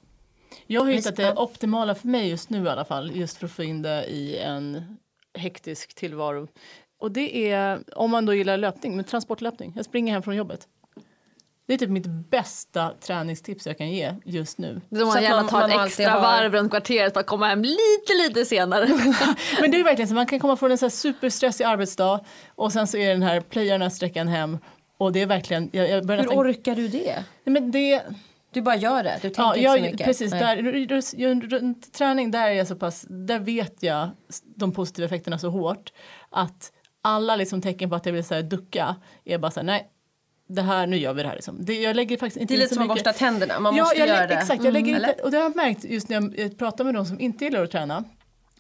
Jag 0.66 0.80
har 0.80 0.90
hittat 0.90 1.16
det 1.16 1.34
optimala 1.36 1.94
för 1.94 2.08
mig 2.08 2.28
just 2.28 2.50
nu 2.50 2.64
i 2.64 2.68
alla 2.68 2.84
fall, 2.84 3.16
just 3.16 3.36
för 3.36 3.46
att 3.46 3.52
få 3.52 3.62
in 3.62 3.82
det 3.82 4.04
i 4.04 4.38
en 4.38 4.96
hektisk 5.34 5.94
tillvaro. 5.94 6.48
Och 7.00 7.12
det 7.12 7.52
är, 7.52 7.82
om 7.96 8.10
man 8.10 8.26
då 8.26 8.34
gillar 8.34 8.56
löpning, 8.56 8.96
men 8.96 9.04
transportlöpning. 9.04 9.72
Jag 9.76 9.84
springer 9.84 10.12
hem 10.12 10.22
från 10.22 10.36
jobbet. 10.36 10.68
Det 11.70 11.74
är 11.74 11.78
typ 11.78 11.90
mitt 11.90 12.06
bästa 12.06 12.92
träningstips 13.00 13.66
jag 13.66 13.78
kan 13.78 13.90
ge 13.90 14.14
just 14.24 14.58
nu. 14.58 14.80
Då 14.88 15.06
man 15.06 15.22
gärna 15.22 15.48
tar 15.48 15.68
ett 15.68 15.86
extra 15.86 16.10
har... 16.10 16.20
varv 16.20 16.52
runt 16.52 16.70
kvarteret 16.70 17.12
för 17.12 17.20
att 17.20 17.26
komma 17.26 17.48
hem 17.48 17.62
lite, 17.62 18.14
lite 18.26 18.44
senare. 18.44 18.86
Men 19.60 19.70
det 19.70 19.80
är 19.80 19.84
verkligen 19.84 20.08
så, 20.08 20.14
man 20.14 20.26
kan 20.26 20.40
komma 20.40 20.56
från 20.56 20.70
en 20.70 20.78
så 20.78 20.84
här 20.84 20.90
superstressig 20.90 21.64
arbetsdag 21.64 22.20
och 22.54 22.72
sen 22.72 22.86
så 22.86 22.96
är 22.96 23.08
den 23.08 23.22
här 23.22 23.40
playarna 23.40 23.90
sträckan 23.90 24.28
hem 24.28 24.58
och 24.98 25.12
det 25.12 25.22
är 25.22 25.26
verkligen... 25.26 25.70
Jag, 25.72 25.90
jag 25.90 25.96
Hur 25.96 26.16
nästan... 26.16 26.38
orkar 26.38 26.74
du 26.74 26.88
det? 26.88 27.14
Nej, 27.44 27.52
men 27.52 27.70
det... 27.70 28.02
Du 28.52 28.62
bara 28.62 28.76
gör 28.76 29.02
det? 29.02 29.18
Du 29.22 29.30
tänker 29.30 29.42
ja, 29.42 29.56
jag, 29.56 29.76
inte 29.76 29.88
så 29.88 29.92
mycket? 29.92 30.06
Precis, 30.06 30.30
där, 30.30 31.48
runt 31.48 31.92
träning 31.92 32.30
där 32.30 32.48
är 32.48 32.52
jag 32.52 32.66
så 32.66 32.76
pass, 32.76 33.06
där 33.08 33.38
vet 33.38 33.82
jag 33.82 34.10
de 34.56 34.72
positiva 34.72 35.06
effekterna 35.06 35.38
så 35.38 35.50
hårt 35.50 35.92
att 36.30 36.72
alla 37.02 37.36
liksom 37.36 37.62
tecken 37.62 37.90
på 37.90 37.96
att 37.96 38.06
jag 38.06 38.12
vill 38.12 38.24
så 38.24 38.34
här, 38.34 38.42
ducka 38.42 38.96
är 39.24 39.38
bara 39.38 39.50
så 39.50 39.60
här, 39.60 39.66
nej 39.66 39.90
det 40.54 40.62
här, 40.62 40.86
nu 40.86 40.96
gör 40.96 41.12
vi 41.12 41.22
det 41.22 41.28
här. 41.28 41.34
Liksom. 41.34 41.64
Det, 41.64 41.80
jag 41.80 41.96
lägger 41.96 42.16
faktiskt 42.16 42.40
inte 42.40 42.54
det 42.54 42.58
är 42.58 42.60
lite 42.60 42.74
som 42.74 42.82
att 42.82 42.88
borsta 42.88 43.12
tänderna, 43.12 43.60
man 43.60 43.76
ja, 43.76 43.82
måste 43.82 43.98
jag, 43.98 44.08
göra 44.08 44.26
det. 44.26 44.34
Exakt, 44.34 44.64
jag 44.64 44.72
lägger 44.72 44.96
mm, 44.96 45.10
inte, 45.10 45.22
och 45.22 45.30
det 45.30 45.36
har 45.36 45.44
jag 45.44 45.56
märkt 45.56 45.84
just 45.84 46.08
när 46.08 46.40
jag 46.40 46.58
pratar 46.58 46.84
med 46.84 46.94
de 46.94 47.06
som 47.06 47.20
inte 47.20 47.44
gillar 47.44 47.64
att 47.64 47.70
träna. 47.70 48.04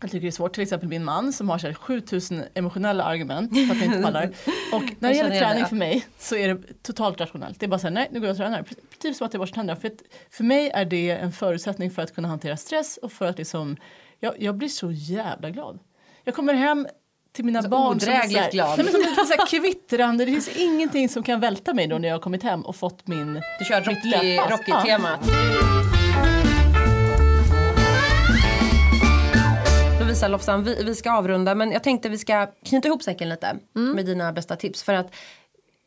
Jag 0.00 0.10
tycker 0.10 0.22
det 0.22 0.28
är 0.28 0.32
svårt, 0.32 0.52
till 0.52 0.62
exempel 0.62 0.88
min 0.88 1.04
man 1.04 1.32
som 1.32 1.48
har 1.48 1.58
så 1.58 1.66
här 1.66 1.74
7000 1.74 2.42
emotionella 2.54 3.04
argument 3.04 3.54
för 3.54 3.74
att 3.74 3.80
han 3.80 3.82
inte 3.82 4.02
pallar. 4.02 4.26
Och 4.72 4.82
när 4.98 5.08
det 5.08 5.16
gäller 5.16 5.38
träning 5.38 5.66
för 5.66 5.76
mig 5.76 6.06
så 6.18 6.36
är 6.36 6.54
det 6.54 6.82
totalt 6.82 7.20
rationellt. 7.20 7.60
Det 7.60 7.66
är 7.66 7.68
bara 7.68 7.78
så 7.78 7.86
här, 7.86 7.94
nej 7.94 8.08
nu 8.10 8.20
går 8.20 8.26
jag 8.26 8.34
och 8.34 8.38
tränar. 8.38 8.62
Precis 8.62 9.18
som 9.18 9.26
att 9.26 9.34
jag 9.34 9.40
borstar 9.40 9.54
tänderna. 9.54 9.80
För, 9.80 9.88
att, 9.88 10.02
för 10.30 10.44
mig 10.44 10.70
är 10.74 10.84
det 10.84 11.10
en 11.10 11.32
förutsättning 11.32 11.90
för 11.90 12.02
att 12.02 12.14
kunna 12.14 12.28
hantera 12.28 12.56
stress 12.56 12.96
och 12.96 13.12
för 13.12 13.26
att 13.26 13.38
liksom, 13.38 13.76
jag, 14.20 14.42
jag 14.42 14.56
blir 14.56 14.68
så 14.68 14.90
jävla 14.92 15.50
glad. 15.50 15.78
Jag 16.24 16.34
kommer 16.34 16.54
hem 16.54 16.86
till 17.32 17.44
mina 17.44 17.62
så 17.62 17.68
barn 17.68 18.00
som, 18.00 18.12
är, 18.12 18.50
glad. 18.50 18.78
Nej, 18.78 18.84
men 18.84 18.92
som 18.92 19.00
är 19.02 19.24
så 19.24 19.34
här 19.38 19.46
kvittrande. 19.46 20.24
Det 20.24 20.32
finns 20.32 20.56
ingenting 20.56 21.08
som 21.08 21.22
kan 21.22 21.40
välta 21.40 21.74
mig 21.74 21.86
då 21.86 21.98
när 21.98 22.08
jag 22.08 22.14
har 22.14 22.20
kommit 22.20 22.42
hem 22.42 22.62
och 22.62 22.76
fått 22.76 23.06
min... 23.06 23.34
Du 23.58 23.64
kör 23.64 23.80
Rocky-temat. 24.50 25.20
Rocky 30.00 30.28
Lofsan, 30.28 30.64
vi, 30.64 30.84
vi 30.84 30.94
ska 30.94 31.12
avrunda 31.12 31.54
men 31.54 31.72
jag 31.72 31.82
tänkte 31.82 32.08
vi 32.08 32.18
ska 32.18 32.46
knyta 32.64 32.88
ihop 32.88 33.02
säcken 33.02 33.28
lite 33.28 33.56
mm. 33.76 33.92
med 33.92 34.06
dina 34.06 34.32
bästa 34.32 34.56
tips. 34.56 34.82
För 34.82 34.94
att 34.94 35.14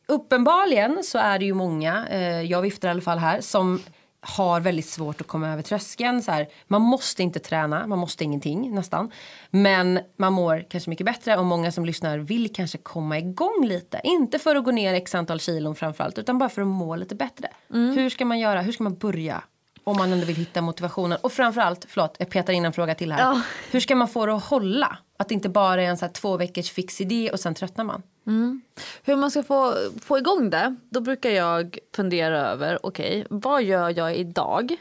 uppenbarligen 0.07 1.03
så 1.03 1.17
är 1.17 1.39
det 1.39 1.45
ju 1.45 1.53
många, 1.53 2.07
eh, 2.07 2.41
jag 2.41 2.61
viftar 2.61 2.87
i 2.87 2.91
alla 2.91 3.01
fall 3.01 3.17
här, 3.17 3.41
som 3.41 3.81
har 4.23 4.59
väldigt 4.59 4.89
svårt 4.89 5.21
att 5.21 5.27
komma 5.27 5.49
över 5.49 5.63
tröskeln. 5.63 6.21
Så 6.21 6.31
här, 6.31 6.47
man 6.67 6.81
måste 6.81 7.23
inte 7.23 7.39
träna, 7.39 7.87
man 7.87 7.99
måste 7.99 8.23
ingenting 8.23 8.75
nästan. 8.75 9.11
Men 9.49 9.99
man 10.17 10.33
mår 10.33 10.65
kanske 10.69 10.89
mycket 10.89 11.05
bättre 11.05 11.37
och 11.37 11.45
många 11.45 11.71
som 11.71 11.85
lyssnar 11.85 12.17
vill 12.17 12.53
kanske 12.53 12.77
komma 12.77 13.17
igång 13.17 13.65
lite. 13.65 14.01
Inte 14.03 14.39
för 14.39 14.55
att 14.55 14.63
gå 14.63 14.71
ner 14.71 14.93
x 14.93 15.15
antal 15.15 15.39
kilon 15.39 15.75
framförallt 15.75 16.17
utan 16.17 16.37
bara 16.37 16.49
för 16.49 16.61
att 16.61 16.67
må 16.67 16.95
lite 16.95 17.15
bättre. 17.15 17.47
Mm. 17.73 17.97
Hur 17.97 18.09
ska 18.09 18.25
man 18.25 18.39
göra? 18.39 18.61
Hur 18.61 18.71
ska 18.71 18.83
man 18.83 18.97
börja? 18.97 19.43
Om 19.83 19.97
man 19.97 20.13
ändå 20.13 20.25
vill 20.25 20.35
hitta 20.35 20.61
motivationen. 20.61 21.17
Och 21.21 21.31
framförallt, 21.31 21.85
förlåt 21.89 22.15
jag 22.19 22.29
petar 22.29 22.53
in 22.53 22.65
en 22.65 22.73
fråga 22.73 22.95
till 22.95 23.11
här. 23.11 23.19
Ja. 23.19 23.41
Hur 23.71 23.79
ska 23.79 23.95
man 23.95 24.07
få 24.07 24.25
det 24.25 24.35
att 24.35 24.43
hålla? 24.43 24.97
Att 25.19 25.29
det 25.29 25.33
inte 25.33 25.49
bara 25.49 25.83
är 25.83 25.85
en 25.85 25.97
så 25.97 26.05
här 26.05 26.13
två 26.13 26.37
veckors 26.37 26.71
fix 26.71 27.01
idé 27.01 27.29
och 27.31 27.39
sen 27.39 27.55
tröttnar 27.55 27.83
man. 27.83 28.01
Mm. 28.27 28.61
Hur 29.03 29.15
man 29.15 29.31
ska 29.31 29.43
få, 29.43 29.73
få 30.01 30.17
igång 30.17 30.49
det, 30.49 30.75
då 30.89 31.01
brukar 31.01 31.29
jag 31.29 31.77
fundera 31.95 32.39
över, 32.39 32.79
okej, 32.85 33.25
okay, 33.29 33.39
vad 33.39 33.63
gör 33.63 33.97
jag 33.97 34.15
idag 34.15 34.75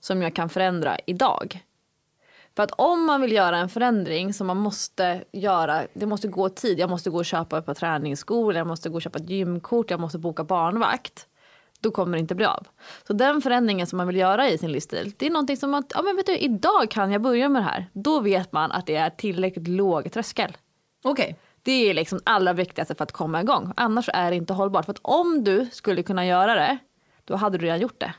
som 0.00 0.22
jag 0.22 0.34
kan 0.34 0.48
förändra 0.48 0.98
idag? 1.06 1.60
För 2.56 2.62
att 2.62 2.70
om 2.70 3.06
man 3.06 3.20
vill 3.20 3.32
göra 3.32 3.56
en 3.58 3.68
förändring 3.68 4.34
som 4.34 4.46
man 4.46 4.56
måste 4.56 5.24
göra, 5.32 5.82
det 5.94 6.06
måste 6.06 6.28
gå 6.28 6.48
tid. 6.48 6.78
Jag 6.78 6.90
måste 6.90 7.10
gå 7.10 7.18
och 7.18 7.24
köpa 7.24 7.58
ett 7.58 7.66
par 7.66 7.74
träningsskor, 7.74 8.54
jag 8.54 8.66
måste 8.66 8.88
gå 8.88 8.94
och 8.94 9.02
köpa 9.02 9.18
ett 9.18 9.30
gymkort, 9.30 9.90
jag 9.90 10.00
måste 10.00 10.18
boka 10.18 10.44
barnvakt 10.44 11.26
då 11.84 11.90
kommer 11.90 12.16
det 12.16 12.20
inte 12.20 12.34
bli 12.34 12.44
av. 12.44 12.66
Så 13.06 13.12
den 13.12 13.42
förändringen 13.42 13.86
som 13.86 13.96
man 13.96 14.06
vill 14.06 14.16
göra 14.16 14.48
i 14.48 14.58
sin 14.58 14.72
livsstil, 14.72 15.12
det 15.16 15.26
är 15.26 15.30
någonting 15.30 15.56
som 15.56 15.74
att, 15.74 15.92
ja 15.94 16.02
men 16.02 16.16
vet 16.16 16.26
du, 16.26 16.36
idag 16.36 16.90
kan 16.90 17.12
jag 17.12 17.22
börja 17.22 17.48
med 17.48 17.62
det 17.62 17.66
här. 17.66 17.86
Då 17.92 18.20
vet 18.20 18.52
man 18.52 18.72
att 18.72 18.86
det 18.86 18.96
är 18.96 19.10
tillräckligt 19.10 19.68
låg 19.68 20.12
tröskel. 20.12 20.56
Okej. 21.04 21.36
Det 21.64 21.90
är 21.90 21.94
liksom 21.94 22.20
allra 22.24 22.52
viktigaste 22.52 22.94
för 22.94 23.02
att 23.04 23.12
komma 23.12 23.40
igång. 23.40 23.72
Annars 23.76 24.08
är 24.14 24.30
det 24.30 24.36
inte 24.36 24.52
hållbart. 24.52 24.84
För 24.84 24.92
att 24.92 24.98
om 25.02 25.44
du 25.44 25.68
skulle 25.72 26.02
kunna 26.02 26.26
göra 26.26 26.54
det, 26.54 26.78
då 27.24 27.36
hade 27.36 27.58
du 27.58 27.64
redan 27.64 27.80
gjort 27.80 28.00
det. 28.00 28.14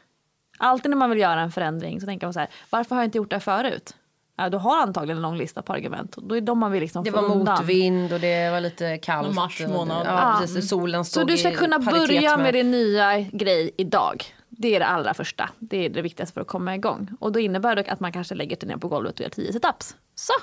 Alltid 0.57 0.89
när 0.89 0.97
man 0.97 1.09
vill 1.09 1.19
göra 1.19 1.41
en 1.41 1.51
förändring 1.51 2.01
så 2.01 2.05
tänker 2.07 2.27
man 2.27 2.33
så 2.33 2.39
här, 2.39 2.49
varför 2.69 2.95
har 2.95 3.01
jag 3.01 3.07
inte 3.07 3.17
gjort 3.17 3.29
det 3.29 3.39
förut? 3.39 3.95
Ja, 4.37 4.49
du 4.49 4.57
har 4.57 4.81
antagligen 4.81 5.17
en 5.17 5.21
lång 5.21 5.37
lista 5.37 5.61
på 5.61 5.73
argument. 5.73 6.17
Och 6.17 6.23
då 6.23 6.37
är 6.37 6.41
de 6.41 6.59
man 6.59 6.71
vill 6.71 6.81
liksom 6.81 7.03
Det 7.03 7.11
var 7.11 7.23
undan. 7.23 7.57
motvind 7.59 8.13
och 8.13 8.19
det 8.19 8.49
var 8.51 8.61
lite 8.61 8.97
kallt. 8.97 9.35
Mars 9.35 9.61
månad. 9.67 10.07
Ja, 10.07 10.37
precis. 10.41 10.69
Solen 10.69 11.05
stod 11.05 11.21
Så 11.21 11.27
du 11.27 11.37
ska 11.37 11.51
kunna 11.51 11.79
börja 11.79 12.37
med 12.37 12.53
din 12.53 12.71
nya 12.71 13.19
grej 13.19 13.71
idag. 13.77 14.23
Det 14.49 14.75
är 14.75 14.79
det 14.79 14.85
allra 14.85 15.13
första. 15.13 15.49
Det 15.59 15.85
är 15.85 15.89
det 15.89 16.01
viktigaste 16.01 16.33
för 16.33 16.41
att 16.41 16.47
komma 16.47 16.75
igång. 16.75 17.09
Och 17.19 17.31
då 17.31 17.39
innebär 17.39 17.75
det 17.75 17.85
att 17.91 17.99
man 17.99 18.11
kanske 18.11 18.35
lägger 18.35 18.55
sig 18.57 18.67
ner 18.69 18.77
på 18.77 18.87
golvet 18.87 19.13
och 19.13 19.21
gör 19.21 19.29
10 19.29 19.53
situps. 19.53 19.95
Så, 20.15 20.33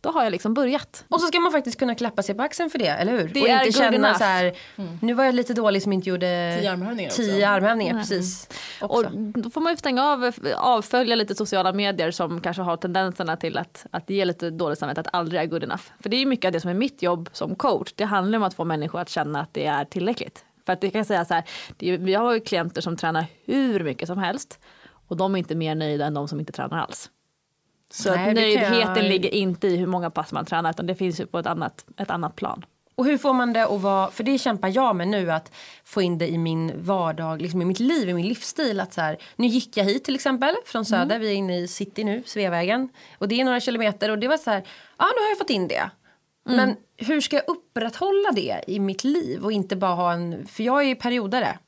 då 0.00 0.10
har 0.10 0.22
jag 0.22 0.30
liksom 0.30 0.54
börjat. 0.54 1.04
Och 1.08 1.20
så 1.20 1.26
ska 1.26 1.40
man 1.40 1.52
faktiskt 1.52 1.78
kunna 1.78 1.94
klappa 1.94 2.22
sig 2.22 2.34
på 2.34 2.42
axeln 2.42 2.70
för 2.70 2.78
det, 2.78 2.86
eller 2.86 3.12
hur? 3.12 3.28
Det 3.28 3.40
och 3.40 3.48
är 3.48 3.64
inte 3.64 3.78
känna 3.78 3.96
enough. 3.96 4.18
så 4.18 4.24
här, 4.24 4.56
nu 5.00 5.14
var 5.14 5.24
jag 5.24 5.34
lite 5.34 5.54
dålig 5.54 5.82
som 5.82 5.92
inte 5.92 6.08
gjorde 6.08 6.56
Tio 6.60 6.72
armhävningar 6.72 7.10
tio 7.10 7.48
armhävningar, 7.48 7.98
precis. 7.98 8.48
Och 8.80 8.98
Också. 8.98 9.10
då 9.14 9.50
får 9.50 9.60
man 9.60 9.72
ju 9.72 9.76
stänga 9.76 10.04
av, 10.04 10.32
avfölja 10.56 11.14
lite 11.14 11.34
sociala 11.34 11.72
medier 11.72 12.10
som 12.10 12.40
kanske 12.40 12.62
har 12.62 12.76
tendenserna 12.76 13.36
till 13.36 13.58
att, 13.58 13.86
att 13.90 14.10
ge 14.10 14.24
lite 14.24 14.50
dåligt 14.50 14.78
samvete, 14.78 15.00
att 15.00 15.14
aldrig 15.14 15.40
är 15.40 15.46
good 15.46 15.64
enough. 15.64 15.82
För 16.00 16.08
det 16.08 16.16
är 16.16 16.20
ju 16.20 16.26
mycket 16.26 16.44
av 16.48 16.52
det 16.52 16.60
som 16.60 16.70
är 16.70 16.74
mitt 16.74 17.02
jobb 17.02 17.28
som 17.32 17.54
coach. 17.54 17.92
Det 17.94 18.04
handlar 18.04 18.38
om 18.38 18.42
att 18.42 18.54
få 18.54 18.64
människor 18.64 19.00
att 19.00 19.08
känna 19.08 19.40
att 19.40 19.54
det 19.54 19.66
är 19.66 19.84
tillräckligt. 19.84 20.44
För 20.66 20.72
att 20.72 20.80
det 20.80 20.90
kan 20.90 20.98
jag 20.98 21.06
säga 21.06 21.24
så 21.24 21.34
här, 21.34 21.44
det 21.76 21.96
vi 21.96 22.14
har 22.14 22.32
ju 22.34 22.40
klienter 22.40 22.80
som 22.80 22.96
tränar 22.96 23.26
hur 23.44 23.84
mycket 23.84 24.08
som 24.08 24.18
helst 24.18 24.58
och 25.08 25.16
de 25.16 25.34
är 25.34 25.38
inte 25.38 25.54
mer 25.54 25.74
nöjda 25.74 26.06
än 26.06 26.14
de 26.14 26.28
som 26.28 26.40
inte 26.40 26.52
tränar 26.52 26.78
alls. 26.78 27.10
Så 27.90 28.14
Nej, 28.14 28.34
nöjdheten 28.34 28.80
jag- 28.80 29.04
ligger 29.04 29.34
inte 29.34 29.66
i 29.66 29.76
hur 29.76 29.86
många 29.86 30.10
pass 30.10 30.32
man 30.32 30.44
tränar 30.44 30.70
utan 30.70 30.86
det 30.86 30.94
finns 30.94 31.20
ju 31.20 31.26
på 31.26 31.38
ett 31.38 31.46
annat, 31.46 31.84
ett 31.98 32.10
annat 32.10 32.36
plan. 32.36 32.64
Och 32.94 33.06
hur 33.06 33.18
får 33.18 33.32
man 33.32 33.52
det 33.52 33.66
att 33.66 33.80
vara, 33.80 34.10
för 34.10 34.24
det 34.24 34.38
kämpar 34.38 34.68
jag 34.74 34.96
med 34.96 35.08
nu 35.08 35.32
att 35.32 35.52
få 35.84 36.02
in 36.02 36.18
det 36.18 36.28
i 36.28 36.38
min 36.38 36.72
vardag, 36.84 37.42
liksom 37.42 37.62
i 37.62 37.64
mitt 37.64 37.80
liv, 37.80 38.08
i 38.08 38.14
min 38.14 38.28
livsstil. 38.28 38.80
Att 38.80 38.92
så 38.94 39.00
här, 39.00 39.16
nu 39.36 39.46
gick 39.46 39.76
jag 39.76 39.84
hit 39.84 40.04
till 40.04 40.14
exempel 40.14 40.54
från 40.66 40.84
Söder, 40.84 41.18
vi 41.18 41.28
är 41.30 41.34
inne 41.34 41.58
i 41.58 41.68
city 41.68 42.04
nu, 42.04 42.22
Sveavägen. 42.26 42.88
Och 43.18 43.28
det 43.28 43.40
är 43.40 43.44
några 43.44 43.60
kilometer 43.60 44.10
och 44.10 44.18
det 44.18 44.28
var 44.28 44.36
så 44.36 44.50
här, 44.50 44.62
ja 44.98 45.04
nu 45.16 45.22
har 45.22 45.28
jag 45.28 45.38
fått 45.38 45.50
in 45.50 45.68
det. 45.68 45.90
Men 46.56 46.76
hur 46.96 47.20
ska 47.20 47.36
jag 47.36 47.48
upprätthålla 47.48 48.32
det 48.32 48.64
i 48.66 48.80
mitt 48.80 49.04
liv 49.04 49.44
och 49.44 49.52
inte 49.52 49.76
bara 49.76 49.94
ha 49.94 50.12
en, 50.12 50.46
för 50.46 50.62
jag 50.62 50.82
är 50.82 50.88
ju 50.88 50.94
periodare 50.94 51.58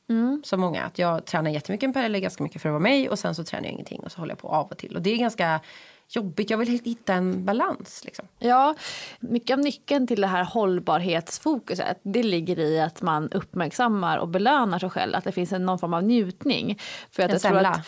som 0.44 0.60
många. 0.60 0.84
Att 0.84 0.98
jag 0.98 1.24
tränar 1.24 1.50
jättemycket 1.50 1.86
en 1.86 1.92
period, 1.92 2.22
ganska 2.22 2.42
mycket 2.42 2.62
för 2.62 2.68
att 2.68 2.72
vara 2.72 2.82
mig 2.82 3.08
och 3.08 3.18
sen 3.18 3.34
så 3.34 3.44
tränar 3.44 3.64
jag 3.64 3.72
ingenting 3.72 4.00
och 4.00 4.12
så 4.12 4.18
håller 4.18 4.30
jag 4.32 4.38
på 4.38 4.48
av 4.48 4.66
och 4.70 4.78
till. 4.78 4.96
Och 4.96 5.02
det 5.02 5.10
är 5.10 5.16
ganska 5.16 5.60
jobbigt, 6.08 6.50
jag 6.50 6.58
vill 6.58 6.68
hitta 6.68 7.14
en 7.14 7.44
balans 7.44 8.02
liksom. 8.04 8.24
Ja, 8.38 8.74
mycket 9.20 9.54
av 9.54 9.58
nyckeln 9.58 10.06
till 10.06 10.20
det 10.20 10.26
här 10.26 10.44
hållbarhetsfokuset 10.44 12.00
det 12.02 12.22
ligger 12.22 12.58
i 12.58 12.80
att 12.80 13.02
man 13.02 13.28
uppmärksammar 13.32 14.18
och 14.18 14.28
belönar 14.28 14.78
sig 14.78 14.90
själv. 14.90 15.14
Att 15.14 15.24
det 15.24 15.32
finns 15.32 15.52
en, 15.52 15.66
någon 15.66 15.78
form 15.78 15.94
av 15.94 16.02
njutning. 16.02 16.78
För 17.10 17.22
att 17.22 17.28
En 17.28 17.34
jag 17.34 17.42
tror 17.42 17.50
semla. 17.50 17.68
att, 17.70 17.86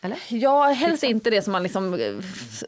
Eller? 0.00 0.18
Ja, 0.28 0.64
helst 0.64 1.02
inte 1.02 1.30
det 1.30 1.42
som 1.42 1.52
man 1.52 1.62
liksom 1.62 2.20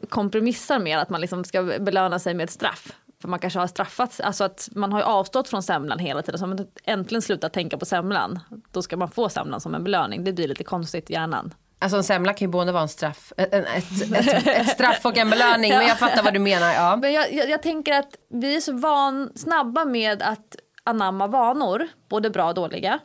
kompromissar 0.09 0.79
med, 0.79 0.99
att 0.99 1.09
man 1.09 1.21
liksom 1.21 1.43
ska 1.43 1.63
belöna 1.63 2.19
sig 2.19 2.33
med 2.33 2.43
ett 2.43 2.51
straff. 2.51 2.91
För 3.25 3.29
man 3.29 3.39
kanske 3.39 3.59
har 3.59 3.67
straffats, 3.67 4.19
alltså 4.19 4.43
att 4.43 4.69
man 4.71 4.91
har 4.91 4.99
ju 4.99 5.05
avstått 5.05 5.49
från 5.49 5.63
semlan 5.63 5.99
hela 5.99 6.21
tiden. 6.21 6.39
Så 6.39 6.43
om 6.45 6.49
man 6.49 6.67
äntligen 6.83 7.21
slutar 7.21 7.49
tänka 7.49 7.77
på 7.77 7.85
semlan, 7.85 8.39
då 8.71 8.81
ska 8.81 8.97
man 8.97 9.11
få 9.11 9.29
semlan 9.29 9.61
som 9.61 9.75
en 9.75 9.83
belöning. 9.83 10.23
Det 10.23 10.33
blir 10.33 10.47
lite 10.47 10.63
konstigt 10.63 11.09
i 11.09 11.13
hjärnan. 11.13 11.53
Alltså 11.79 11.97
en 11.97 12.03
semla 12.03 12.33
kan 12.33 12.47
ju 12.47 12.51
både 12.51 12.71
vara 12.71 12.81
en 12.83 12.89
straff, 12.89 13.33
ett, 13.37 13.53
ett, 13.53 13.67
ett, 14.13 14.47
ett 14.47 14.69
straff 14.69 15.05
och 15.05 15.17
en 15.17 15.29
belöning. 15.29 15.71
Men 15.71 15.87
jag 15.87 15.99
fattar 15.99 16.23
vad 16.23 16.33
du 16.33 16.39
menar. 16.39 16.73
Ja. 16.73 16.95
Men 16.95 17.13
jag, 17.13 17.33
jag, 17.33 17.49
jag 17.49 17.63
tänker 17.63 17.93
att 17.93 18.15
vi 18.29 18.55
är 18.55 18.61
så 18.61 18.73
van, 18.73 19.31
snabba 19.35 19.85
med 19.85 20.21
att 20.21 20.55
anamma 20.83 21.27
vanor, 21.27 21.87
både 22.09 22.29
bra 22.29 22.47
och 22.47 22.53
dåliga. 22.53 22.99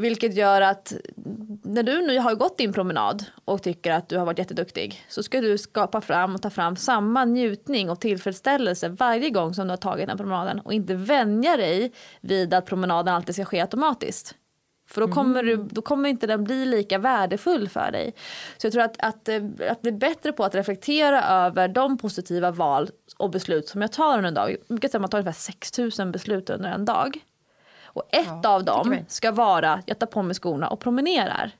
Vilket 0.00 0.34
gör 0.34 0.60
att 0.60 0.92
när 1.62 1.82
du 1.82 2.06
nu 2.06 2.18
har 2.18 2.34
gått 2.34 2.58
din 2.58 2.72
promenad 2.72 3.24
och 3.44 3.62
tycker 3.62 3.92
att 3.92 4.08
du 4.08 4.18
har 4.18 4.26
varit 4.26 4.38
jätteduktig 4.38 5.04
så 5.08 5.22
ska 5.22 5.40
du 5.40 5.58
skapa 5.58 6.00
fram 6.00 6.34
och 6.34 6.42
ta 6.42 6.50
fram 6.50 6.76
samma 6.76 7.24
njutning 7.24 7.90
och 7.90 8.00
tillfredsställelse 8.00 8.88
varje 8.88 9.30
gång 9.30 9.54
som 9.54 9.66
du 9.66 9.72
har 9.72 9.76
tagit 9.76 10.06
den 10.06 10.16
promenaden 10.16 10.60
och 10.60 10.72
inte 10.72 10.94
vänja 10.94 11.56
dig 11.56 11.92
vid 12.20 12.54
att 12.54 12.66
promenaden 12.66 13.14
alltid 13.14 13.34
ska 13.34 13.44
ske 13.44 13.60
automatiskt. 13.60 14.34
För 14.88 15.00
då 15.00 15.08
kommer, 15.08 15.42
du, 15.42 15.56
då 15.56 15.82
kommer 15.82 16.08
inte 16.08 16.26
den 16.26 16.44
bli 16.44 16.66
lika 16.66 16.98
värdefull 16.98 17.68
för 17.68 17.90
dig. 17.90 18.14
Så 18.58 18.66
jag 18.66 18.72
tror 18.72 18.82
att, 18.82 18.96
att, 18.98 19.28
eh, 19.28 19.42
att 19.70 19.82
bli 19.82 19.92
bättre 19.92 20.32
på 20.32 20.44
att 20.44 20.54
reflektera 20.54 21.24
över 21.24 21.68
de 21.68 21.98
positiva 21.98 22.50
val 22.50 22.90
och 23.16 23.30
beslut 23.30 23.68
som 23.68 23.82
jag 23.82 23.92
tar 23.92 24.16
under 24.16 24.28
en 24.28 24.34
dag. 24.34 24.50
Jag 24.50 24.58
brukar 24.68 24.88
säga 24.88 24.98
att 24.98 25.02
man 25.02 25.10
tar 25.10 25.18
ungefär 25.18 25.40
6000 25.40 26.12
beslut 26.12 26.50
under 26.50 26.70
en 26.70 26.84
dag. 26.84 27.20
Och 27.98 28.14
ett 28.14 28.44
av 28.44 28.64
dem 28.64 28.96
ska 29.08 29.32
vara, 29.32 29.82
jag 29.86 29.98
tar 29.98 30.06
på 30.06 30.22
mig 30.22 30.34
skorna 30.34 30.68
och 30.68 30.80
promenerar. 30.80 31.50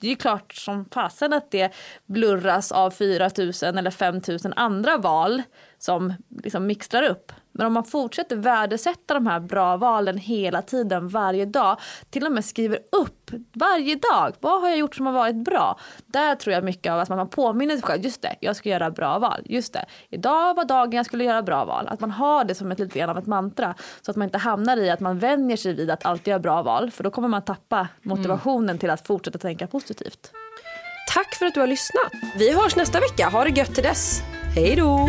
Det 0.00 0.06
är 0.06 0.10
ju 0.10 0.16
klart 0.16 0.54
som 0.54 0.84
fasen 0.84 1.32
att 1.32 1.50
det 1.50 1.74
blurras 2.06 2.72
av 2.72 2.90
4000 2.90 3.78
eller 3.78 3.90
5000 3.90 4.52
andra 4.56 4.96
val 4.96 5.42
som 5.78 6.14
liksom 6.42 6.66
mixtrar 6.66 7.02
upp. 7.02 7.32
Men 7.58 7.66
om 7.66 7.72
man 7.72 7.84
fortsätter 7.84 8.36
värdesätta 8.36 9.14
de 9.14 9.26
här 9.26 9.40
bra 9.40 9.76
valen 9.76 10.18
hela 10.18 10.62
tiden, 10.62 11.08
varje 11.08 11.44
dag, 11.44 11.80
till 12.10 12.26
och 12.26 12.32
med 12.32 12.44
skriver 12.44 12.78
upp 12.92 13.30
varje 13.52 13.94
dag, 13.94 14.34
vad 14.40 14.60
har 14.60 14.68
jag 14.68 14.78
gjort 14.78 14.94
som 14.94 15.06
har 15.06 15.12
varit 15.12 15.36
bra? 15.36 15.78
Där 16.06 16.34
tror 16.34 16.54
jag 16.54 16.64
mycket 16.64 16.92
av 16.92 16.98
att 16.98 17.08
man 17.08 17.28
påminner 17.28 17.74
sig 17.74 17.82
själv, 17.82 18.04
just 18.04 18.22
det, 18.22 18.36
jag 18.40 18.56
ska 18.56 18.68
göra 18.68 18.90
bra 18.90 19.18
val, 19.18 19.42
just 19.44 19.72
det, 19.72 19.84
idag 20.10 20.54
var 20.54 20.64
dagen 20.64 20.92
jag 20.92 21.06
skulle 21.06 21.24
göra 21.24 21.42
bra 21.42 21.64
val. 21.64 21.88
Att 21.88 22.00
man 22.00 22.10
har 22.10 22.44
det 22.44 22.54
som 22.54 22.72
ett 22.72 22.78
lite 22.78 22.98
grann 22.98 23.10
av 23.10 23.18
ett 23.18 23.26
mantra, 23.26 23.74
så 24.02 24.10
att 24.10 24.16
man 24.16 24.24
inte 24.24 24.38
hamnar 24.38 24.76
i 24.76 24.90
att 24.90 25.00
man 25.00 25.18
vänjer 25.18 25.56
sig 25.56 25.74
vid 25.74 25.90
att 25.90 26.06
alltid 26.06 26.28
göra 26.28 26.38
bra 26.38 26.62
val, 26.62 26.90
för 26.90 27.04
då 27.04 27.10
kommer 27.10 27.28
man 27.28 27.42
tappa 27.42 27.88
motivationen 28.02 28.78
till 28.78 28.90
att 28.90 29.06
fortsätta 29.06 29.38
tänka 29.38 29.66
positivt. 29.66 30.30
Tack 31.14 31.34
för 31.34 31.46
att 31.46 31.54
du 31.54 31.60
har 31.60 31.66
lyssnat. 31.66 32.12
Vi 32.38 32.52
hörs 32.52 32.76
nästa 32.76 33.00
vecka. 33.00 33.28
Ha 33.28 33.44
det 33.44 33.50
gött 33.50 33.74
till 33.74 33.84
dess. 33.84 34.22
Hej 34.54 34.76
då! 34.76 35.08